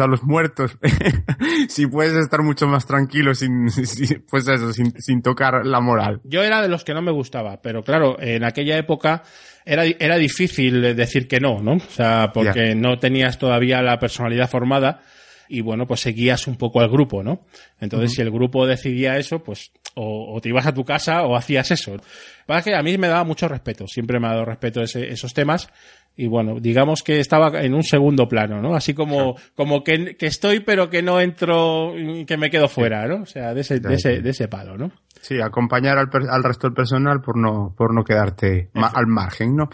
a 0.00 0.06
los 0.06 0.22
muertos? 0.22 0.76
si 1.68 1.86
puedes 1.86 2.14
estar 2.14 2.42
mucho 2.42 2.66
más 2.66 2.86
tranquilo 2.86 3.34
sin, 3.34 3.66
pues 4.30 4.48
eso, 4.48 4.72
sin, 4.72 5.22
tocar 5.22 5.66
la 5.66 5.80
moral. 5.80 6.20
Yo 6.24 6.42
era 6.42 6.62
de 6.62 6.68
los 6.68 6.82
que 6.82 6.94
no 6.94 7.02
me 7.02 7.12
gustaba, 7.12 7.60
pero 7.60 7.82
claro, 7.84 8.16
en 8.20 8.44
aquella 8.44 8.78
época 8.78 9.22
era, 9.64 9.84
era 9.84 10.16
difícil 10.16 10.96
decir 10.96 11.28
que 11.28 11.40
no, 11.40 11.60
¿no? 11.60 11.74
O 11.74 11.90
sea, 11.90 12.30
porque 12.32 12.74
no 12.74 12.98
tenías 12.98 13.38
todavía 13.38 13.82
la 13.82 13.98
personalidad 13.98 14.48
formada 14.48 15.02
y 15.48 15.60
bueno, 15.60 15.86
pues 15.86 16.00
seguías 16.00 16.46
un 16.46 16.56
poco 16.56 16.80
al 16.80 16.88
grupo, 16.88 17.22
¿no? 17.22 17.46
Entonces, 17.80 18.12
si 18.12 18.22
el 18.22 18.30
grupo 18.30 18.66
decidía 18.66 19.16
eso, 19.16 19.42
pues 19.42 19.72
o, 19.94 20.38
te 20.42 20.48
ibas 20.48 20.66
a 20.66 20.74
tu 20.74 20.84
casa 20.84 21.22
o 21.22 21.36
hacías 21.36 21.70
eso. 21.70 21.96
Para 22.46 22.62
que 22.62 22.74
a 22.74 22.82
mí 22.82 22.98
me 22.98 23.08
daba 23.08 23.24
mucho 23.24 23.48
respeto, 23.48 23.86
siempre 23.86 24.18
me 24.20 24.26
ha 24.26 24.30
dado 24.30 24.44
respeto 24.44 24.82
ese, 24.82 25.08
esos 25.08 25.32
temas 25.34 25.68
y 26.16 26.26
bueno, 26.26 26.60
digamos 26.60 27.02
que 27.02 27.18
estaba 27.18 27.60
en 27.62 27.74
un 27.74 27.82
segundo 27.82 28.28
plano, 28.28 28.60
¿no? 28.60 28.74
Así 28.74 28.94
como, 28.94 29.36
como 29.54 29.82
que, 29.82 30.16
que, 30.16 30.26
estoy 30.26 30.60
pero 30.60 30.88
que 30.88 31.02
no 31.02 31.20
entro, 31.20 31.92
que 32.26 32.36
me 32.36 32.50
quedo 32.50 32.68
fuera, 32.68 33.06
¿no? 33.06 33.22
O 33.22 33.26
sea, 33.26 33.52
de 33.52 33.62
ese, 33.62 33.80
de 33.80 33.94
ese, 33.94 34.20
de 34.20 34.30
ese 34.30 34.46
palo, 34.46 34.76
¿no? 34.78 34.92
Sí, 35.24 35.40
acompañar 35.40 35.96
al, 35.96 36.10
al 36.28 36.44
resto 36.44 36.66
del 36.66 36.74
personal 36.74 37.22
por 37.22 37.38
no, 37.38 37.74
por 37.74 37.94
no 37.94 38.04
quedarte 38.04 38.68
al 38.74 39.06
margen, 39.06 39.56
¿no? 39.56 39.70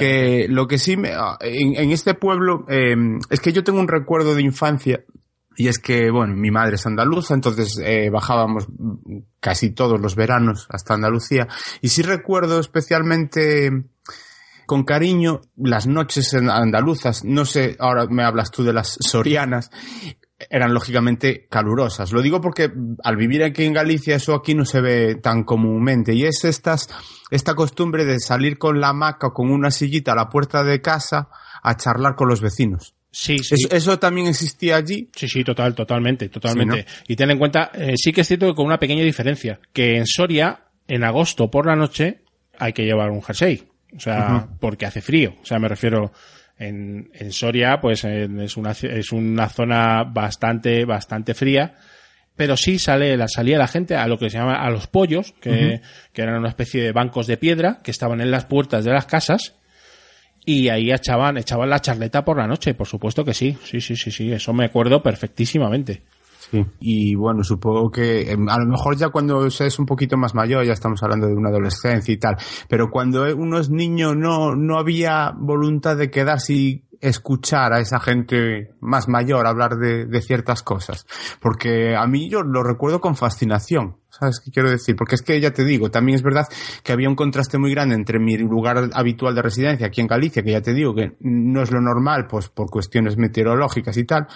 Que 0.00 0.46
lo 0.48 0.66
que 0.66 0.78
sí 0.78 0.96
me, 0.96 1.12
ah, 1.12 1.36
en, 1.40 1.76
en 1.76 1.90
este 1.90 2.14
pueblo, 2.14 2.64
eh, 2.70 2.96
es 3.28 3.40
que 3.40 3.52
yo 3.52 3.62
tengo 3.62 3.80
un 3.80 3.88
recuerdo 3.88 4.34
de 4.34 4.40
infancia 4.40 5.04
y 5.56 5.68
es 5.68 5.78
que, 5.78 6.10
bueno, 6.10 6.34
mi 6.34 6.50
madre 6.50 6.76
es 6.76 6.86
andaluza, 6.86 7.34
entonces 7.34 7.78
eh, 7.84 8.08
bajábamos 8.10 8.66
casi 9.40 9.70
todos 9.72 10.00
los 10.00 10.16
veranos 10.16 10.66
hasta 10.70 10.94
Andalucía. 10.94 11.48
Y 11.82 11.88
sí 11.88 12.00
recuerdo 12.00 12.58
especialmente 12.58 13.70
con 14.64 14.84
cariño 14.84 15.42
las 15.56 15.86
noches 15.86 16.32
andaluzas. 16.32 17.24
No 17.24 17.44
sé, 17.44 17.76
ahora 17.78 18.06
me 18.08 18.24
hablas 18.24 18.50
tú 18.50 18.64
de 18.64 18.72
las 18.72 18.96
sorianas. 19.00 19.70
Eran 20.50 20.74
lógicamente 20.74 21.46
calurosas. 21.48 22.12
Lo 22.12 22.22
digo 22.22 22.40
porque 22.40 22.70
al 23.02 23.16
vivir 23.16 23.42
aquí 23.42 23.64
en 23.64 23.72
Galicia 23.72 24.16
eso 24.16 24.34
aquí 24.34 24.54
no 24.54 24.64
se 24.64 24.80
ve 24.80 25.14
tan 25.16 25.44
comúnmente. 25.44 26.14
Y 26.14 26.24
es 26.24 26.44
estas, 26.44 26.88
esta 27.30 27.54
costumbre 27.54 28.04
de 28.04 28.20
salir 28.20 28.58
con 28.58 28.80
la 28.80 28.88
hamaca 28.88 29.28
o 29.28 29.32
con 29.32 29.50
una 29.50 29.70
sillita 29.70 30.12
a 30.12 30.16
la 30.16 30.28
puerta 30.28 30.64
de 30.64 30.80
casa 30.80 31.28
a 31.62 31.76
charlar 31.76 32.14
con 32.14 32.28
los 32.28 32.40
vecinos. 32.40 32.94
Sí, 33.10 33.38
sí. 33.38 33.54
Eso, 33.70 33.96
también 34.00 34.26
existía 34.26 34.74
allí? 34.74 35.08
Sí, 35.14 35.28
sí, 35.28 35.44
total, 35.44 35.72
totalmente, 35.74 36.28
totalmente. 36.28 36.84
Y 37.06 37.14
ten 37.14 37.30
en 37.30 37.38
cuenta, 37.38 37.70
eh, 37.72 37.94
sí 37.96 38.12
que 38.12 38.22
es 38.22 38.26
cierto 38.26 38.46
que 38.46 38.54
con 38.54 38.66
una 38.66 38.80
pequeña 38.80 39.04
diferencia, 39.04 39.60
que 39.72 39.96
en 39.96 40.04
Soria, 40.04 40.64
en 40.88 41.04
agosto 41.04 41.48
por 41.48 41.66
la 41.66 41.76
noche, 41.76 42.24
hay 42.58 42.72
que 42.72 42.84
llevar 42.84 43.10
un 43.10 43.22
jersey. 43.22 43.68
O 43.96 44.00
sea, 44.00 44.48
porque 44.58 44.86
hace 44.86 45.00
frío. 45.00 45.34
O 45.40 45.46
sea, 45.46 45.60
me 45.60 45.68
refiero, 45.68 46.10
en, 46.58 47.10
en 47.12 47.32
Soria, 47.32 47.80
pues 47.80 48.04
es 48.04 48.56
una, 48.56 48.72
es 48.72 49.12
una 49.12 49.48
zona 49.48 50.04
bastante, 50.04 50.84
bastante 50.84 51.34
fría 51.34 51.74
pero 52.36 52.56
sí 52.56 52.78
sale 52.78 53.16
la, 53.16 53.28
salía 53.28 53.58
la 53.58 53.68
gente 53.68 53.96
a 53.96 54.06
lo 54.06 54.18
que 54.18 54.30
se 54.30 54.38
llama 54.38 54.54
a 54.54 54.70
los 54.70 54.86
pollos, 54.86 55.34
que, 55.40 55.80
que, 56.12 56.22
eran 56.22 56.38
una 56.38 56.48
especie 56.48 56.82
de 56.82 56.92
bancos 56.92 57.26
de 57.26 57.36
piedra 57.36 57.80
que 57.82 57.90
estaban 57.90 58.20
en 58.20 58.30
las 58.30 58.44
puertas 58.44 58.84
de 58.84 58.92
las 58.92 59.06
casas 59.06 59.54
y 60.44 60.68
ahí 60.68 60.90
echaban, 60.90 61.38
echaban 61.38 61.70
la 61.70 61.80
charleta 61.80 62.24
por 62.24 62.38
la 62.38 62.46
noche, 62.46 62.74
por 62.74 62.86
supuesto 62.86 63.24
que 63.24 63.34
sí, 63.34 63.56
sí, 63.64 63.80
sí, 63.80 63.96
sí, 63.96 64.10
sí, 64.10 64.32
eso 64.32 64.52
me 64.52 64.64
acuerdo 64.64 65.02
perfectísimamente. 65.02 66.02
Sí. 66.54 66.64
Y 66.78 67.14
bueno, 67.16 67.42
supongo 67.42 67.90
que 67.90 68.30
em, 68.30 68.48
a 68.48 68.58
lo 68.60 68.66
mejor 68.66 68.96
ya 68.96 69.08
cuando 69.08 69.50
se 69.50 69.66
es 69.66 69.80
un 69.80 69.86
poquito 69.86 70.16
más 70.16 70.36
mayor, 70.36 70.64
ya 70.64 70.72
estamos 70.72 71.02
hablando 71.02 71.26
de 71.26 71.34
una 71.34 71.48
adolescencia 71.48 72.14
y 72.14 72.16
tal, 72.16 72.36
pero 72.68 72.90
cuando 72.90 73.24
uno 73.36 73.58
es 73.58 73.70
niño 73.70 74.14
no, 74.14 74.54
no 74.54 74.78
había 74.78 75.32
voluntad 75.36 75.96
de 75.96 76.12
quedarse 76.12 76.52
y 76.52 76.84
escuchar 77.00 77.72
a 77.72 77.80
esa 77.80 77.98
gente 77.98 78.70
más 78.80 79.08
mayor 79.08 79.48
hablar 79.48 79.76
de, 79.76 80.06
de, 80.06 80.22
ciertas 80.22 80.62
cosas. 80.62 81.06
Porque 81.40 81.96
a 81.96 82.06
mí 82.06 82.30
yo 82.30 82.42
lo 82.42 82.62
recuerdo 82.62 83.00
con 83.00 83.16
fascinación. 83.16 83.96
¿Sabes 84.08 84.40
qué 84.40 84.52
quiero 84.52 84.70
decir? 84.70 84.94
Porque 84.94 85.16
es 85.16 85.22
que 85.22 85.40
ya 85.40 85.50
te 85.50 85.64
digo, 85.64 85.90
también 85.90 86.14
es 86.14 86.22
verdad 86.22 86.46
que 86.84 86.92
había 86.92 87.08
un 87.08 87.16
contraste 87.16 87.58
muy 87.58 87.72
grande 87.72 87.96
entre 87.96 88.20
mi 88.20 88.38
lugar 88.38 88.90
habitual 88.92 89.34
de 89.34 89.42
residencia 89.42 89.88
aquí 89.88 90.00
en 90.00 90.06
Galicia, 90.06 90.44
que 90.44 90.52
ya 90.52 90.62
te 90.62 90.72
digo 90.72 90.94
que 90.94 91.16
no 91.18 91.62
es 91.62 91.72
lo 91.72 91.80
normal, 91.80 92.28
pues 92.28 92.48
por 92.48 92.70
cuestiones 92.70 93.16
meteorológicas 93.16 93.96
y 93.96 94.04
tal, 94.04 94.28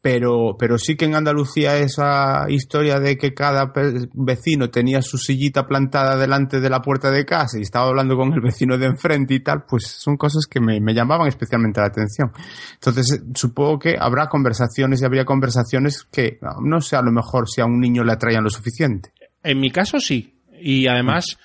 pero, 0.00 0.56
pero 0.58 0.78
sí 0.78 0.96
que 0.96 1.06
en 1.06 1.16
Andalucía 1.16 1.76
esa 1.78 2.46
historia 2.48 3.00
de 3.00 3.18
que 3.18 3.34
cada 3.34 3.72
vecino 4.14 4.70
tenía 4.70 5.02
su 5.02 5.18
sillita 5.18 5.66
plantada 5.66 6.16
delante 6.16 6.60
de 6.60 6.70
la 6.70 6.80
puerta 6.80 7.10
de 7.10 7.24
casa 7.24 7.58
y 7.58 7.62
estaba 7.62 7.88
hablando 7.88 8.16
con 8.16 8.32
el 8.32 8.40
vecino 8.40 8.78
de 8.78 8.86
enfrente 8.86 9.34
y 9.34 9.40
tal, 9.40 9.64
pues 9.68 9.88
son 9.88 10.16
cosas 10.16 10.46
que 10.46 10.60
me, 10.60 10.80
llamaban 10.94 11.26
especialmente 11.26 11.80
la 11.80 11.88
atención. 11.88 12.30
Entonces, 12.74 13.24
supongo 13.34 13.78
que 13.80 13.96
habrá 13.98 14.28
conversaciones 14.28 15.02
y 15.02 15.04
habría 15.04 15.24
conversaciones 15.24 16.04
que, 16.04 16.38
no 16.62 16.80
sé, 16.80 16.94
a 16.94 17.02
lo 17.02 17.10
mejor 17.10 17.48
si 17.48 17.60
a 17.60 17.66
un 17.66 17.80
niño 17.80 18.04
le 18.04 18.12
atraían 18.12 18.44
lo 18.44 18.50
suficiente. 18.50 19.12
En 19.42 19.58
mi 19.58 19.70
caso 19.70 19.98
sí. 19.98 20.40
Y 20.60 20.86
además, 20.86 21.38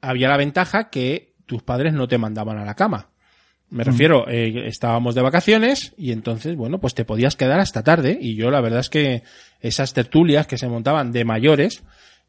había 0.00 0.28
la 0.28 0.36
ventaja 0.36 0.90
que 0.90 1.34
tus 1.44 1.62
padres 1.62 1.92
no 1.92 2.06
te 2.06 2.18
mandaban 2.18 2.58
a 2.58 2.64
la 2.64 2.74
cama. 2.74 3.10
Me 3.68 3.82
refiero, 3.82 4.28
eh, 4.28 4.68
estábamos 4.68 5.16
de 5.16 5.22
vacaciones 5.22 5.92
y 5.96 6.12
entonces, 6.12 6.54
bueno, 6.54 6.78
pues 6.78 6.94
te 6.94 7.04
podías 7.04 7.34
quedar 7.34 7.58
hasta 7.58 7.82
tarde 7.82 8.16
y 8.20 8.36
yo 8.36 8.50
la 8.50 8.60
verdad 8.60 8.80
es 8.80 8.90
que 8.90 9.24
esas 9.60 9.92
tertulias 9.92 10.46
que 10.46 10.56
se 10.56 10.68
montaban 10.68 11.10
de 11.10 11.24
mayores, 11.24 11.82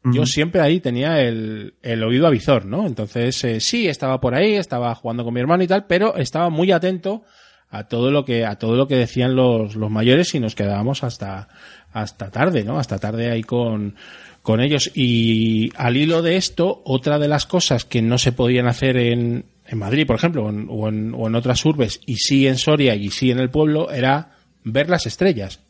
yo 0.04 0.26
siempre 0.26 0.60
ahí 0.60 0.80
tenía 0.80 1.20
el, 1.20 1.74
el 1.82 2.02
oído 2.02 2.26
avizor, 2.26 2.64
¿no? 2.64 2.86
Entonces, 2.86 3.42
eh, 3.44 3.60
sí, 3.60 3.88
estaba 3.88 4.20
por 4.20 4.34
ahí, 4.34 4.54
estaba 4.54 4.94
jugando 4.94 5.24
con 5.24 5.34
mi 5.34 5.40
hermano 5.40 5.62
y 5.62 5.66
tal, 5.66 5.86
pero 5.86 6.16
estaba 6.16 6.50
muy 6.50 6.72
atento 6.72 7.24
a 7.70 7.84
todo 7.84 8.10
lo 8.10 8.24
que, 8.24 8.44
a 8.44 8.56
todo 8.56 8.76
lo 8.76 8.88
que 8.88 8.96
decían 8.96 9.36
los, 9.36 9.76
los 9.76 9.90
mayores 9.90 10.34
y 10.34 10.40
nos 10.40 10.54
quedábamos 10.54 11.04
hasta, 11.04 11.48
hasta 11.92 12.30
tarde, 12.30 12.64
¿no? 12.64 12.78
Hasta 12.78 12.98
tarde 12.98 13.30
ahí 13.30 13.42
con, 13.42 13.96
con 14.42 14.60
ellos. 14.60 14.90
Y 14.94 15.70
al 15.76 15.96
hilo 15.96 16.22
de 16.22 16.36
esto, 16.36 16.80
otra 16.84 17.18
de 17.18 17.28
las 17.28 17.46
cosas 17.46 17.84
que 17.84 18.00
no 18.00 18.18
se 18.18 18.32
podían 18.32 18.66
hacer 18.66 18.96
en, 18.96 19.44
en 19.68 19.78
Madrid, 19.78 20.06
por 20.06 20.16
ejemplo, 20.16 20.44
o 20.44 20.48
en, 20.88 21.14
o 21.14 21.26
en, 21.26 21.34
otras 21.34 21.64
urbes, 21.64 22.00
y 22.06 22.16
sí 22.16 22.46
en 22.46 22.56
Soria 22.56 22.94
y 22.94 23.10
sí 23.10 23.30
en 23.30 23.38
el 23.38 23.50
pueblo, 23.50 23.90
era 23.90 24.32
ver 24.64 24.88
las 24.88 25.06
estrellas. 25.06 25.60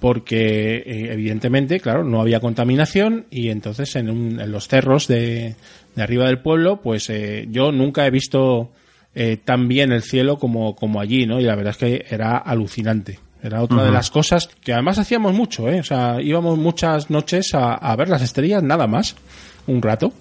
Porque, 0.00 0.78
eh, 0.78 1.12
evidentemente, 1.12 1.78
claro, 1.78 2.02
no 2.02 2.20
había 2.20 2.40
contaminación 2.40 3.26
y 3.30 3.50
entonces 3.50 3.94
en, 3.94 4.08
en 4.08 4.50
los 4.50 4.66
cerros 4.66 5.06
de, 5.06 5.54
de, 5.94 6.02
arriba 6.02 6.26
del 6.26 6.40
pueblo, 6.40 6.80
pues 6.82 7.08
eh, 7.08 7.46
yo 7.50 7.70
nunca 7.70 8.04
he 8.04 8.10
visto 8.10 8.72
eh, 9.14 9.36
tan 9.36 9.68
bien 9.68 9.92
el 9.92 10.02
cielo 10.02 10.38
como, 10.38 10.74
como 10.74 11.00
allí, 11.00 11.24
¿no? 11.26 11.38
Y 11.38 11.44
la 11.44 11.54
verdad 11.54 11.70
es 11.70 11.76
que 11.76 12.04
era 12.08 12.36
alucinante. 12.36 13.20
Era 13.44 13.62
otra 13.62 13.84
de 13.84 13.92
las 13.92 14.10
cosas 14.10 14.48
que 14.60 14.72
además 14.72 14.98
hacíamos 14.98 15.34
mucho, 15.34 15.68
¿eh? 15.68 15.78
O 15.78 15.84
sea, 15.84 16.20
íbamos 16.20 16.58
muchas 16.58 17.10
noches 17.10 17.54
a, 17.54 17.74
a 17.74 17.94
ver 17.94 18.08
las 18.08 18.22
estrellas, 18.22 18.62
nada 18.62 18.88
más, 18.88 19.14
un 19.68 19.82
rato. 19.82 20.12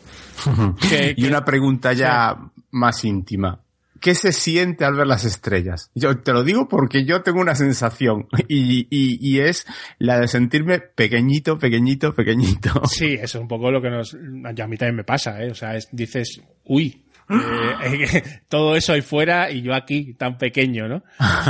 y 1.16 1.26
una 1.26 1.44
pregunta 1.44 1.94
ya 1.94 2.38
más 2.74 3.06
íntima. 3.06 3.62
¿Qué 4.02 4.16
se 4.16 4.34
siente 4.34 4.84
al 4.84 4.96
ver 4.96 5.08
las 5.08 5.24
estrellas? 5.24 5.90
Yo 5.96 6.18
te 6.20 6.34
lo 6.34 6.44
digo 6.44 6.68
porque 6.68 7.06
yo 7.06 7.22
tengo 7.22 7.40
una 7.40 7.56
sensación 7.56 8.28
y, 8.50 8.86
y, 8.90 9.40
es 9.40 9.66
la 9.98 10.20
de 10.20 10.28
sentirme 10.28 10.80
pequeñito, 10.80 11.58
pequeñito, 11.58 12.14
pequeñito. 12.14 12.82
Sí, 12.88 13.14
eso 13.14 13.38
es 13.38 13.42
un 13.42 13.48
poco 13.48 13.72
lo 13.72 13.82
que 13.82 13.90
nos, 13.90 14.14
a 14.14 14.18
mí 14.18 14.78
también 14.78 14.96
me 14.98 15.04
pasa, 15.06 15.42
¿eh? 15.42 15.52
O 15.52 15.56
sea, 15.56 15.78
dices, 15.94 16.42
uy, 16.66 17.06
eh, 17.30 18.24
todo 18.50 18.76
eso 18.76 18.92
ahí 18.92 19.02
fuera 19.02 19.50
y 19.50 19.62
yo 19.62 19.74
aquí 19.74 20.16
tan 20.16 20.38
pequeño, 20.38 20.90
¿no? 20.90 21.04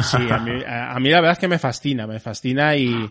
Sí, 0.04 0.18
a 0.30 0.38
mí, 0.38 0.52
a, 0.68 1.00
mí 1.00 1.10
la 1.10 1.22
verdad 1.22 1.34
es 1.34 1.40
que 1.40 1.48
me 1.48 1.58
fascina, 1.58 2.06
me 2.06 2.20
fascina 2.20 2.76
y, 2.76 3.10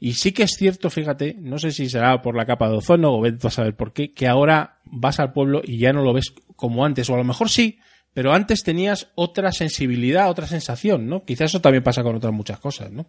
y 0.00 0.14
sí 0.14 0.32
que 0.32 0.44
es 0.44 0.52
cierto, 0.52 0.90
fíjate, 0.90 1.36
no 1.38 1.58
sé 1.58 1.70
si 1.70 1.88
será 1.88 2.20
por 2.22 2.34
la 2.34 2.46
capa 2.46 2.68
de 2.68 2.78
ozono 2.78 3.12
o 3.12 3.20
vete 3.20 3.46
a 3.46 3.50
saber 3.50 3.76
por 3.76 3.92
qué, 3.92 4.12
que 4.12 4.26
ahora 4.26 4.78
vas 4.84 5.20
al 5.20 5.32
pueblo 5.32 5.60
y 5.62 5.78
ya 5.78 5.92
no 5.92 6.02
lo 6.02 6.12
ves 6.12 6.34
como 6.60 6.84
antes, 6.84 7.08
o 7.08 7.14
a 7.14 7.16
lo 7.16 7.24
mejor 7.24 7.48
sí, 7.48 7.78
pero 8.12 8.32
antes 8.32 8.62
tenías 8.62 9.10
otra 9.14 9.50
sensibilidad, 9.50 10.28
otra 10.28 10.46
sensación, 10.46 11.08
¿no? 11.08 11.24
Quizás 11.24 11.50
eso 11.50 11.60
también 11.60 11.82
pasa 11.82 12.02
con 12.02 12.16
otras 12.16 12.32
muchas 12.32 12.60
cosas, 12.60 12.92
¿no? 12.92 13.06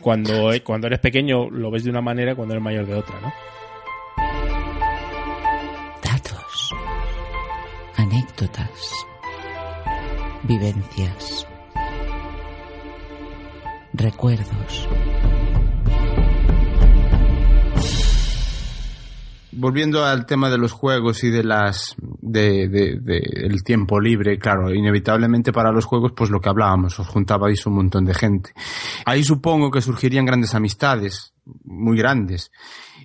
Cuando, 0.00 0.52
eh, 0.52 0.62
cuando 0.62 0.88
eres 0.88 0.98
pequeño 1.00 1.48
lo 1.48 1.70
ves 1.70 1.84
de 1.84 1.90
una 1.90 2.02
manera, 2.02 2.34
cuando 2.34 2.54
eres 2.54 2.62
mayor 2.62 2.86
de 2.86 2.94
otra, 2.94 3.20
¿no? 3.20 3.32
Datos, 6.02 6.74
anécdotas, 7.96 8.92
vivencias, 10.42 11.46
recuerdos. 13.94 14.88
Volviendo 19.52 20.04
al 20.04 20.26
tema 20.26 20.50
de 20.50 20.58
los 20.58 20.72
juegos 20.72 21.22
y 21.24 21.30
de 21.30 21.44
las 21.44 21.94
de, 22.20 22.68
de, 22.68 23.18
el 23.18 23.62
tiempo 23.62 24.00
libre, 24.00 24.38
claro, 24.38 24.72
inevitablemente 24.74 25.52
para 25.52 25.72
los 25.72 25.84
juegos, 25.84 26.12
pues 26.16 26.30
lo 26.30 26.40
que 26.40 26.48
hablábamos, 26.48 26.98
os 26.98 27.08
juntabais 27.08 27.64
un 27.66 27.74
montón 27.74 28.04
de 28.04 28.14
gente. 28.14 28.52
Ahí 29.04 29.22
supongo 29.22 29.70
que 29.70 29.80
surgirían 29.80 30.26
grandes 30.26 30.54
amistades, 30.54 31.34
muy 31.64 31.96
grandes, 31.96 32.50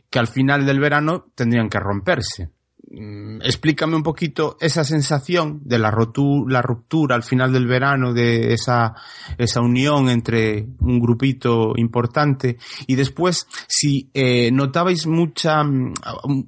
que 0.10 0.20
al 0.20 0.28
final 0.28 0.66
del 0.66 0.80
verano 0.80 1.26
tendrían 1.36 1.70
que 1.70 1.80
romperse. 1.80 2.52
Mm, 2.90 3.42
explícame 3.42 3.98
un 3.98 4.04
poquito 4.04 4.56
esa 4.62 4.86
sensación 4.86 5.60
de 5.66 5.78
la, 5.78 5.92
rotu 5.92 6.48
la 6.48 6.62
ruptura 6.62 7.16
al 7.16 7.24
final 7.24 7.52
del 7.52 7.68
verano, 7.68 8.14
de 8.14 8.54
esa, 8.54 8.96
esa 9.38 9.60
unión 9.60 10.10
entre 10.10 10.68
un 10.80 11.00
grupito 11.00 11.74
importante. 11.76 12.58
Y 12.88 12.96
después 12.96 13.48
si 13.68 14.10
eh, 14.14 14.52
notabais 14.52 15.06
mucha, 15.06 15.64
mm, 15.64 15.94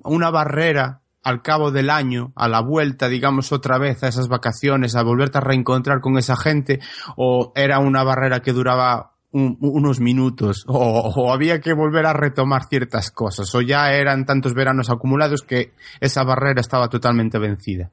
una 0.05 0.29
barrera 0.29 1.01
al 1.23 1.41
cabo 1.41 1.71
del 1.71 1.89
año, 1.89 2.31
a 2.35 2.47
la 2.47 2.61
vuelta, 2.61 3.09
digamos, 3.09 3.51
otra 3.51 3.77
vez 3.77 4.01
a 4.03 4.07
esas 4.07 4.29
vacaciones, 4.29 4.95
a 4.95 5.03
volverte 5.03 5.37
a 5.37 5.41
reencontrar 5.41 5.99
con 5.99 6.17
esa 6.17 6.37
gente, 6.37 6.79
o 7.17 7.51
era 7.55 7.79
una 7.79 8.03
barrera 8.03 8.41
que 8.41 8.53
duraba 8.53 9.18
un, 9.31 9.57
unos 9.59 9.99
minutos 9.99 10.65
o, 10.67 11.31
había 11.31 11.59
que 11.61 11.73
volver 11.73 12.05
a 12.05 12.13
retomar 12.13 12.65
ciertas 12.65 13.11
cosas 13.11 13.53
o 13.53 13.61
ya 13.61 13.93
eran 13.93 14.25
tantos 14.25 14.53
veranos 14.53 14.89
acumulados 14.89 15.41
que 15.41 15.71
esa 15.99 16.23
barrera 16.23 16.61
estaba 16.61 16.89
totalmente 16.89 17.37
vencida. 17.39 17.91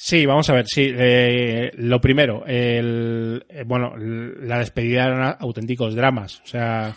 Sí, 0.00 0.26
vamos 0.26 0.48
a 0.48 0.52
ver, 0.52 0.66
sí. 0.68 0.92
Eh, 0.96 1.72
lo 1.74 2.00
primero, 2.00 2.44
el, 2.46 3.44
eh, 3.48 3.64
bueno, 3.66 3.96
la 3.96 4.60
despedida 4.60 5.06
eran 5.06 5.36
auténticos 5.40 5.96
dramas. 5.96 6.40
O 6.44 6.46
sea, 6.46 6.94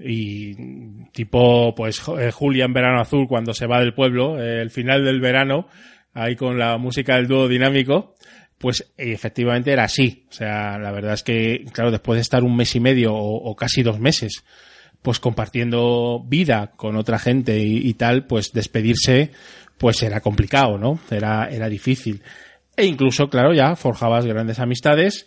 y 0.00 0.56
tipo, 1.12 1.72
pues, 1.76 2.02
eh, 2.18 2.32
Julia 2.32 2.64
en 2.64 2.72
Verano 2.72 3.00
Azul 3.00 3.28
cuando 3.28 3.54
se 3.54 3.68
va 3.68 3.78
del 3.78 3.94
pueblo, 3.94 4.42
el 4.42 4.70
final 4.70 5.04
del 5.04 5.20
verano, 5.20 5.68
ahí 6.12 6.34
con 6.34 6.58
la 6.58 6.76
música 6.76 7.14
del 7.14 7.28
dúo 7.28 7.46
dinámico, 7.46 8.16
pues 8.60 8.92
efectivamente 8.98 9.72
era 9.72 9.84
así. 9.84 10.26
O 10.28 10.32
sea, 10.34 10.78
la 10.78 10.92
verdad 10.92 11.14
es 11.14 11.22
que, 11.22 11.64
claro, 11.72 11.90
después 11.90 12.18
de 12.18 12.20
estar 12.20 12.44
un 12.44 12.54
mes 12.54 12.76
y 12.76 12.80
medio 12.80 13.14
o, 13.14 13.50
o 13.50 13.56
casi 13.56 13.82
dos 13.82 13.98
meses, 13.98 14.44
pues 15.00 15.18
compartiendo 15.18 16.22
vida 16.26 16.72
con 16.76 16.96
otra 16.96 17.18
gente 17.18 17.58
y, 17.58 17.94
tal, 17.94 18.26
pues 18.26 18.52
despedirse, 18.52 19.30
pues 19.78 20.02
era 20.02 20.20
complicado, 20.20 20.76
¿no? 20.76 21.00
Era, 21.10 21.48
era 21.50 21.70
difícil. 21.70 22.22
E 22.76 22.84
incluso, 22.84 23.30
claro, 23.30 23.54
ya 23.54 23.76
forjabas 23.76 24.26
grandes 24.26 24.58
amistades 24.58 25.26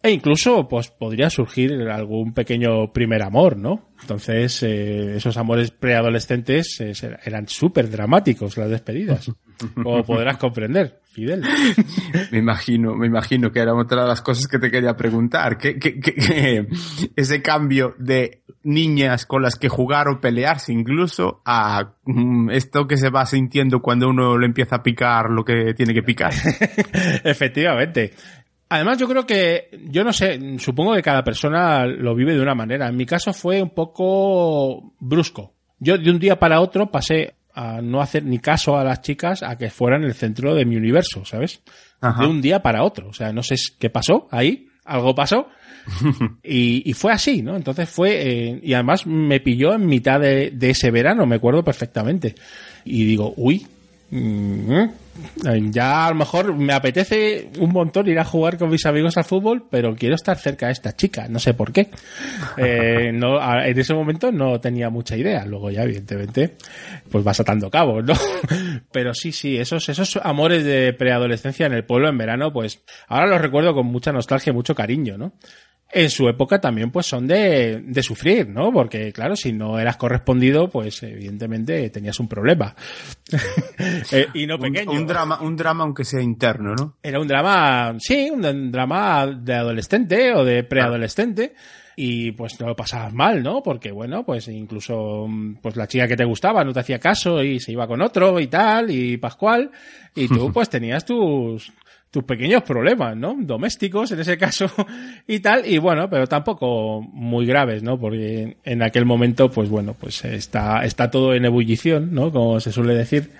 e 0.00 0.12
incluso, 0.12 0.68
pues 0.68 0.90
podría 0.90 1.28
surgir 1.28 1.72
algún 1.88 2.32
pequeño 2.32 2.92
primer 2.92 3.22
amor, 3.22 3.56
¿no? 3.56 3.88
Entonces, 4.00 4.62
eh, 4.62 5.16
esos 5.16 5.36
amores 5.36 5.72
preadolescentes 5.72 6.80
eh, 6.80 6.92
eran 7.24 7.48
súper 7.48 7.90
dramáticos, 7.90 8.56
las 8.56 8.70
despedidas. 8.70 9.32
Como 9.74 10.04
podrás 10.04 10.36
comprender, 10.36 11.00
Fidel. 11.18 11.42
me 12.30 12.38
imagino, 12.38 12.94
me 12.94 13.08
imagino 13.08 13.50
que 13.50 13.58
era 13.58 13.74
otra 13.74 14.02
de 14.02 14.08
las 14.08 14.22
cosas 14.22 14.46
que 14.46 14.60
te 14.60 14.70
quería 14.70 14.96
preguntar. 14.96 15.58
Ese 17.16 17.42
cambio 17.42 17.96
de 17.98 18.42
niñas 18.62 19.26
con 19.26 19.42
las 19.42 19.56
que 19.56 19.68
jugar 19.68 20.06
o 20.08 20.20
pelearse 20.20 20.72
incluso 20.72 21.42
a 21.44 21.94
um, 22.04 22.50
esto 22.50 22.86
que 22.86 22.96
se 22.96 23.10
va 23.10 23.26
sintiendo 23.26 23.80
cuando 23.80 24.08
uno 24.08 24.38
le 24.38 24.46
empieza 24.46 24.76
a 24.76 24.82
picar 24.84 25.28
lo 25.30 25.44
que 25.44 25.74
tiene 25.74 25.92
que 25.92 26.04
picar. 26.04 26.32
Efectivamente. 27.24 28.12
Además, 28.68 28.98
yo 28.98 29.08
creo 29.08 29.26
que, 29.26 29.70
yo 29.90 30.04
no 30.04 30.12
sé, 30.12 30.58
supongo 30.58 30.94
que 30.94 31.02
cada 31.02 31.24
persona 31.24 31.84
lo 31.84 32.14
vive 32.14 32.34
de 32.34 32.42
una 32.42 32.54
manera. 32.54 32.86
En 32.86 32.96
mi 32.96 33.06
caso 33.06 33.32
fue 33.32 33.60
un 33.60 33.70
poco 33.70 34.94
brusco. 35.00 35.54
Yo 35.80 35.98
de 35.98 36.10
un 36.10 36.20
día 36.20 36.38
para 36.38 36.60
otro 36.60 36.90
pasé 36.92 37.37
a 37.58 37.82
no 37.82 38.00
hacer 38.00 38.24
ni 38.24 38.38
caso 38.38 38.78
a 38.78 38.84
las 38.84 39.02
chicas 39.02 39.42
a 39.42 39.58
que 39.58 39.68
fueran 39.68 40.04
el 40.04 40.14
centro 40.14 40.54
de 40.54 40.64
mi 40.64 40.76
universo, 40.76 41.24
¿sabes? 41.24 41.60
Ajá. 42.00 42.22
De 42.22 42.28
un 42.28 42.40
día 42.40 42.62
para 42.62 42.84
otro. 42.84 43.08
O 43.08 43.12
sea, 43.12 43.32
no 43.32 43.42
sé 43.42 43.56
qué 43.80 43.90
pasó 43.90 44.28
ahí, 44.30 44.68
algo 44.84 45.12
pasó. 45.12 45.48
y, 46.44 46.88
y, 46.88 46.92
fue 46.92 47.12
así, 47.12 47.42
¿no? 47.42 47.56
Entonces 47.56 47.88
fue, 47.88 48.10
eh, 48.22 48.60
y 48.62 48.74
además 48.74 49.06
me 49.08 49.40
pilló 49.40 49.74
en 49.74 49.86
mitad 49.86 50.20
de, 50.20 50.52
de 50.52 50.70
ese 50.70 50.92
verano, 50.92 51.26
me 51.26 51.34
acuerdo 51.34 51.64
perfectamente. 51.64 52.36
Y 52.84 53.04
digo, 53.04 53.34
uy, 53.36 53.66
ya 54.10 56.06
a 56.06 56.10
lo 56.10 56.14
mejor 56.14 56.54
me 56.54 56.72
apetece 56.72 57.50
un 57.58 57.72
montón 57.72 58.08
ir 58.08 58.18
a 58.18 58.24
jugar 58.24 58.56
con 58.56 58.70
mis 58.70 58.86
amigos 58.86 59.16
al 59.16 59.24
fútbol, 59.24 59.66
pero 59.70 59.94
quiero 59.94 60.14
estar 60.14 60.38
cerca 60.38 60.66
de 60.66 60.72
esta 60.72 60.96
chica, 60.96 61.28
no 61.28 61.38
sé 61.38 61.54
por 61.54 61.72
qué. 61.72 61.88
Eh, 62.60 63.12
no, 63.12 63.38
en 63.62 63.78
ese 63.78 63.94
momento 63.94 64.32
no 64.32 64.60
tenía 64.60 64.90
mucha 64.90 65.16
idea, 65.16 65.44
luego 65.46 65.70
ya 65.70 65.84
evidentemente 65.84 66.56
pues 67.08 67.22
vas 67.22 67.38
atando 67.38 67.70
cabos, 67.70 68.04
¿no? 68.04 68.14
Pero 68.92 69.14
sí, 69.14 69.30
sí, 69.30 69.56
esos, 69.56 69.88
esos 69.88 70.18
amores 70.22 70.64
de 70.64 70.92
preadolescencia 70.92 71.66
en 71.66 71.74
el 71.74 71.84
pueblo 71.84 72.08
en 72.08 72.18
verano, 72.18 72.52
pues 72.52 72.82
ahora 73.06 73.26
los 73.26 73.40
recuerdo 73.40 73.74
con 73.74 73.86
mucha 73.86 74.12
nostalgia 74.12 74.50
y 74.50 74.54
mucho 74.54 74.74
cariño, 74.74 75.16
¿no? 75.16 75.34
En 75.90 76.10
su 76.10 76.28
época 76.28 76.60
también 76.60 76.90
pues 76.90 77.06
son 77.06 77.26
de, 77.26 77.80
de, 77.82 78.02
sufrir, 78.02 78.48
¿no? 78.48 78.70
Porque 78.72 79.12
claro, 79.12 79.34
si 79.36 79.52
no 79.52 79.78
eras 79.78 79.96
correspondido, 79.96 80.68
pues 80.68 81.02
evidentemente 81.02 81.88
tenías 81.90 82.20
un 82.20 82.28
problema. 82.28 82.74
eh, 84.12 84.26
y 84.34 84.46
no 84.46 84.58
pequeño. 84.58 84.90
Un, 84.90 84.98
un, 84.98 85.06
drama, 85.06 85.40
un 85.40 85.56
drama 85.56 85.84
aunque 85.84 86.04
sea 86.04 86.20
interno, 86.20 86.74
¿no? 86.74 86.96
Era 87.02 87.18
un 87.20 87.26
drama, 87.26 87.96
sí, 87.98 88.30
un 88.30 88.70
drama 88.70 89.26
de 89.26 89.54
adolescente 89.54 90.34
o 90.34 90.44
de 90.44 90.62
preadolescente. 90.64 91.54
Y 92.00 92.30
pues 92.30 92.60
no 92.60 92.68
lo 92.68 92.76
pasabas 92.76 93.12
mal, 93.12 93.42
¿no? 93.42 93.60
Porque 93.60 93.90
bueno, 93.90 94.24
pues 94.24 94.46
incluso 94.46 95.26
pues 95.60 95.74
la 95.74 95.88
chica 95.88 96.06
que 96.06 96.16
te 96.16 96.24
gustaba 96.24 96.62
no 96.62 96.72
te 96.72 96.78
hacía 96.78 97.00
caso 97.00 97.42
y 97.42 97.58
se 97.58 97.72
iba 97.72 97.88
con 97.88 98.02
otro 98.02 98.38
y 98.38 98.46
tal, 98.46 98.88
y 98.90 99.16
Pascual, 99.16 99.72
y 100.14 100.28
tú 100.28 100.52
pues 100.54 100.70
tenías 100.70 101.04
tus, 101.04 101.72
tus 102.10 102.24
pequeños 102.24 102.62
problemas, 102.62 103.16
¿no? 103.16 103.36
Domésticos, 103.38 104.12
en 104.12 104.20
ese 104.20 104.38
caso, 104.38 104.70
y 105.26 105.40
tal, 105.40 105.66
y 105.66 105.78
bueno, 105.78 106.08
pero 106.08 106.26
tampoco 106.26 107.02
muy 107.02 107.46
graves, 107.46 107.82
¿no? 107.82 107.98
Porque 107.98 108.56
en 108.64 108.82
aquel 108.82 109.04
momento, 109.04 109.50
pues 109.50 109.68
bueno, 109.68 109.94
pues 109.98 110.24
está, 110.24 110.84
está 110.84 111.10
todo 111.10 111.34
en 111.34 111.44
ebullición, 111.44 112.14
¿no? 112.14 112.32
Como 112.32 112.60
se 112.60 112.72
suele 112.72 112.94
decir. 112.94 113.30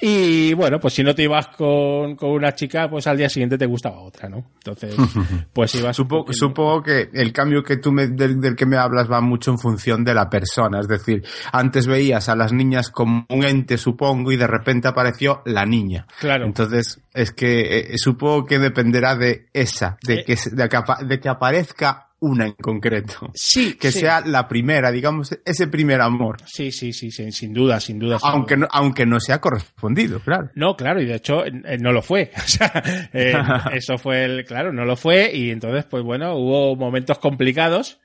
Y 0.00 0.54
bueno, 0.54 0.78
pues 0.78 0.94
si 0.94 1.02
no 1.02 1.14
te 1.14 1.24
ibas 1.24 1.48
con, 1.48 2.14
con 2.14 2.30
una 2.30 2.54
chica, 2.54 2.88
pues 2.88 3.06
al 3.06 3.16
día 3.16 3.28
siguiente 3.28 3.58
te 3.58 3.66
gustaba 3.66 3.98
otra, 4.00 4.28
¿no? 4.28 4.44
Entonces, 4.54 4.94
pues 5.52 5.74
ibas. 5.74 5.96
supongo, 5.96 6.32
supongo 6.32 6.82
que 6.82 7.10
el 7.12 7.32
cambio 7.32 7.62
que 7.64 7.78
tú 7.78 7.90
me, 7.90 8.06
del, 8.06 8.40
del, 8.40 8.54
que 8.54 8.66
me 8.66 8.76
hablas 8.76 9.10
va 9.10 9.20
mucho 9.20 9.50
en 9.50 9.58
función 9.58 10.04
de 10.04 10.14
la 10.14 10.30
persona. 10.30 10.80
Es 10.80 10.88
decir, 10.88 11.24
antes 11.52 11.86
veías 11.86 12.28
a 12.28 12.36
las 12.36 12.52
niñas 12.52 12.90
como 12.90 13.26
un 13.28 13.44
ente, 13.44 13.76
supongo, 13.76 14.30
y 14.30 14.36
de 14.36 14.46
repente 14.46 14.86
apareció 14.88 15.42
la 15.44 15.66
niña. 15.66 16.06
Claro. 16.20 16.46
Entonces, 16.46 17.00
es 17.12 17.32
que 17.32 17.78
eh, 17.78 17.94
supongo 17.96 18.46
que 18.46 18.58
dependerá 18.58 19.16
de 19.16 19.48
esa, 19.52 19.98
de, 20.06 20.14
eh, 20.14 20.24
que, 20.24 20.36
de, 20.52 20.68
que, 20.68 21.06
de 21.06 21.20
que 21.20 21.28
aparezca 21.28 22.07
una 22.20 22.46
en 22.46 22.52
concreto. 22.52 23.30
Sí. 23.34 23.74
Que 23.78 23.92
sí. 23.92 24.00
sea 24.00 24.22
la 24.22 24.48
primera, 24.48 24.90
digamos, 24.90 25.30
ese 25.44 25.68
primer 25.68 26.00
amor. 26.00 26.38
Sí, 26.46 26.72
sí, 26.72 26.92
sí, 26.92 27.10
sí 27.10 27.30
sin 27.30 27.52
duda, 27.52 27.78
sin 27.80 27.98
duda. 27.98 28.18
Aunque. 28.22 28.56
No, 28.56 28.66
aunque 28.70 29.06
no 29.06 29.20
sea 29.20 29.40
correspondido, 29.40 30.18
claro. 30.20 30.50
No, 30.54 30.76
claro, 30.76 31.00
y 31.00 31.06
de 31.06 31.14
hecho 31.14 31.44
eh, 31.44 31.78
no 31.78 31.92
lo 31.92 32.02
fue. 32.02 32.30
O 32.48 32.50
sea, 32.50 32.82
eh, 33.12 33.34
eso 33.72 33.98
fue 33.98 34.24
el, 34.24 34.44
claro, 34.44 34.72
no 34.72 34.84
lo 34.84 34.96
fue 34.96 35.30
y 35.32 35.50
entonces, 35.50 35.84
pues 35.84 36.02
bueno, 36.02 36.34
hubo 36.34 36.76
momentos 36.76 37.18
complicados. 37.18 38.00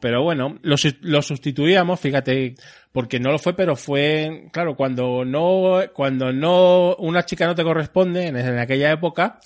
Pero 0.00 0.24
bueno, 0.24 0.58
lo, 0.62 0.74
lo 1.02 1.22
sustituíamos, 1.22 2.00
fíjate, 2.00 2.56
porque 2.90 3.20
no 3.20 3.30
lo 3.30 3.38
fue, 3.38 3.54
pero 3.54 3.76
fue, 3.76 4.48
claro, 4.52 4.74
cuando 4.74 5.24
no, 5.24 5.80
cuando 5.94 6.32
no, 6.32 6.96
una 6.96 7.24
chica 7.24 7.46
no 7.46 7.54
te 7.54 7.62
corresponde 7.62 8.26
en, 8.26 8.36
en 8.36 8.58
aquella 8.58 8.90
época, 8.90 9.38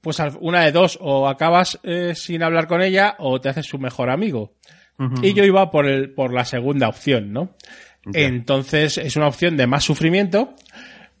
pues 0.00 0.18
una 0.40 0.64
de 0.64 0.72
dos, 0.72 0.98
o 1.00 1.28
acabas 1.28 1.78
eh, 1.82 2.14
sin 2.14 2.42
hablar 2.42 2.66
con 2.66 2.82
ella 2.82 3.16
o 3.18 3.40
te 3.40 3.48
haces 3.48 3.66
su 3.66 3.78
mejor 3.78 4.10
amigo. 4.10 4.54
Uh 4.98 5.04
-huh. 5.04 5.26
Y 5.26 5.34
yo 5.34 5.44
iba 5.44 5.70
por, 5.70 5.86
el, 5.86 6.12
por 6.12 6.32
la 6.32 6.44
segunda 6.44 6.88
opción, 6.88 7.32
¿no? 7.32 7.54
Okay. 8.06 8.24
Entonces 8.24 8.98
es 8.98 9.16
una 9.16 9.28
opción 9.28 9.56
de 9.56 9.66
más 9.66 9.84
sufrimiento, 9.84 10.54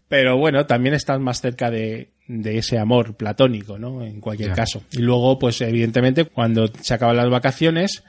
pero 0.08 0.36
bueno, 0.38 0.66
también 0.66 0.94
estás 0.94 1.20
más 1.20 1.40
cerca 1.40 1.70
de, 1.70 2.12
de 2.26 2.58
ese 2.58 2.78
amor 2.78 3.16
platónico, 3.16 3.78
¿no? 3.78 4.04
En 4.04 4.20
cualquier 4.20 4.50
yeah. 4.50 4.56
caso. 4.56 4.82
Y 4.92 4.98
luego, 4.98 5.38
pues 5.38 5.60
evidentemente, 5.60 6.24
cuando 6.24 6.68
se 6.68 6.94
acaban 6.94 7.16
las 7.16 7.30
vacaciones, 7.30 8.04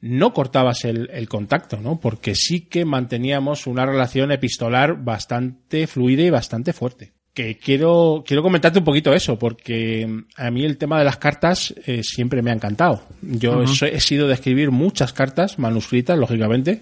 no 0.00 0.32
cortabas 0.32 0.84
el, 0.84 1.10
el, 1.12 1.28
contacto, 1.28 1.80
¿no? 1.80 2.00
Porque 2.00 2.34
sí 2.34 2.62
que 2.62 2.84
manteníamos 2.84 3.66
una 3.66 3.86
relación 3.86 4.32
epistolar 4.32 5.02
bastante 5.02 5.86
fluida 5.86 6.22
y 6.22 6.30
bastante 6.30 6.72
fuerte 6.72 7.12
que 7.34 7.58
quiero, 7.58 8.22
quiero 8.24 8.44
comentarte 8.44 8.78
un 8.78 8.84
poquito 8.84 9.12
eso, 9.12 9.36
porque 9.36 10.08
a 10.36 10.50
mí 10.52 10.64
el 10.64 10.78
tema 10.78 11.00
de 11.00 11.04
las 11.04 11.16
cartas 11.16 11.74
eh, 11.84 12.02
siempre 12.04 12.42
me 12.42 12.52
ha 12.52 12.54
encantado. 12.54 13.02
Yo 13.20 13.58
uh 13.58 13.64
-huh. 13.64 13.90
he 13.92 14.00
sido 14.00 14.28
de 14.28 14.34
escribir 14.34 14.70
muchas 14.70 15.12
cartas 15.12 15.58
manuscritas, 15.58 16.16
lógicamente. 16.16 16.80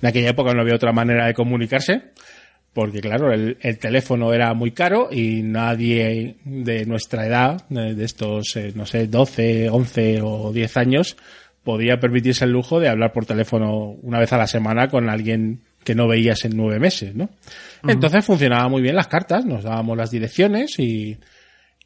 En 0.00 0.08
aquella 0.08 0.30
época 0.30 0.54
no 0.54 0.62
había 0.62 0.74
otra 0.74 0.92
manera 0.92 1.26
de 1.26 1.34
comunicarse, 1.34 2.12
porque 2.72 3.00
claro, 3.02 3.30
el, 3.30 3.58
el 3.60 3.78
teléfono 3.78 4.32
era 4.32 4.54
muy 4.54 4.70
caro 4.70 5.08
y 5.12 5.42
nadie 5.42 6.36
de 6.44 6.86
nuestra 6.86 7.26
edad, 7.26 7.68
de 7.68 8.02
estos, 8.02 8.56
eh, 8.56 8.72
no 8.74 8.86
sé, 8.86 9.06
12, 9.06 9.68
11 9.68 10.20
o 10.22 10.50
10 10.50 10.76
años, 10.78 11.18
podía 11.62 12.00
permitirse 12.00 12.46
el 12.46 12.52
lujo 12.52 12.80
de 12.80 12.88
hablar 12.88 13.12
por 13.12 13.26
teléfono 13.26 13.96
una 14.00 14.18
vez 14.18 14.32
a 14.32 14.38
la 14.38 14.46
semana 14.46 14.88
con 14.88 15.10
alguien 15.10 15.60
que 15.84 15.94
no 15.94 16.08
veías 16.08 16.44
en 16.44 16.56
nueve 16.56 16.78
meses, 16.78 17.14
¿no? 17.14 17.30
Entonces 17.86 18.24
funcionaba 18.24 18.68
muy 18.68 18.82
bien 18.82 18.94
las 18.94 19.08
cartas, 19.08 19.44
nos 19.44 19.64
dábamos 19.64 19.96
las 19.96 20.10
direcciones 20.10 20.78
y, 20.78 21.18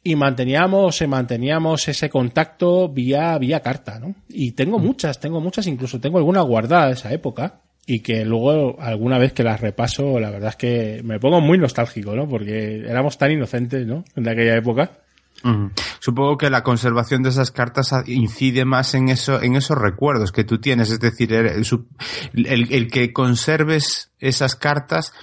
y 0.03 0.15
manteníamos, 0.15 1.01
manteníamos 1.07 1.87
ese 1.87 2.09
contacto 2.09 2.89
vía, 2.89 3.37
vía 3.37 3.61
carta, 3.61 3.99
¿no? 3.99 4.15
Y 4.29 4.51
tengo 4.51 4.77
muchas, 4.77 5.19
tengo 5.19 5.39
muchas, 5.39 5.67
incluso 5.67 5.99
tengo 5.99 6.17
alguna 6.17 6.41
guardada 6.41 6.87
de 6.87 6.93
esa 6.93 7.11
época 7.13 7.61
y 7.87 7.99
que 8.01 8.25
luego 8.25 8.77
alguna 8.79 9.17
vez 9.17 9.33
que 9.33 9.43
las 9.43 9.61
repaso, 9.61 10.19
la 10.19 10.31
verdad 10.31 10.49
es 10.49 10.55
que 10.55 11.01
me 11.03 11.19
pongo 11.19 11.39
muy 11.39 11.57
nostálgico, 11.57 12.15
¿no? 12.15 12.27
Porque 12.27 12.79
éramos 12.79 13.17
tan 13.17 13.31
inocentes, 13.31 13.85
¿no? 13.85 14.03
En 14.15 14.27
aquella 14.27 14.55
época. 14.55 14.91
Supongo 15.99 16.37
que 16.37 16.49
la 16.49 16.63
conservación 16.63 17.21
de 17.23 17.29
esas 17.29 17.51
cartas 17.51 17.93
incide 18.07 18.65
más 18.65 18.95
en 18.95 19.09
eso, 19.09 19.41
en 19.41 19.55
esos 19.55 19.77
recuerdos 19.77 20.31
que 20.31 20.43
tú 20.43 20.59
tienes, 20.59 20.89
es 20.89 20.99
decir, 20.99 21.33
el, 21.33 21.63
el- 22.33 22.73
el 22.73 22.87
que 22.91 23.13
conserves 23.13 24.11
esas 24.19 24.55
cartas 24.55 25.13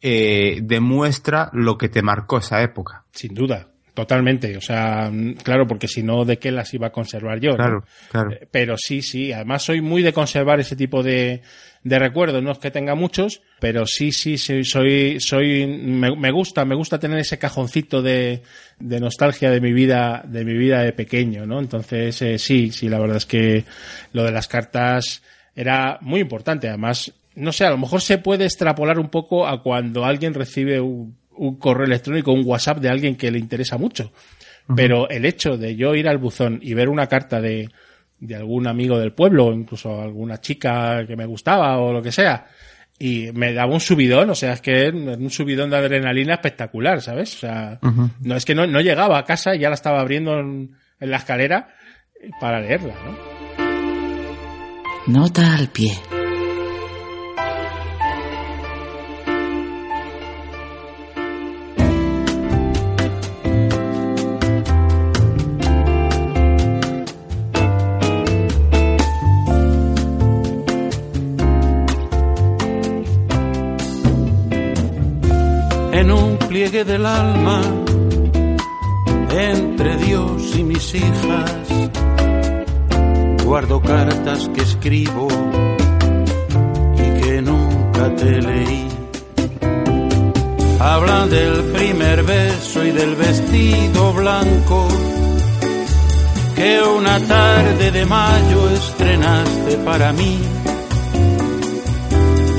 eh, 0.00 0.60
demuestra 0.62 1.50
lo 1.52 1.78
que 1.78 1.88
te 1.88 2.02
marcó 2.02 2.38
esa 2.38 2.62
época. 2.62 3.04
Sin 3.12 3.34
duda, 3.34 3.68
totalmente. 3.98 4.56
O 4.56 4.60
sea, 4.60 5.10
mm, 5.12 5.38
claro, 5.42 5.66
porque 5.66 5.88
si 5.88 6.04
no, 6.04 6.24
¿de 6.24 6.38
qué 6.38 6.52
las 6.52 6.72
iba 6.72 6.86
a 6.86 6.92
conservar 6.92 7.40
yo? 7.40 7.50
no? 7.50 7.56
Claro, 7.56 7.84
claro. 8.08 8.30
Eh, 8.30 8.46
Pero 8.48 8.76
sí, 8.78 9.02
sí. 9.02 9.32
Además, 9.32 9.64
soy 9.64 9.80
muy 9.80 10.02
de 10.02 10.12
conservar 10.12 10.60
ese 10.60 10.76
tipo 10.76 11.02
de, 11.02 11.42
de 11.82 11.98
recuerdos. 11.98 12.40
No 12.40 12.52
es 12.52 12.58
que 12.58 12.70
tenga 12.70 12.94
muchos, 12.94 13.42
pero 13.58 13.86
sí, 13.86 14.12
sí, 14.12 14.38
sí, 14.38 14.62
soy, 14.62 15.18
soy, 15.18 15.66
me, 15.66 16.14
me 16.14 16.30
gusta, 16.30 16.64
me 16.64 16.76
gusta 16.76 17.00
tener 17.00 17.18
ese 17.18 17.40
cajoncito 17.40 18.00
de, 18.00 18.44
de 18.78 19.00
nostalgia 19.00 19.50
de 19.50 19.60
mi 19.60 19.72
vida, 19.72 20.22
de 20.24 20.44
mi 20.44 20.56
vida 20.56 20.84
de 20.84 20.92
pequeño, 20.92 21.44
¿no? 21.44 21.58
Entonces, 21.58 22.22
eh, 22.22 22.38
sí, 22.38 22.70
sí, 22.70 22.88
la 22.88 23.00
verdad 23.00 23.16
es 23.16 23.26
que 23.26 23.64
lo 24.12 24.22
de 24.22 24.30
las 24.30 24.46
cartas 24.46 25.24
era 25.56 25.98
muy 26.02 26.20
importante. 26.20 26.68
Además, 26.68 27.12
no 27.34 27.50
sé, 27.50 27.64
a 27.64 27.70
lo 27.70 27.78
mejor 27.78 28.00
se 28.00 28.18
puede 28.18 28.44
extrapolar 28.44 29.00
un 29.00 29.08
poco 29.08 29.48
a 29.48 29.60
cuando 29.60 30.04
alguien 30.04 30.34
recibe 30.34 30.80
un, 30.80 31.17
un 31.38 31.56
correo 31.56 31.86
electrónico, 31.86 32.32
un 32.32 32.42
WhatsApp 32.44 32.78
de 32.78 32.88
alguien 32.88 33.16
que 33.16 33.30
le 33.30 33.38
interesa 33.38 33.78
mucho. 33.78 34.12
Pero 34.76 35.08
el 35.08 35.24
hecho 35.24 35.56
de 35.56 35.76
yo 35.76 35.94
ir 35.94 36.08
al 36.08 36.18
buzón 36.18 36.58
y 36.62 36.74
ver 36.74 36.90
una 36.90 37.06
carta 37.06 37.40
de, 37.40 37.70
de 38.20 38.36
algún 38.36 38.66
amigo 38.66 38.98
del 38.98 39.12
pueblo, 39.12 39.46
o 39.46 39.52
incluso 39.52 40.02
alguna 40.02 40.40
chica 40.40 41.06
que 41.06 41.16
me 41.16 41.24
gustaba 41.24 41.78
o 41.78 41.92
lo 41.92 42.02
que 42.02 42.12
sea, 42.12 42.46
y 42.98 43.30
me 43.32 43.52
daba 43.54 43.72
un 43.72 43.80
subidón, 43.80 44.28
o 44.30 44.34
sea, 44.34 44.52
es 44.54 44.60
que 44.60 44.90
un 44.90 45.30
subidón 45.30 45.70
de 45.70 45.76
adrenalina 45.76 46.34
espectacular, 46.34 47.00
¿sabes? 47.00 47.34
O 47.36 47.38
sea, 47.38 47.78
no 48.20 48.36
es 48.36 48.44
que 48.44 48.54
no, 48.54 48.66
no 48.66 48.80
llegaba 48.80 49.18
a 49.18 49.24
casa 49.24 49.54
y 49.54 49.60
ya 49.60 49.68
la 49.68 49.74
estaba 49.74 50.00
abriendo 50.00 50.38
en, 50.38 50.76
en 51.00 51.10
la 51.10 51.18
escalera 51.18 51.68
para 52.40 52.60
leerla, 52.60 52.94
¿no? 53.04 53.38
Nota 55.06 55.56
al 55.56 55.68
pie. 55.68 55.92
En 76.08 76.12
un 76.14 76.38
pliegue 76.38 76.84
del 76.84 77.04
alma 77.04 77.60
entre 79.30 79.96
Dios 79.98 80.56
y 80.56 80.62
mis 80.62 80.94
hijas. 80.94 81.52
Guardo 83.44 83.80
cartas 83.82 84.48
que 84.54 84.62
escribo 84.62 85.28
y 86.94 87.20
que 87.20 87.42
nunca 87.42 88.14
te 88.16 88.40
leí. 88.40 88.88
Hablan 90.80 91.28
del 91.28 91.64
primer 91.76 92.22
beso 92.22 92.84
y 92.84 92.90
del 92.92 93.14
vestido 93.14 94.12
blanco 94.14 94.88
que 96.56 96.80
una 96.82 97.20
tarde 97.20 97.90
de 97.90 98.06
mayo 98.06 98.70
estrenaste 98.70 99.76
para 99.84 100.12
mí. 100.12 100.38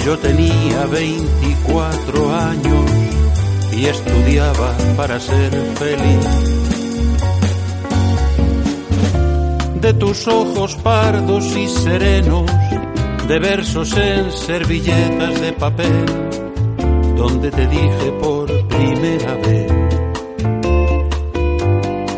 Yo 0.06 0.18
tenía 0.20 0.86
24 0.86 2.36
años 2.36 2.89
y 3.80 3.86
estudiaba 3.86 4.76
para 4.98 5.20
ser 5.20 5.52
feliz. 5.78 6.28
De 9.80 9.94
tus 9.94 10.28
ojos 10.28 10.76
pardos 10.76 11.56
y 11.56 11.68
serenos, 11.68 12.52
de 13.28 13.40
versos 13.40 13.96
en 13.96 14.32
servilletas 14.34 15.40
de 15.40 15.54
papel, 15.54 16.06
donde 17.16 17.52
te 17.52 17.68
dije 17.68 18.12
por 18.22 18.68
primera 18.68 19.36
vez, 19.36 19.72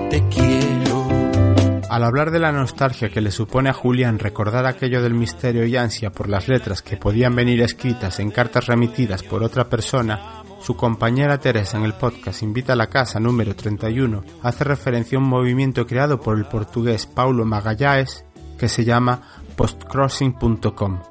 te 0.10 0.24
quiero. 0.30 1.08
Al 1.90 2.04
hablar 2.04 2.32
de 2.32 2.40
la 2.40 2.52
nostalgia 2.52 3.10
que 3.10 3.22
le 3.22 3.30
supone 3.30 3.70
a 3.70 3.74
Julián 3.74 4.18
recordar 4.18 4.66
aquello 4.66 5.04
del 5.04 5.14
misterio 5.14 5.68
y 5.68 5.78
ansia 5.78 6.10
por 6.10 6.28
las 6.28 6.48
letras 6.48 6.82
que 6.82 6.98
podían 6.98 7.36
venir 7.36 7.62
escritas 7.62 8.20
en 8.20 8.32
cartas 8.32 8.66
remitidas 8.66 9.22
por 9.22 9.44
otra 9.44 9.70
persona, 9.70 10.41
su 10.62 10.76
compañera 10.76 11.40
Teresa 11.40 11.78
en 11.78 11.86
el 11.86 11.94
podcast 11.94 12.44
Invita 12.44 12.74
a 12.74 12.76
la 12.76 12.88
Casa 12.88 13.20
número 13.20 13.56
31 13.56 14.24
hace 14.44 14.64
referencia 14.64 15.18
a 15.18 15.22
un 15.22 15.28
movimiento 15.28 15.88
creado 15.88 16.22
por 16.22 16.38
el 16.38 16.46
portugués 16.46 17.08
Paulo 17.08 17.46
Magalhães 17.46 18.26
que 18.60 18.70
se 18.70 18.86
llama 18.86 19.22
postcrossing.com. 19.56 21.02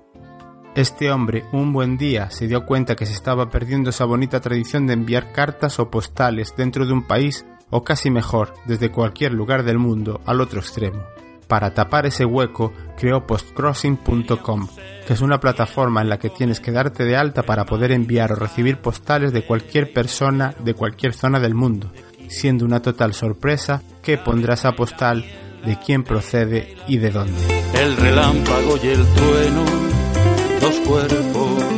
Este 0.76 1.11
hombre 1.11 1.44
un 1.53 1.72
buen 1.72 1.98
día 1.98 2.30
se 2.30 2.46
dio 2.46 2.64
cuenta 2.64 2.94
que 2.94 3.07
se 3.07 3.12
estaba 3.12 3.51
perdiendo 3.51 3.90
esa 3.90 4.05
bonita 4.05 4.40
tradición 4.40 4.86
de 4.86 4.92
enviar 4.92 5.32
cartas 5.32 5.80
o 5.80 5.90
postales 5.90 6.55
dentro 6.57 6.86
de 6.86 6.92
un 6.92 7.09
país 7.09 7.44
o 7.70 7.82
casi 7.82 8.09
mejor 8.09 8.55
desde 8.66 8.92
cualquier 8.92 9.32
lugar 9.32 9.64
del 9.64 9.78
mundo 9.78 10.20
al 10.26 10.40
otro 10.40 10.61
extremo. 10.61 11.03
Para 11.51 11.74
tapar 11.74 12.07
ese 12.07 12.24
hueco 12.24 12.72
creó 12.96 13.26
postcrossing.com, 13.26 14.68
que 15.05 15.12
es 15.12 15.20
una 15.20 15.40
plataforma 15.40 16.01
en 16.01 16.09
la 16.09 16.16
que 16.16 16.30
tienes 16.30 16.61
que 16.61 16.70
darte 16.70 17.05
de 17.05 17.16
alta 17.16 17.42
para 17.42 17.66
poder 17.66 17.90
enviar 17.90 18.30
o 18.30 18.36
recibir 18.36 18.76
postales 18.76 19.32
de 19.32 19.44
cualquier 19.44 19.92
persona 19.92 20.55
de 20.61 20.74
cualquier 20.74 21.12
zona 21.12 21.40
del 21.40 21.57
mundo, 21.57 21.90
siendo 22.28 22.64
una 22.64 22.80
total 22.80 23.14
sorpresa 23.14 23.82
que 24.01 24.16
pondrá 24.16 24.55
esa 24.55 24.76
postal 24.76 25.24
de 25.66 25.76
quién 25.84 26.05
procede 26.05 26.76
y 26.86 26.98
de 26.98 27.11
dónde. 27.11 27.42
El 27.74 27.96
relámpago 27.96 28.76
y 28.80 28.86
el 28.86 29.05
trueno, 29.05 29.64
dos 30.61 30.74
cuerpos. 30.86 31.69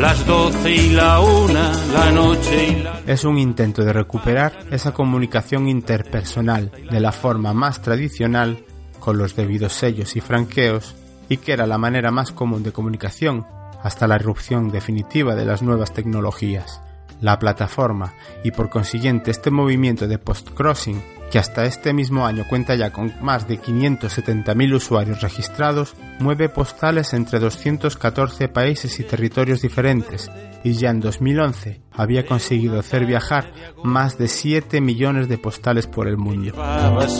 Las 0.00 0.26
doce 0.26 0.70
y 0.70 0.90
la 0.92 1.20
una, 1.20 1.72
la 1.92 2.10
noche 2.10 2.68
y 2.68 2.82
la... 2.82 3.02
es 3.06 3.22
un 3.24 3.38
intento 3.38 3.84
de 3.84 3.92
recuperar 3.92 4.64
esa 4.70 4.94
comunicación 4.94 5.68
interpersonal 5.68 6.72
de 6.90 7.00
la 7.00 7.12
forma 7.12 7.52
más 7.52 7.82
tradicional, 7.82 8.64
con 8.98 9.18
los 9.18 9.36
debidos 9.36 9.74
sellos 9.74 10.16
y 10.16 10.22
franqueos, 10.22 10.94
y 11.28 11.36
que 11.36 11.52
era 11.52 11.66
la 11.66 11.76
manera 11.76 12.10
más 12.10 12.32
común 12.32 12.62
de 12.62 12.72
comunicación 12.72 13.44
hasta 13.82 14.08
la 14.08 14.16
irrupción 14.16 14.70
definitiva 14.70 15.34
de 15.34 15.44
las 15.44 15.60
nuevas 15.60 15.92
tecnologías. 15.92 16.80
La 17.20 17.38
plataforma 17.38 18.14
y 18.42 18.52
por 18.52 18.70
consiguiente 18.70 19.30
este 19.30 19.50
movimiento 19.50 20.08
de 20.08 20.16
postcrossing, 20.16 21.02
que 21.30 21.38
hasta 21.38 21.64
este 21.64 21.92
mismo 21.92 22.26
año 22.26 22.44
cuenta 22.48 22.74
ya 22.74 22.90
con 22.90 23.12
más 23.22 23.46
de 23.46 23.60
570.000 23.60 24.74
usuarios 24.74 25.20
registrados, 25.20 25.94
mueve 26.18 26.48
postales 26.48 27.12
entre 27.12 27.38
214 27.38 28.48
países 28.48 28.98
y 28.98 29.04
territorios 29.04 29.62
diferentes, 29.62 30.30
y 30.64 30.72
ya 30.72 30.90
en 30.90 31.00
2011 31.00 31.80
había 31.92 32.26
conseguido 32.26 32.78
hacer 32.78 33.06
viajar 33.06 33.52
más 33.84 34.18
de 34.18 34.28
7 34.28 34.80
millones 34.80 35.28
de 35.28 35.38
postales 35.38 35.86
por 35.86 36.08
el 36.08 36.16
mundo. 36.16 36.54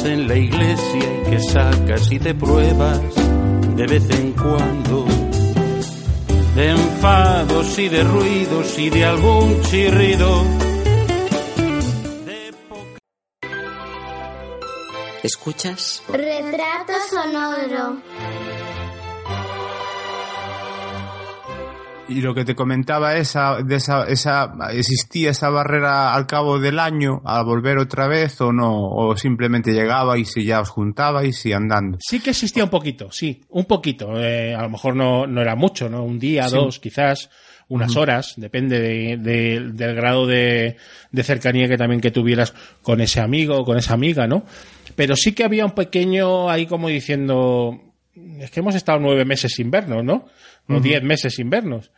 En 0.04 0.28
la 0.28 0.36
iglesia 0.36 1.22
que 1.28 1.38
sacas 1.38 2.11
y 2.11 2.18
te 2.18 2.34
pruebas 2.34 3.00
de 3.76 3.86
vez 3.86 4.11
en 4.11 4.32
cuando. 4.32 5.06
De 6.54 6.70
enfados 6.70 7.78
y 7.78 7.88
de 7.88 8.02
ruidos 8.02 8.78
y 8.78 8.90
de 8.90 9.04
algún 9.04 9.62
chirrido. 9.62 10.69
¿Escuchas? 15.22 16.02
Retrato 16.08 16.92
sonoro. 17.10 18.00
Y 22.08 22.22
lo 22.22 22.34
que 22.34 22.44
te 22.44 22.56
comentaba 22.56 23.14
esa, 23.16 23.62
de 23.62 23.76
esa, 23.76 24.02
esa, 24.08 24.52
existía 24.72 25.30
esa 25.30 25.48
barrera 25.48 26.12
al 26.12 26.26
cabo 26.26 26.58
del 26.58 26.80
año 26.80 27.22
a 27.24 27.40
volver 27.42 27.78
otra 27.78 28.08
vez 28.08 28.40
o 28.40 28.52
no, 28.52 28.88
o 28.90 29.16
simplemente 29.16 29.72
llegaba 29.72 30.18
y 30.18 30.24
si 30.24 30.44
ya 30.44 30.60
os 30.60 30.70
juntabais 30.70 31.46
y 31.46 31.52
andando. 31.52 31.98
Sí 32.00 32.18
que 32.18 32.30
existía 32.30 32.64
un 32.64 32.70
poquito, 32.70 33.12
sí, 33.12 33.40
un 33.50 33.64
poquito. 33.66 34.18
Eh, 34.20 34.52
a 34.56 34.62
lo 34.62 34.70
mejor 34.70 34.96
no, 34.96 35.28
no 35.28 35.40
era 35.40 35.54
mucho, 35.54 35.88
¿no? 35.88 36.02
Un 36.02 36.18
día, 36.18 36.48
Sí. 36.48 36.56
dos, 36.56 36.80
quizás, 36.80 37.30
unas 37.70 37.96
horas, 37.96 38.34
depende 38.36 38.78
de, 38.78 39.16
de- 39.16 39.70
del 39.72 39.94
grado 39.94 40.26
de, 40.26 40.76
de 41.10 41.22
cercanía 41.22 41.68
que 41.68 41.78
también 41.78 42.02
que 42.02 42.10
tuvieras 42.10 42.52
con 42.82 43.00
ese 43.00 43.20
amigo 43.20 43.56
o 43.58 43.64
con 43.64 43.78
esa 43.78 43.94
amiga, 43.94 44.26
¿no? 44.26 44.44
Pero 44.96 45.16
sí 45.16 45.32
que 45.32 45.44
había 45.44 45.64
un 45.64 45.72
pequeño 45.72 46.50
ahí 46.50 46.66
como 46.66 46.88
diciendo, 46.88 47.80
es 48.38 48.50
que 48.50 48.60
hemos 48.60 48.74
estado 48.74 48.98
nueve 48.98 49.24
meses 49.24 49.52
sin 49.54 49.70
vernos, 49.70 50.04
¿no? 50.04 50.26
o 50.68 50.78
10 50.80 51.02
meses 51.02 51.34
sin 51.34 51.48
vernos. 51.50 51.90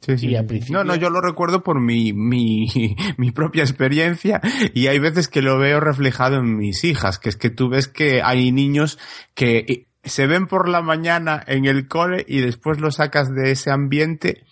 Sí, 0.00 0.18
sí, 0.18 0.26
principio- 0.46 0.78
No, 0.78 0.84
no, 0.84 0.94
yo 0.96 1.08
lo 1.10 1.20
recuerdo 1.20 1.62
por 1.62 1.80
mi, 1.80 2.12
mi, 2.12 2.66
mi 3.16 3.30
propia 3.30 3.62
experiencia 3.62 4.40
y 4.74 4.88
hay 4.88 4.98
veces 4.98 5.28
que 5.28 5.42
lo 5.42 5.56
veo 5.58 5.78
reflejado 5.80 6.36
en 6.38 6.56
mis 6.56 6.82
hijas, 6.84 7.18
que 7.18 7.28
es 7.28 7.36
que 7.36 7.50
tú 7.50 7.68
ves 7.68 7.86
que 7.88 8.20
hay 8.22 8.50
niños 8.52 8.98
que 9.34 9.58
eh, 9.68 9.86
se 10.04 10.26
ven 10.26 10.46
por 10.48 10.68
la 10.68 10.82
mañana 10.82 11.42
en 11.46 11.64
el 11.64 11.86
cole 11.86 12.24
y 12.28 12.40
después 12.40 12.80
lo 12.80 12.90
sacas 12.90 13.28
de 13.32 13.52
ese 13.52 13.70
ambiente 13.70 14.42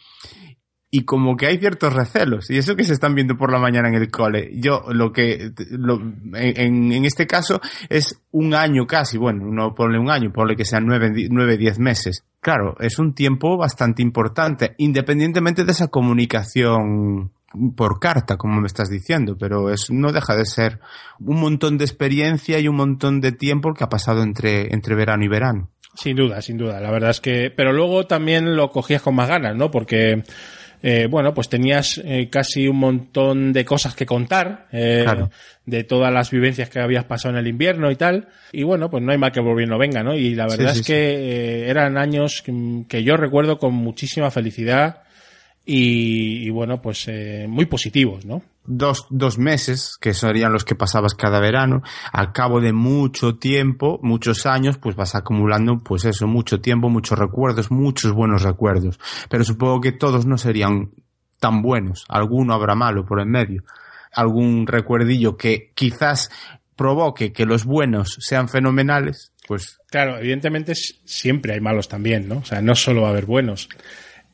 y 0.92 1.04
como 1.04 1.36
que 1.36 1.46
hay 1.46 1.58
ciertos 1.58 1.92
recelos 1.92 2.50
y 2.50 2.58
eso 2.58 2.74
que 2.74 2.82
se 2.82 2.92
están 2.92 3.14
viendo 3.14 3.36
por 3.36 3.52
la 3.52 3.58
mañana 3.60 3.88
en 3.88 3.94
el 3.94 4.10
cole. 4.10 4.50
Yo 4.54 4.82
lo 4.92 5.12
que, 5.12 5.52
lo- 5.70 6.00
en, 6.34 6.92
en 6.92 7.04
este 7.04 7.26
caso 7.28 7.60
es 7.88 8.20
un 8.32 8.54
año 8.54 8.86
casi, 8.86 9.16
bueno, 9.16 9.44
no 9.52 9.74
ponle 9.74 9.98
un 10.00 10.10
año, 10.10 10.32
ponle 10.32 10.56
que 10.56 10.64
sean 10.64 10.86
nueve, 10.86 11.12
nueve, 11.30 11.56
diez 11.56 11.78
meses. 11.78 12.24
Claro, 12.40 12.74
es 12.80 12.98
un 12.98 13.14
tiempo 13.14 13.56
bastante 13.56 14.02
importante, 14.02 14.74
independientemente 14.78 15.64
de 15.64 15.72
esa 15.72 15.88
comunicación 15.88 17.30
por 17.76 17.98
carta, 17.98 18.36
como 18.36 18.60
me 18.60 18.66
estás 18.68 18.88
diciendo, 18.88 19.36
pero 19.38 19.70
es, 19.70 19.90
no 19.90 20.12
deja 20.12 20.36
de 20.36 20.46
ser 20.46 20.80
un 21.18 21.40
montón 21.40 21.78
de 21.78 21.84
experiencia 21.84 22.58
y 22.60 22.68
un 22.68 22.76
montón 22.76 23.20
de 23.20 23.32
tiempo 23.32 23.74
que 23.74 23.84
ha 23.84 23.88
pasado 23.88 24.22
entre, 24.22 24.72
entre 24.72 24.94
verano 24.94 25.24
y 25.24 25.28
verano. 25.28 25.68
Sin 25.94 26.14
duda, 26.16 26.40
sin 26.40 26.56
duda. 26.56 26.80
La 26.80 26.92
verdad 26.92 27.10
es 27.10 27.20
que, 27.20 27.50
pero 27.54 27.72
luego 27.72 28.06
también 28.06 28.56
lo 28.56 28.70
cogías 28.70 29.02
con 29.02 29.16
más 29.16 29.28
ganas, 29.28 29.56
¿no? 29.56 29.72
Porque, 29.72 30.22
eh, 30.82 31.06
bueno, 31.10 31.34
pues 31.34 31.48
tenías 31.48 32.00
eh, 32.04 32.28
casi 32.30 32.66
un 32.68 32.78
montón 32.78 33.52
de 33.52 33.64
cosas 33.64 33.94
que 33.94 34.06
contar, 34.06 34.66
eh, 34.72 35.02
Claro. 35.04 35.30
de 35.66 35.84
todas 35.84 36.12
las 36.12 36.30
vivencias 36.30 36.68
que 36.70 36.80
habías 36.80 37.04
pasado 37.04 37.34
en 37.34 37.40
el 37.40 37.46
invierno 37.48 37.90
y 37.90 37.96
tal. 37.96 38.28
Y 38.52 38.62
bueno, 38.62 38.90
pues 38.90 39.02
no 39.02 39.12
hay 39.12 39.18
mal 39.18 39.30
que 39.32 39.42
por 39.42 39.56
bien 39.56 39.68
no 39.70 39.78
venga, 39.78 40.02
¿no? 40.02 40.14
Y 40.14 40.34
la 40.34 40.46
verdad 40.46 40.72
sí, 40.74 40.80
es 40.80 40.86
que 40.86 40.94
eh, 40.94 41.68
eran 41.70 41.98
años 41.98 42.42
que, 42.42 42.52
que 42.88 43.02
yo 43.04 43.16
recuerdo 43.16 43.58
con 43.58 43.74
muchísima 43.74 44.30
felicidad 44.30 45.02
y, 45.72 46.46
y 46.46 46.50
bueno, 46.50 46.82
pues 46.82 47.06
eh, 47.06 47.46
muy 47.48 47.66
positivos, 47.66 48.24
¿no? 48.24 48.42
dos, 48.64 49.06
dos 49.10 49.38
meses, 49.38 49.96
que 50.00 50.14
serían 50.14 50.52
los 50.52 50.64
que 50.64 50.74
pasabas 50.74 51.14
cada 51.14 51.40
verano, 51.40 51.82
al 52.12 52.32
cabo 52.32 52.60
de 52.60 52.72
mucho 52.72 53.36
tiempo, 53.36 53.98
muchos 54.02 54.46
años, 54.46 54.78
pues 54.78 54.96
vas 54.96 55.14
acumulando, 55.14 55.78
pues 55.78 56.04
eso, 56.04 56.26
mucho 56.26 56.60
tiempo, 56.60 56.88
muchos 56.88 57.18
recuerdos, 57.18 57.70
muchos 57.70 58.12
buenos 58.12 58.42
recuerdos. 58.42 58.98
Pero 59.28 59.44
supongo 59.44 59.80
que 59.80 59.92
todos 59.92 60.26
no 60.26 60.38
serían 60.38 60.90
tan 61.38 61.62
buenos. 61.62 62.04
Alguno 62.08 62.54
habrá 62.54 62.74
malo 62.74 63.04
por 63.04 63.20
en 63.20 63.30
medio. 63.30 63.64
Algún 64.12 64.66
recuerdillo 64.66 65.36
que 65.36 65.72
quizás 65.74 66.30
provoque 66.76 67.32
que 67.32 67.46
los 67.46 67.64
buenos 67.64 68.16
sean 68.20 68.48
fenomenales, 68.48 69.32
pues 69.46 69.80
Claro, 69.90 70.18
evidentemente 70.18 70.74
siempre 70.76 71.52
hay 71.52 71.60
malos 71.60 71.88
también, 71.88 72.28
¿no? 72.28 72.38
O 72.38 72.44
sea, 72.44 72.62
no 72.62 72.76
solo 72.76 73.02
va 73.02 73.08
a 73.08 73.10
haber 73.10 73.26
buenos. 73.26 73.68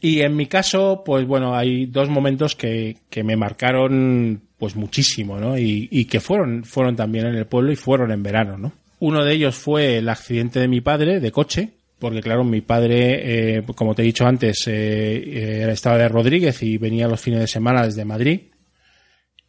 Y 0.01 0.21
en 0.21 0.37
mi 0.37 0.47
caso, 0.47 1.03
pues 1.05 1.27
bueno, 1.27 1.57
hay 1.57 1.87
dos 1.87 2.09
momentos 2.09 2.55
que, 2.55 2.99
que 3.09 3.25
me 3.25 3.37
marcaron 3.37 4.43
pues 4.59 4.77
muchísimo, 4.77 5.39
¿no? 5.39 5.59
Y, 5.59 5.89
y 5.91 6.05
que 6.05 6.21
fueron, 6.21 6.65
fueron 6.65 6.97
también 6.97 7.27
en 7.27 7.35
el 7.35 7.47
pueblo 7.47 7.73
y 7.73 7.77
fueron 7.77 8.11
en 8.13 8.23
verano, 8.23 8.59
¿no? 8.59 8.73
Uno 8.99 9.25
de 9.25 9.35
ellos 9.35 9.55
fue 9.55 9.99
el 9.99 10.09
accidente 10.09 10.61
de 10.61 10.69
mi 10.69 10.81
padre 10.81 11.21
de 11.21 11.33
coche, 11.33 11.71
porque 11.99 12.21
claro, 12.21 12.45
mi 12.45 12.61
padre, 12.61 13.59
eh, 13.59 13.63
como 13.75 13.95
te 13.95 14.03
he 14.03 14.07
dicho 14.07 14.27
antes, 14.27 14.67
eh, 14.67 14.73
eh, 14.73 15.69
estaba 15.71 15.99
de 15.99 16.09
Rodríguez 16.09 16.63
y 16.63 16.79
venía 16.79 17.09
los 17.09 17.21
fines 17.21 17.41
de 17.41 17.47
semana 17.47 17.85
desde 17.85 18.05
Madrid. 18.05 18.41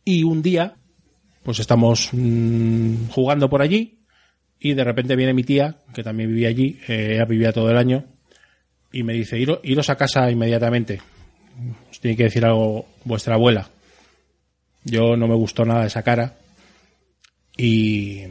Y 0.03 0.23
un 0.23 0.41
día, 0.41 0.75
pues 1.43 1.59
estamos 1.59 2.09
mm, 2.11 3.07
jugando 3.09 3.49
por 3.49 3.61
allí 3.61 3.97
y 4.59 4.73
de 4.73 4.83
repente 4.83 5.15
viene 5.15 5.33
mi 5.33 5.43
tía, 5.43 5.77
que 5.93 6.03
también 6.03 6.29
vivía 6.29 6.49
allí, 6.49 6.79
eh, 6.87 7.13
ella 7.15 7.25
vivía 7.25 7.53
todo 7.53 7.69
el 7.69 7.77
año, 7.77 8.05
y 8.99 9.03
me 9.03 9.13
dice, 9.13 9.37
"Iro- 9.37 9.59
iros 9.63 9.89
a 9.89 9.95
casa 9.95 10.29
inmediatamente. 10.31 10.99
Os 11.91 11.99
tiene 11.99 12.17
que 12.17 12.23
decir 12.23 12.43
algo 12.45 12.85
vuestra 13.03 13.35
abuela. 13.35 13.69
Yo 14.83 15.15
no 15.17 15.27
me 15.27 15.35
gustó 15.35 15.65
nada 15.65 15.85
esa 15.85 16.01
cara. 16.03 16.35
Y, 17.55 18.21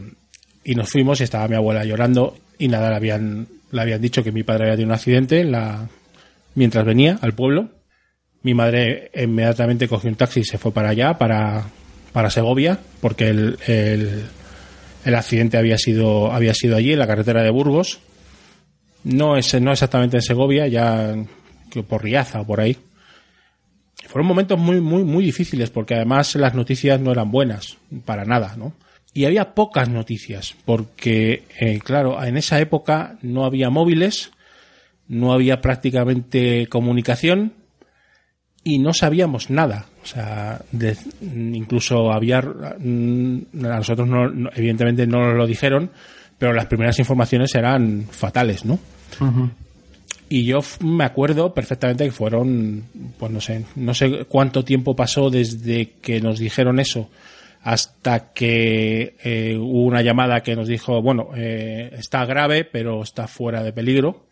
y 0.64 0.74
nos 0.74 0.88
fuimos 0.88 1.20
y 1.20 1.24
estaba 1.24 1.48
mi 1.48 1.56
abuela 1.56 1.84
llorando 1.84 2.36
y 2.58 2.68
nada, 2.68 2.90
le 2.90 2.96
habían, 2.96 3.48
le 3.70 3.80
habían 3.80 4.00
dicho 4.00 4.22
que 4.24 4.32
mi 4.32 4.42
padre 4.42 4.64
había 4.64 4.74
tenido 4.76 4.88
un 4.88 4.94
accidente 4.94 5.40
en 5.40 5.52
la, 5.52 5.88
mientras 6.54 6.84
venía 6.84 7.18
al 7.20 7.32
pueblo. 7.34 7.70
Mi 8.42 8.54
madre 8.54 9.10
inmediatamente 9.14 9.88
cogió 9.88 10.08
un 10.08 10.16
taxi 10.16 10.40
y 10.40 10.44
se 10.44 10.58
fue 10.58 10.72
para 10.72 10.90
allá, 10.90 11.18
para, 11.18 11.66
para 12.12 12.30
Segovia, 12.30 12.78
porque 13.00 13.28
el, 13.28 13.58
el, 13.66 14.22
el 15.04 15.14
accidente 15.14 15.58
había 15.58 15.78
sido, 15.78 16.32
había 16.32 16.54
sido 16.54 16.76
allí, 16.76 16.92
en 16.92 16.98
la 17.00 17.06
carretera 17.08 17.42
de 17.42 17.50
Burgos. 17.50 17.98
No 19.06 19.36
es, 19.36 19.60
no 19.60 19.72
exactamente 19.72 20.16
en 20.16 20.22
Segovia, 20.22 20.66
ya 20.66 21.14
que 21.70 21.82
por 21.82 22.02
Riaza 22.02 22.40
o 22.40 22.46
por 22.46 22.60
ahí. 22.60 22.76
Fueron 24.08 24.26
momentos 24.26 24.58
muy, 24.58 24.80
muy, 24.80 25.04
muy 25.04 25.24
difíciles, 25.24 25.70
porque 25.70 25.94
además 25.94 26.34
las 26.34 26.54
noticias 26.54 27.00
no 27.00 27.12
eran 27.12 27.30
buenas, 27.30 27.76
para 28.04 28.24
nada, 28.24 28.54
¿no? 28.56 28.72
Y 29.14 29.24
había 29.24 29.54
pocas 29.54 29.88
noticias, 29.88 30.54
porque, 30.64 31.44
eh, 31.58 31.78
claro, 31.82 32.22
en 32.22 32.36
esa 32.36 32.60
época 32.60 33.16
no 33.22 33.44
había 33.44 33.70
móviles, 33.70 34.30
no 35.08 35.32
había 35.32 35.60
prácticamente 35.60 36.66
comunicación 36.66 37.52
y 38.64 38.78
no 38.78 38.92
sabíamos 38.92 39.50
nada. 39.50 39.86
O 40.02 40.06
sea, 40.06 40.60
de- 40.72 40.96
incluso 41.22 42.12
había, 42.12 42.40
mm, 42.42 43.64
a 43.64 43.76
nosotros 43.78 44.08
no, 44.08 44.50
evidentemente 44.54 45.06
no 45.06 45.20
nos 45.20 45.34
lo 45.36 45.46
dijeron, 45.46 45.90
pero 46.38 46.52
las 46.52 46.66
primeras 46.66 46.98
informaciones 46.98 47.54
eran 47.54 48.06
fatales, 48.10 48.64
¿no? 48.64 48.78
Y 50.28 50.44
yo 50.44 50.58
me 50.80 51.04
acuerdo 51.04 51.54
perfectamente 51.54 52.04
que 52.04 52.10
fueron, 52.10 52.84
pues 53.18 53.30
no 53.30 53.40
sé, 53.40 53.64
no 53.76 53.94
sé 53.94 54.24
cuánto 54.28 54.64
tiempo 54.64 54.96
pasó 54.96 55.30
desde 55.30 55.90
que 56.02 56.20
nos 56.20 56.38
dijeron 56.38 56.80
eso 56.80 57.08
hasta 57.62 58.32
que 58.32 59.16
eh, 59.24 59.56
hubo 59.58 59.82
una 59.84 60.02
llamada 60.02 60.40
que 60.42 60.54
nos 60.56 60.68
dijo, 60.68 61.00
bueno, 61.02 61.30
eh, 61.36 61.90
está 61.98 62.24
grave, 62.24 62.64
pero 62.64 63.02
está 63.02 63.26
fuera 63.26 63.62
de 63.62 63.72
peligro. 63.72 64.24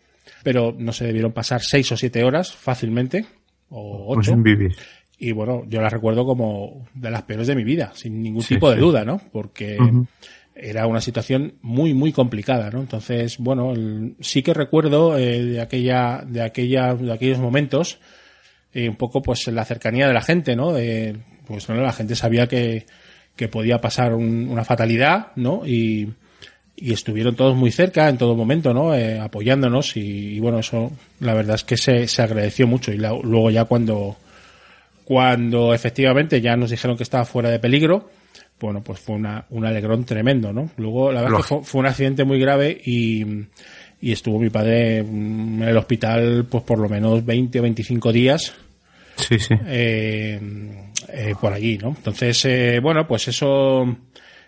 Pero 0.42 0.74
no 0.76 0.92
se 0.92 1.06
debieron 1.06 1.32
pasar 1.32 1.60
seis 1.62 1.90
o 1.92 1.96
siete 1.96 2.22
horas 2.24 2.52
fácilmente, 2.52 3.26
o 3.70 4.14
pues 4.14 4.28
ocho. 4.28 4.36
vivir. 4.38 4.74
Y 5.18 5.32
bueno, 5.32 5.62
yo 5.68 5.80
las 5.80 5.92
recuerdo 5.92 6.24
como 6.24 6.86
de 6.94 7.10
las 7.10 7.22
peores 7.22 7.46
de 7.46 7.54
mi 7.54 7.64
vida, 7.64 7.92
sin 7.94 8.22
ningún 8.22 8.42
Sí, 8.42 8.54
tipo 8.54 8.68
de 8.70 8.76
sí. 8.76 8.80
duda, 8.82 9.04
¿no? 9.04 9.20
Porque. 9.32 9.78
Era 10.56 10.86
una 10.86 11.00
situación 11.00 11.54
muy, 11.62 11.94
muy 11.94 12.12
complicada, 12.12 12.70
¿no? 12.70 12.80
Entonces, 12.80 13.38
bueno, 13.38 13.72
el- 13.72 14.14
sí 14.20 14.42
que 14.42 14.54
recuerdo 14.54 15.18
eh, 15.18 15.42
de 15.42 15.60
aquella, 15.60 16.22
de 16.26 16.42
aquella, 16.42 16.94
de 16.94 17.12
aquellos 17.12 17.38
momentos, 17.38 17.98
eh, 18.72 18.88
un 18.88 18.96
poco 18.96 19.20
pues 19.22 19.46
la 19.48 19.64
cercanía 19.64 20.06
de 20.06 20.14
la 20.14 20.22
gente, 20.22 20.54
¿no? 20.56 20.72
De, 20.72 21.16
pues 21.46 21.68
no, 21.68 21.74
la 21.76 21.92
gente 21.92 22.14
sabía 22.16 22.46
que, 22.46 22.86
que 23.36 23.48
podía 23.48 23.80
pasar 23.80 24.14
un- 24.14 24.48
una 24.48 24.64
fatalidad, 24.64 25.28
¿no? 25.36 25.62
Y, 25.66 26.08
y 26.76 26.92
estuvieron 26.92 27.36
todos 27.36 27.54
muy 27.56 27.70
cerca 27.70 28.08
en 28.08 28.18
todo 28.18 28.34
momento, 28.36 28.72
¿no? 28.74 28.94
Eh, 28.94 29.18
apoyándonos 29.20 29.96
y, 29.96 30.34
y, 30.36 30.40
bueno, 30.40 30.58
eso 30.60 30.92
la 31.20 31.34
verdad 31.34 31.56
es 31.56 31.64
que 31.64 31.76
se, 31.76 32.06
se 32.08 32.22
agradeció 32.22 32.66
mucho 32.66 32.92
y 32.92 32.98
la- 32.98 33.10
luego 33.22 33.50
ya 33.50 33.64
cuando, 33.64 34.16
cuando 35.04 35.74
efectivamente 35.74 36.40
ya 36.40 36.56
nos 36.56 36.70
dijeron 36.70 36.96
que 36.96 37.02
estaba 37.02 37.24
fuera 37.24 37.50
de 37.50 37.58
peligro, 37.58 38.08
bueno, 38.60 38.82
pues 38.82 39.00
fue 39.00 39.16
una, 39.16 39.44
un 39.50 39.64
alegrón 39.66 40.04
tremendo, 40.04 40.52
¿no? 40.52 40.70
Luego, 40.76 41.12
la 41.12 41.22
verdad 41.22 41.38
que 41.38 41.42
fue, 41.42 41.64
fue 41.64 41.80
un 41.80 41.86
accidente 41.86 42.24
muy 42.24 42.38
grave 42.38 42.80
y, 42.84 43.24
y 44.00 44.12
estuvo 44.12 44.38
mi 44.38 44.50
padre 44.50 44.98
en 44.98 45.62
el 45.62 45.76
hospital 45.76 46.46
pues 46.48 46.64
por 46.64 46.78
lo 46.78 46.88
menos 46.88 47.24
20 47.24 47.58
o 47.58 47.62
25 47.62 48.12
días 48.12 48.54
Sí, 49.16 49.38
sí. 49.38 49.54
eh, 49.66 50.40
eh, 51.08 51.34
por 51.40 51.52
allí, 51.52 51.78
¿no? 51.78 51.88
Entonces, 51.88 52.44
eh, 52.46 52.80
bueno, 52.82 53.06
pues 53.06 53.28
eso 53.28 53.96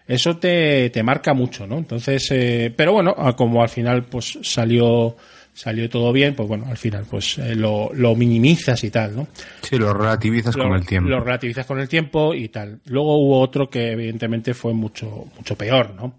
eso 0.08 0.36
te, 0.38 0.90
te 0.90 1.02
marca 1.02 1.34
mucho, 1.34 1.66
¿no? 1.66 1.78
Entonces, 1.78 2.28
eh, 2.30 2.72
pero 2.76 2.92
bueno, 2.92 3.14
como 3.36 3.62
al 3.62 3.68
final 3.68 4.04
pues 4.04 4.38
salió 4.42 5.16
salió 5.56 5.88
todo 5.88 6.12
bien, 6.12 6.34
pues 6.34 6.46
bueno, 6.48 6.66
al 6.68 6.76
final 6.76 7.06
pues 7.10 7.38
eh, 7.38 7.54
lo, 7.54 7.90
lo 7.94 8.14
minimizas 8.14 8.84
y 8.84 8.90
tal, 8.90 9.16
¿no? 9.16 9.28
Sí, 9.62 9.78
lo 9.78 9.94
relativizas 9.94 10.54
lo, 10.54 10.64
con 10.64 10.74
el 10.74 10.84
tiempo. 10.86 11.08
Lo 11.08 11.20
relativizas 11.20 11.64
con 11.64 11.80
el 11.80 11.88
tiempo 11.88 12.34
y 12.34 12.48
tal. 12.50 12.80
Luego 12.84 13.16
hubo 13.16 13.40
otro 13.40 13.70
que 13.70 13.92
evidentemente 13.92 14.52
fue 14.52 14.74
mucho, 14.74 15.24
mucho 15.34 15.56
peor, 15.56 15.94
¿no? 15.94 16.18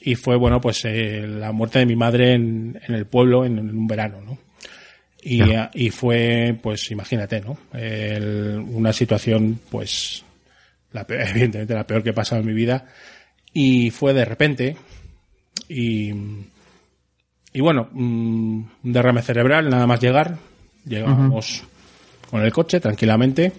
Y 0.00 0.14
fue, 0.14 0.36
bueno, 0.36 0.60
pues 0.60 0.84
eh, 0.84 1.26
la 1.26 1.50
muerte 1.52 1.80
de 1.80 1.86
mi 1.86 1.96
madre 1.96 2.34
en, 2.34 2.80
en 2.86 2.94
el 2.94 3.06
pueblo 3.06 3.44
en, 3.44 3.58
en 3.58 3.70
un 3.76 3.86
verano, 3.88 4.20
¿no? 4.20 4.38
Y, 5.24 5.40
y 5.74 5.90
fue, 5.90 6.56
pues 6.62 6.90
imagínate, 6.90 7.40
¿no? 7.40 7.56
El- 7.72 8.58
una 8.70 8.92
situación, 8.92 9.60
pues, 9.70 10.24
la 10.92 11.06
peor- 11.06 11.26
evidentemente 11.30 11.74
la 11.74 11.86
peor 11.86 12.02
que 12.02 12.10
he 12.10 12.14
pasado 12.14 12.40
en 12.40 12.46
mi 12.46 12.52
vida. 12.54 12.86
Y 13.52 13.90
fue 13.90 14.12
de 14.14 14.24
repente. 14.24 14.76
Y, 15.68 16.12
y 17.52 17.60
bueno, 17.60 17.88
mm, 17.92 18.62
un 18.84 18.92
derrame 18.92 19.22
cerebral, 19.22 19.68
nada 19.70 19.86
más 19.86 20.00
llegar. 20.00 20.36
Llegamos 20.84 21.62
con 22.30 22.42
el 22.42 22.52
coche 22.52 22.80
tranquilamente. 22.80 23.52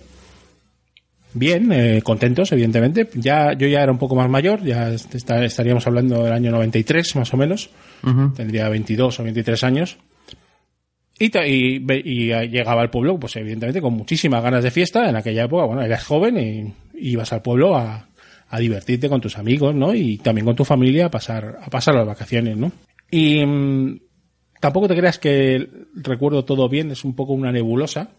Bien, 1.35 1.71
eh, 1.71 2.01
contentos, 2.03 2.51
evidentemente. 2.51 3.09
Ya, 3.15 3.53
yo 3.53 3.67
ya 3.67 3.81
era 3.81 3.91
un 3.91 3.97
poco 3.97 4.15
más 4.15 4.29
mayor, 4.29 4.63
ya 4.63 4.89
est- 4.91 5.15
está- 5.15 5.43
estaríamos 5.43 5.85
hablando 5.87 6.23
del 6.23 6.33
año 6.33 6.51
93, 6.51 7.15
más 7.15 7.33
o 7.33 7.37
menos. 7.37 7.69
Tendría 8.35 8.69
22 8.69 9.19
o 9.19 9.23
23 9.23 9.63
años. 9.63 9.97
Y, 11.19 11.31
y, 11.77 12.27
llegaba 12.49 12.81
al 12.81 12.89
pueblo, 12.89 13.17
pues 13.19 13.35
evidentemente 13.37 13.81
con 13.81 13.93
muchísimas 13.93 14.43
ganas 14.43 14.63
de 14.63 14.71
fiesta. 14.71 15.09
En 15.09 15.15
aquella 15.15 15.45
época, 15.45 15.65
bueno, 15.65 15.81
eras 15.81 16.03
joven 16.03 16.37
y, 16.37 16.73
ibas 17.11 17.31
al 17.33 17.41
pueblo 17.41 17.75
a, 17.77 18.07
a, 18.49 18.59
divertirte 18.59 19.09
con 19.09 19.21
tus 19.21 19.37
amigos, 19.37 19.73
¿no? 19.73 19.93
Y 19.95 20.17
también 20.17 20.45
con 20.45 20.55
tu 20.55 20.65
familia 20.65 21.05
a 21.07 21.11
pasar, 21.11 21.57
a 21.63 21.69
pasar 21.69 21.95
las 21.95 22.05
vacaciones, 22.05 22.57
¿no? 22.57 22.71
Y 23.13 23.45
mm, 23.45 23.99
tampoco 24.59 24.87
te 24.87 24.95
creas 24.95 25.19
que 25.19 25.69
recuerdo 25.93 26.45
todo 26.45 26.67
bien, 26.67 26.89
es 26.89 27.05
un 27.05 27.15
poco 27.15 27.33
una 27.33 27.51
nebulosa 27.51 28.09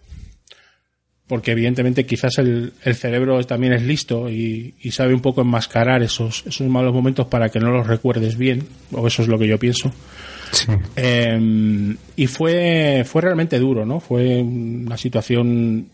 porque 1.27 1.53
evidentemente 1.53 2.05
quizás 2.05 2.39
el, 2.39 2.75
cerebro 2.95 3.43
también 3.45 3.73
es 3.73 3.83
listo 3.83 4.29
y, 4.31 4.75
sabe 4.91 5.15
un 5.15 5.21
poco 5.21 5.41
enmascarar 5.41 6.03
esos, 6.03 6.45
esos 6.47 6.69
malos 6.69 6.93
momentos 6.93 7.27
para 7.27 7.49
que 7.49 7.59
no 7.59 7.71
los 7.71 7.87
recuerdes 7.87 8.37
bien, 8.37 8.69
o 8.93 9.07
eso 9.07 9.23
es 9.23 9.29
lo 9.29 9.39
que 9.39 9.49
yo 9.49 9.59
pienso. 9.59 9.91
Em, 10.95 11.97
y 12.15 12.27
fue, 12.27 13.05
fue 13.07 13.23
realmente 13.23 13.59
duro, 13.59 13.87
¿no? 13.87 14.01
Fue 14.01 14.43
una 14.43 14.99
situación 14.99 15.89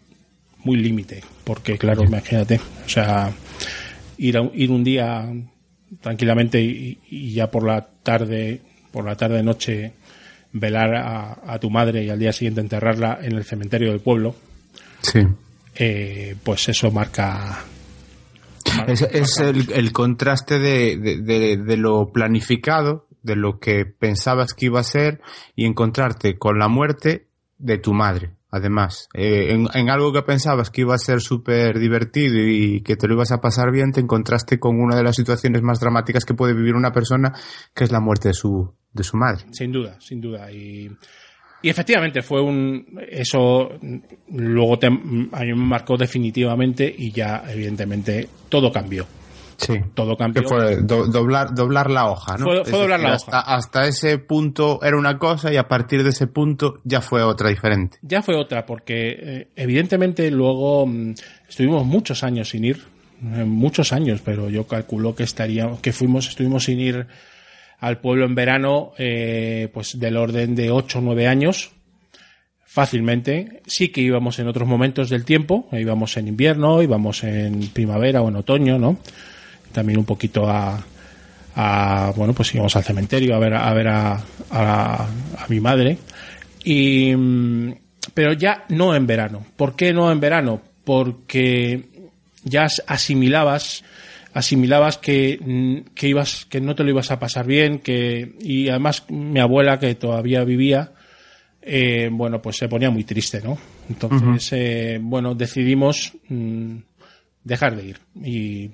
muy 0.65 0.77
límite, 0.77 1.23
porque 1.45 1.79
claro, 1.79 2.03
imagínate, 2.03 2.61
o 2.85 2.89
sea, 2.89 3.33
ir, 4.19 4.37
ir 4.53 4.71
un 4.71 4.85
día 4.85 5.33
tranquilamente 6.01 6.61
y, 6.61 7.33
ya 7.33 7.51
por 7.51 7.67
la 7.67 7.87
tarde, 8.03 8.61
por 8.91 9.05
la 9.05 9.17
tarde 9.17 9.43
noche, 9.43 9.93
velar 10.53 10.95
a 10.95 11.59
tu 11.59 11.71
madre 11.71 12.05
y 12.05 12.11
al 12.11 12.19
día 12.19 12.33
siguiente 12.33 12.61
enterrarla 12.61 13.19
en 13.23 13.37
el 13.37 13.45
cementerio 13.45 13.91
del 13.91 14.01
pueblo, 14.01 14.35
Sí. 15.03 15.27
Eh, 15.75 16.37
pues 16.43 16.69
eso 16.69 16.91
marca. 16.91 17.65
es, 18.87 19.39
el, 19.39 19.93
contraste 19.93 20.59
de, 20.59 21.77
lo 21.77 22.13
planificado, 22.13 23.07
de 23.23 23.37
lo 23.37 23.59
que 23.59 23.87
pensabas 23.87 24.55
que 24.55 24.67
iba 24.67 24.81
a 24.81 24.85
ser, 24.85 25.21
y 25.55 25.67
encontrarte 25.67 26.39
con 26.39 26.59
la 26.59 26.69
muerte 26.69 27.29
de 27.59 27.79
tu 27.79 27.95
madre. 27.95 28.33
Además, 28.53 29.09
eh, 29.15 29.57
en, 29.75 29.91
algo 29.91 30.13
que 30.13 30.23
pensabas 30.23 30.71
que 30.71 30.81
iba 30.81 30.95
a 30.95 30.99
ser 30.99 31.21
súper 31.21 31.79
divertido 31.79 32.37
y 32.37 32.83
que 32.83 32.97
te 32.97 33.07
lo 33.07 33.15
ibas 33.15 33.31
a 33.31 33.41
pasar 33.41 33.71
bien, 33.71 33.93
te 33.93 34.01
encontraste 34.01 34.59
con 34.59 34.81
una 34.81 34.97
de 34.97 35.05
las 35.05 35.15
situaciones 35.15 35.63
más 35.63 35.79
dramáticas 35.79 36.25
que 36.25 36.35
puede 36.35 36.53
vivir 36.53 36.75
una 36.75 36.91
persona, 36.91 37.33
que 37.73 37.85
es 37.85 37.93
la 37.93 38.01
muerte 38.01 38.29
de 38.29 38.35
su, 38.35 38.75
de 38.93 39.05
su 39.05 39.17
madre. 39.17 39.45
Sin 39.51 39.73
duda, 39.73 39.97
sin 40.01 40.21
duda. 40.21 40.51
Y 40.51 40.91
y 41.63 41.69
efectivamente 41.69 42.23
fue 42.23 42.41
un. 42.41 42.99
Eso 43.09 43.71
luego 44.29 44.79
a 44.83 45.41
mí 45.41 45.47
me 45.47 45.55
marcó 45.55 45.97
definitivamente 45.97 46.93
y 46.97 47.13
ya, 47.13 47.45
evidentemente, 47.49 48.29
todo 48.49 48.73
cambió. 48.73 49.07
Sí. 49.59 49.75
Todo 49.93 50.17
cambió. 50.17 50.41
Que 50.43 50.49
fue 50.49 50.77
doblar, 50.77 51.55
doblar 51.55 51.91
la 51.91 52.11
hoja, 52.11 52.39
¿no? 52.39 52.47
Fue, 52.65 52.79
doblar 52.79 52.99
la 52.99 53.13
hasta, 53.13 53.41
hoja. 53.41 53.55
Hasta 53.57 53.85
ese 53.87 54.17
punto 54.17 54.81
era 54.83 54.97
una 54.97 55.19
cosa 55.19 55.53
y 55.53 55.59
a 55.59 55.69
partir 55.69 56.03
de 56.03 56.11
ese 56.11 56.29
punto 56.29 56.81
ya 56.85 57.03
fue 57.03 57.23
otra 57.23 57.51
diferente. 57.51 57.99
Ya 58.01 58.23
fue 58.23 58.37
otra, 58.37 58.65
porque 58.65 59.11
eh, 59.11 59.49
evidentemente 59.55 60.31
luego 60.31 60.87
mm, 60.87 61.13
estuvimos 61.47 61.85
muchos 61.85 62.25
años 62.25 62.49
sin 62.49 62.65
ir. 62.65 62.81
Eh, 63.23 63.45
muchos 63.45 63.93
años, 63.93 64.23
pero 64.25 64.49
yo 64.49 64.67
calculo 64.67 65.15
que 65.15 65.25
estaríamos, 65.25 65.81
que 65.81 65.93
fuimos, 65.93 66.27
estuvimos 66.27 66.65
sin 66.65 66.81
ir 66.81 67.07
al 67.81 67.99
pueblo 67.99 68.27
en 68.27 68.35
verano, 68.35 68.93
eh, 68.99 69.69
pues 69.73 69.99
del 69.99 70.17
orden 70.17 70.55
de 70.55 70.71
8 70.71 70.99
o 70.99 71.03
9 71.03 71.27
años, 71.27 71.73
fácilmente. 72.65 73.63
Sí 73.67 73.89
que 73.89 74.03
íbamos 74.03 74.39
en 74.39 74.49
otros 74.49 74.69
momentos 74.69 75.09
del 75.09 75.25
tiempo, 75.25 75.69
íbamos 75.73 76.17
en 76.17 76.29
invierno, 76.29 76.83
íbamos 76.83 77.25
en 77.25 77.69
primavera 77.73 78.23
o 78.23 78.29
en 78.29 78.37
otoño, 78.37 78.79
¿no? 78.79 78.99
También 79.73 79.99
un 79.99 80.05
poquito 80.05 80.49
a, 80.49 80.85
a 81.55 82.13
bueno, 82.15 82.35
pues 82.35 82.55
íbamos 82.55 82.77
al 82.77 82.85
cementerio 82.85 83.35
a 83.35 83.39
ver 83.39 83.55
a, 83.55 83.73
ver 83.73 83.89
a, 83.89 84.25
a, 84.51 85.05
a 85.39 85.49
mi 85.49 85.59
madre. 85.59 85.99
Y, 86.63 87.15
pero 88.13 88.35
ya 88.35 88.65
no 88.69 88.95
en 88.95 89.07
verano. 89.07 89.45
¿Por 89.57 89.75
qué 89.75 89.95
no 89.95 90.13
en 90.13 90.21
verano? 90.21 90.61
Porque 90.85 91.89
ya 92.45 92.67
asimilabas 92.87 93.85
asimilabas 94.33 94.99
que, 94.99 95.39
mm, 95.41 95.95
que 95.95 96.09
ibas, 96.09 96.47
que 96.47 96.61
no 96.61 96.75
te 96.75 96.85
lo 96.85 96.91
ibas 96.91 97.11
a 97.11 97.19
pasar 97.19 97.47
bien, 97.47 97.81
que, 97.81 98.35
y 98.41 98.69
además 98.69 99.05
mi 99.11 99.41
abuela 99.41 99.79
que 99.79 99.95
todavía 99.95 100.45
vivía, 100.45 100.93
eh, 101.63 102.09
bueno, 102.11 102.41
pues 102.41 102.57
se 102.57 102.69
ponía 102.69 102.91
muy 102.91 103.05
triste, 103.05 103.41
¿no? 103.43 103.59
Entonces, 103.89 104.53
eh, 104.53 104.99
bueno, 105.01 105.35
decidimos 105.35 106.13
mm, 106.29 106.77
dejar 107.45 107.77
de 107.77 107.87
ir. 107.87 107.99
Y, 108.25 108.71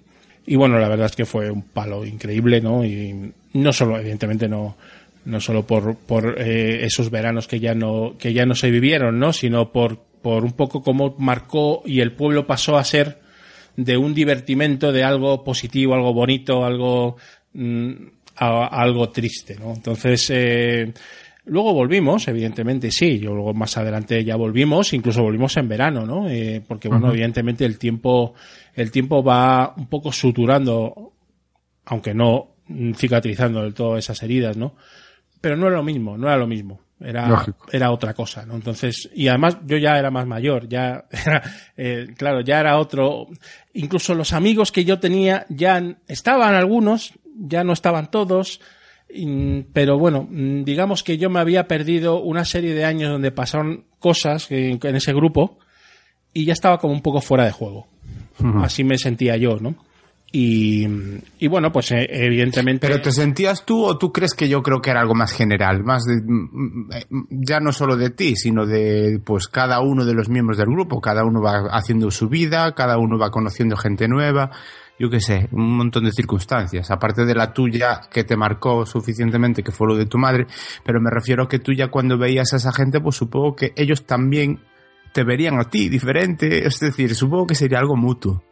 y 0.46 0.56
bueno, 0.56 0.78
la 0.78 0.88
verdad 0.88 1.06
es 1.06 1.16
que 1.16 1.24
fue 1.24 1.50
un 1.50 1.62
palo 1.62 2.04
increíble, 2.04 2.60
¿no? 2.60 2.84
Y 2.84 3.32
no 3.54 3.72
solo, 3.72 3.98
evidentemente, 3.98 4.48
no, 4.48 4.76
no 5.24 5.40
solo 5.40 5.66
por, 5.66 5.96
por 5.96 6.36
eh, 6.38 6.84
esos 6.84 7.10
veranos 7.10 7.48
que 7.48 7.58
ya 7.58 7.74
no, 7.74 8.16
que 8.18 8.32
ya 8.32 8.46
no 8.46 8.54
se 8.54 8.70
vivieron, 8.70 9.18
¿no? 9.18 9.32
Sino 9.32 9.72
por, 9.72 9.98
por 10.22 10.44
un 10.44 10.52
poco 10.52 10.82
cómo 10.82 11.16
marcó 11.18 11.82
y 11.84 12.00
el 12.00 12.12
pueblo 12.12 12.46
pasó 12.46 12.76
a 12.76 12.84
ser 12.84 13.25
de 13.76 13.96
un 13.96 14.14
divertimento, 14.14 14.90
de 14.90 15.04
algo 15.04 15.44
positivo, 15.44 15.94
algo 15.94 16.12
bonito, 16.12 16.64
algo, 16.64 17.16
mm, 17.52 17.92
algo 18.36 19.10
triste, 19.10 19.56
¿no? 19.56 19.72
Entonces, 19.74 20.30
eh, 20.30 20.92
luego 21.46 21.72
volvimos, 21.72 22.26
evidentemente 22.28 22.90
sí, 22.90 23.18
yo 23.18 23.34
luego 23.34 23.54
más 23.54 23.76
adelante 23.76 24.24
ya 24.24 24.36
volvimos, 24.36 24.92
incluso 24.92 25.22
volvimos 25.22 25.56
en 25.56 25.68
verano, 25.68 26.04
¿no? 26.06 26.28
Eh, 26.28 26.62
porque 26.66 26.88
bueno, 26.88 27.10
evidentemente 27.10 27.64
el 27.64 27.78
tiempo, 27.78 28.34
el 28.74 28.90
tiempo 28.90 29.22
va 29.22 29.74
un 29.76 29.86
poco 29.86 30.12
suturando, 30.12 31.12
aunque 31.86 32.14
no 32.14 32.56
cicatrizando 32.94 33.62
del 33.62 33.74
todo 33.74 33.96
esas 33.96 34.22
heridas, 34.22 34.56
¿no? 34.56 34.74
Pero 35.40 35.56
no 35.56 35.66
era 35.66 35.76
lo 35.76 35.84
mismo, 35.84 36.18
no 36.18 36.26
era 36.26 36.36
lo 36.36 36.46
mismo 36.46 36.85
era, 37.00 37.44
era 37.72 37.90
otra 37.90 38.14
cosa, 38.14 38.46
¿no? 38.46 38.54
Entonces, 38.54 39.10
y 39.14 39.28
además 39.28 39.58
yo 39.66 39.76
ya 39.76 39.98
era 39.98 40.10
más 40.10 40.26
mayor, 40.26 40.68
ya 40.68 41.04
era, 41.10 41.42
eh, 41.76 42.08
claro, 42.16 42.40
ya 42.40 42.60
era 42.60 42.78
otro, 42.78 43.28
incluso 43.74 44.14
los 44.14 44.32
amigos 44.32 44.72
que 44.72 44.84
yo 44.84 44.98
tenía 44.98 45.46
ya 45.48 45.82
estaban 46.08 46.54
algunos, 46.54 47.12
ya 47.34 47.64
no 47.64 47.72
estaban 47.72 48.10
todos, 48.10 48.60
pero 49.72 49.98
bueno, 49.98 50.26
digamos 50.30 51.02
que 51.02 51.16
yo 51.16 51.30
me 51.30 51.40
había 51.40 51.68
perdido 51.68 52.20
una 52.20 52.44
serie 52.44 52.74
de 52.74 52.84
años 52.84 53.10
donde 53.10 53.30
pasaron 53.30 53.84
cosas 53.98 54.50
en, 54.50 54.78
ese 54.96 55.12
grupo 55.12 55.58
y 56.32 56.44
ya 56.44 56.52
estaba 56.52 56.78
como 56.78 56.92
un 56.92 57.02
poco 57.02 57.20
fuera 57.20 57.44
de 57.44 57.52
juego. 57.52 57.86
Así 58.62 58.84
me 58.84 58.98
sentía 58.98 59.36
yo, 59.36 59.58
¿no? 59.60 59.76
Y, 60.32 60.86
bueno, 61.48 61.72
pues 61.72 61.92
eh, 61.92 62.06
evidentemente. 62.10 62.86
¿Pero 62.86 63.00
te 63.00 63.12
sentías 63.12 63.64
tú 63.64 63.84
o 63.84 63.96
tú 63.96 64.12
crees 64.12 64.34
que 64.34 64.48
yo 64.48 64.62
creo 64.62 64.82
que 64.82 64.90
era 64.90 65.00
algo 65.00 65.14
más 65.14 65.32
general? 65.32 65.82
Más 65.82 66.04
de, 66.04 66.20
mm, 66.20 66.88
mm, 67.08 67.26
ya 67.30 67.60
no 67.60 67.72
solo 67.72 67.96
de 67.96 68.10
ti, 68.10 68.36
sino 68.36 68.66
de 68.66 69.20
pues 69.24 69.48
cada 69.48 69.80
uno 69.80 70.04
de 70.04 70.14
los 70.14 70.28
miembros 70.28 70.58
del 70.58 70.66
grupo. 70.66 71.00
Cada 71.00 71.24
uno 71.24 71.40
va 71.40 71.68
haciendo 71.70 72.10
su 72.10 72.28
vida, 72.28 72.74
cada 72.74 72.98
uno 72.98 73.18
va 73.18 73.30
conociendo 73.30 73.76
gente 73.76 74.08
nueva. 74.08 74.50
Yo 74.98 75.10
qué 75.10 75.20
sé, 75.20 75.48
un 75.52 75.76
montón 75.76 76.04
de 76.04 76.12
circunstancias. 76.12 76.90
Aparte 76.90 77.24
de 77.24 77.34
la 77.34 77.52
tuya 77.52 78.00
que 78.10 78.24
te 78.24 78.36
marcó 78.36 78.84
suficientemente, 78.84 79.62
que 79.62 79.72
fue 79.72 79.86
lo 79.86 79.96
de 79.96 80.06
tu 80.06 80.18
madre. 80.18 80.46
Pero 80.84 81.00
me 81.00 81.10
refiero 81.10 81.44
a 81.44 81.48
que 81.48 81.60
tú 81.60 81.72
ya 81.72 81.88
cuando 81.88 82.18
veías 82.18 82.52
a 82.52 82.56
esa 82.56 82.72
gente, 82.72 83.00
pues 83.00 83.16
supongo 83.16 83.56
que 83.56 83.72
ellos 83.76 84.04
también 84.04 84.60
te 85.12 85.22
verían 85.24 85.58
a 85.58 85.70
ti 85.70 85.88
diferente. 85.88 86.66
Es 86.66 86.80
decir, 86.80 87.14
supongo 87.14 87.46
que 87.46 87.54
sería 87.54 87.78
algo 87.78 87.96
mutuo. 87.96 88.42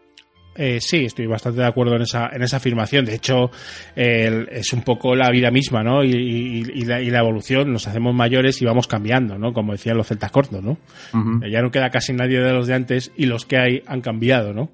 Eh, 0.56 0.80
sí, 0.80 1.04
estoy 1.04 1.26
bastante 1.26 1.60
de 1.60 1.66
acuerdo 1.66 1.96
en 1.96 2.02
esa, 2.02 2.28
en 2.32 2.42
esa 2.42 2.58
afirmación. 2.58 3.04
De 3.04 3.14
hecho, 3.14 3.50
es 3.96 4.72
un 4.72 4.82
poco 4.82 5.14
la 5.14 5.30
vida 5.30 5.50
misma, 5.50 5.82
¿no? 5.82 6.04
Y, 6.04 6.84
la, 6.84 7.00
evolución, 7.00 7.72
nos 7.72 7.86
hacemos 7.88 8.14
mayores 8.14 8.60
y 8.62 8.64
vamos 8.64 8.86
cambiando, 8.86 9.38
¿no? 9.38 9.52
Como 9.52 9.72
decían 9.72 9.96
los 9.96 10.06
celtas 10.06 10.30
cortos, 10.30 10.62
¿no? 10.62 10.78
Eh, 11.42 11.50
ya 11.50 11.62
no 11.62 11.70
queda 11.70 11.90
casi 11.90 12.12
nadie 12.12 12.40
de 12.40 12.52
los 12.52 12.66
de 12.66 12.74
antes 12.74 13.12
y 13.16 13.26
los 13.26 13.46
que 13.46 13.58
hay 13.58 13.82
han 13.86 14.00
cambiado, 14.00 14.52
¿no? 14.52 14.70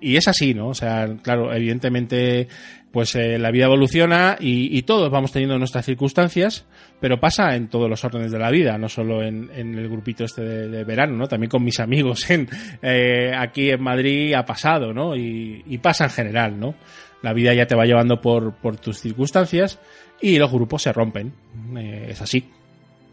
Y 0.00 0.16
es 0.16 0.28
así, 0.28 0.54
¿no? 0.54 0.68
O 0.68 0.74
sea, 0.74 1.08
claro, 1.22 1.52
evidentemente 1.52 2.48
pues 2.94 3.16
eh, 3.16 3.40
la 3.40 3.50
vida 3.50 3.64
evoluciona 3.64 4.36
y, 4.38 4.80
todos 4.82 5.10
vamos 5.10 5.32
teniendo 5.32 5.58
nuestras 5.58 5.84
circunstancias, 5.84 6.64
pero 7.00 7.20
pasa 7.20 7.54
en 7.54 7.68
todos 7.68 7.88
los 7.88 8.04
órdenes 8.04 8.32
de 8.32 8.38
la 8.38 8.50
vida, 8.50 8.78
no 8.78 8.88
solo 8.88 9.22
en, 9.22 9.50
el 9.52 9.88
grupito 9.88 10.24
este 10.24 10.42
de, 10.42 10.84
verano, 10.84 11.16
¿no? 11.16 11.28
También 11.28 11.50
con 11.50 11.62
mis 11.62 11.78
amigos 11.80 12.30
en, 12.30 12.48
eh, 12.82 13.32
aquí 13.36 13.70
en 13.70 13.82
Madrid 13.82 14.34
ha 14.34 14.44
pasado, 14.44 14.92
¿no? 14.92 15.14
Y, 15.16 15.78
pasa 15.82 16.04
en 16.04 16.10
general, 16.10 16.58
¿no? 16.58 16.74
La 17.22 17.32
vida 17.32 17.52
ya 17.54 17.66
te 17.66 17.74
va 17.74 17.84
llevando 17.84 18.20
por, 18.20 18.54
por 18.54 18.76
tus 18.76 18.98
circunstancias 18.98 19.78
y 20.20 20.38
los 20.38 20.50
grupos 20.50 20.82
se 20.82 20.92
rompen. 20.92 21.32
Eh, 21.76 22.08
es 22.10 22.20
así. 22.22 22.48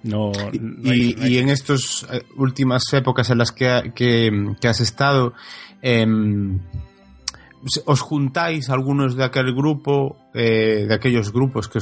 No, 0.03 0.31
y, 0.51 1.37
en 1.37 1.49
estas 1.49 2.07
últimas 2.35 2.91
épocas 2.93 3.29
en 3.29 3.37
las 3.37 3.51
que, 3.51 3.91
que, 3.93 4.67
has 4.67 4.79
estado, 4.79 5.33
em, 5.81 6.59
os 7.85 8.01
juntáis 8.01 8.69
algunos 8.69 9.15
de 9.15 9.23
aquel 9.23 9.53
grupo, 9.53 10.17
eh, 10.33 10.85
de 10.87 10.93
aquellos 10.93 11.31
grupos 11.31 11.67
que, 11.67 11.79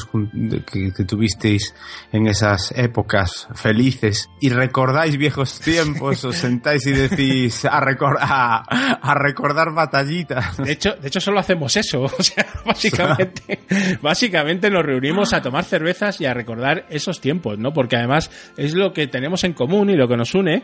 que, 0.65 1.03
tuvisteis 1.05 1.73
en 2.11 2.27
esas 2.27 2.71
épocas 2.75 3.47
felices 3.55 4.29
y 4.41 4.49
recordáis 4.49 5.17
viejos 5.17 5.59
tiempos, 5.59 6.23
os 6.25 6.35
sentáis 6.35 6.85
y 6.87 6.91
decís 6.91 7.65
a, 7.65 7.77
a, 7.79 9.13
recordar 9.15 9.73
batallitas. 9.73 10.57
De 10.57 10.73
hecho, 10.73 10.95
de 10.95 11.07
hecho 11.07 11.21
solo 11.21 11.39
hacemos 11.39 11.75
eso, 11.77 12.01
o 12.17 12.23
sea, 12.23 12.45
básicamente, 12.65 13.59
básicamente 14.01 14.69
nos 14.69 14.85
reunimos 14.85 15.33
a 15.33 15.41
tomar 15.41 15.63
cervezas 15.63 16.19
y 16.19 16.25
a 16.25 16.33
recordar 16.33 16.85
esos 16.89 17.21
tiempos, 17.21 17.57
¿no? 17.57 17.71
Porque 17.71 17.95
además 17.95 18.29
es 18.57 18.73
lo 18.73 18.91
que 18.93 19.07
tenemos 19.07 19.43
en 19.43 19.53
común 19.53 19.89
y 19.89 19.95
lo 19.95 20.07
que 20.07 20.17
nos 20.17 20.35
une 20.35 20.63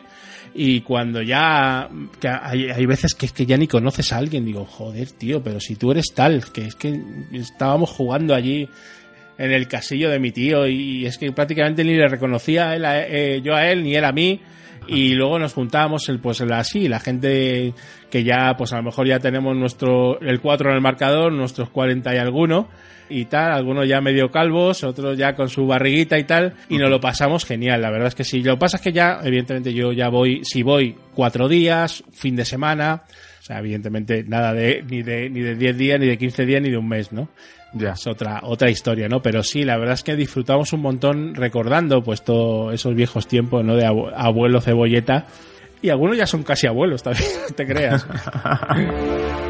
y 0.57 0.81
cuando 0.81 1.21
ya 1.21 1.89
que 2.19 2.29
hay, 2.29 2.69
hay, 2.69 2.85
veces 2.85 3.13
que 3.13 3.25
es 3.25 3.33
que 3.33 3.45
ya 3.45 3.57
ni 3.57 3.67
conoces 3.67 4.13
a 4.13 4.17
alguien, 4.17 4.45
digo, 4.45 4.63
joder, 4.65 5.11
tío, 5.11 5.43
pero 5.43 5.59
si 5.59 5.75
tú 5.75 5.91
eres 5.91 6.05
tal, 6.15 6.45
que 6.53 6.67
es 6.67 6.75
que 6.75 6.97
estábamos 7.33 7.89
jugando 7.89 8.33
allí 8.33 8.69
en 9.37 9.51
el 9.51 9.67
casillo 9.67 10.09
de 10.09 10.19
mi 10.19 10.31
tío 10.31 10.65
y 10.65 11.05
es 11.05 11.17
que 11.17 11.31
prácticamente 11.33 11.83
ni 11.83 11.95
le 11.95 12.07
reconocía 12.07 12.73
él 12.73 12.85
eh, 12.87 13.41
yo 13.43 13.53
a 13.53 13.69
él 13.69 13.83
ni 13.83 13.95
él 13.95 14.05
a 14.05 14.13
mí 14.13 14.39
y 14.87 15.13
luego 15.13 15.39
nos 15.39 15.53
juntábamos 15.53 16.07
el 16.09 16.19
pues 16.19 16.41
así 16.41 16.87
la 16.87 16.99
gente 16.99 17.73
que 18.09 18.23
ya 18.23 18.55
pues 18.57 18.73
a 18.73 18.77
lo 18.77 18.83
mejor 18.83 19.07
ya 19.07 19.19
tenemos 19.19 19.55
nuestro 19.55 20.19
el 20.21 20.39
4 20.39 20.69
en 20.69 20.75
el 20.75 20.81
marcador 20.81 21.31
nuestros 21.31 21.69
40 21.69 22.15
y 22.15 22.17
alguno 22.17 22.67
y 23.09 23.25
tal, 23.25 23.51
algunos 23.51 23.87
ya 23.87 24.01
medio 24.01 24.31
calvos, 24.31 24.83
otros 24.83 25.17
ya 25.17 25.35
con 25.35 25.49
su 25.49 25.67
barriguita 25.67 26.17
y 26.17 26.23
tal, 26.23 26.53
y 26.69 26.77
nos 26.77 26.89
lo 26.89 26.99
pasamos 26.99 27.45
genial, 27.45 27.81
la 27.81 27.91
verdad 27.91 28.07
es 28.07 28.15
que 28.15 28.23
sí. 28.23 28.41
Lo 28.41 28.53
que 28.53 28.59
pasa 28.59 28.77
es 28.77 28.83
que 28.83 28.91
ya, 28.91 29.19
evidentemente, 29.23 29.73
yo 29.73 29.91
ya 29.91 30.09
voy, 30.09 30.41
si 30.43 30.63
voy 30.63 30.95
cuatro 31.13 31.47
días, 31.47 32.03
fin 32.11 32.35
de 32.35 32.45
semana, 32.45 33.03
o 33.39 33.43
sea, 33.43 33.59
evidentemente 33.59 34.23
nada 34.23 34.53
de 34.53 34.83
ni 34.89 35.03
de 35.03 35.29
ni 35.29 35.41
de 35.41 35.55
10 35.55 35.77
días, 35.77 35.99
ni 35.99 36.07
de 36.07 36.17
15 36.17 36.45
días, 36.47 36.61
ni 36.63 36.71
de 36.71 36.77
un 36.77 36.87
mes, 36.87 37.11
¿no? 37.11 37.29
Ya. 37.75 37.91
Es 37.91 38.07
otra, 38.07 38.39
otra 38.43 38.69
historia, 38.69 39.09
¿no? 39.09 39.21
Pero 39.21 39.43
sí, 39.43 39.63
la 39.63 39.77
verdad 39.77 39.95
es 39.95 40.03
que 40.03 40.15
disfrutamos 40.15 40.71
un 40.71 40.81
montón 40.81 41.35
recordando 41.35 42.01
pues 42.01 42.23
todos 42.23 42.73
esos 42.73 42.95
viejos 42.95 43.27
tiempos, 43.27 43.63
¿no? 43.65 43.75
De 43.75 43.85
abuelo 43.85 44.61
cebolleta. 44.61 45.27
Y 45.81 45.89
algunos 45.89 46.17
ya 46.17 46.25
son 46.25 46.43
casi 46.43 46.67
abuelos, 46.67 47.03
también, 47.03 47.29
no 47.49 47.53
te 47.55 47.67
creas. 47.67 48.07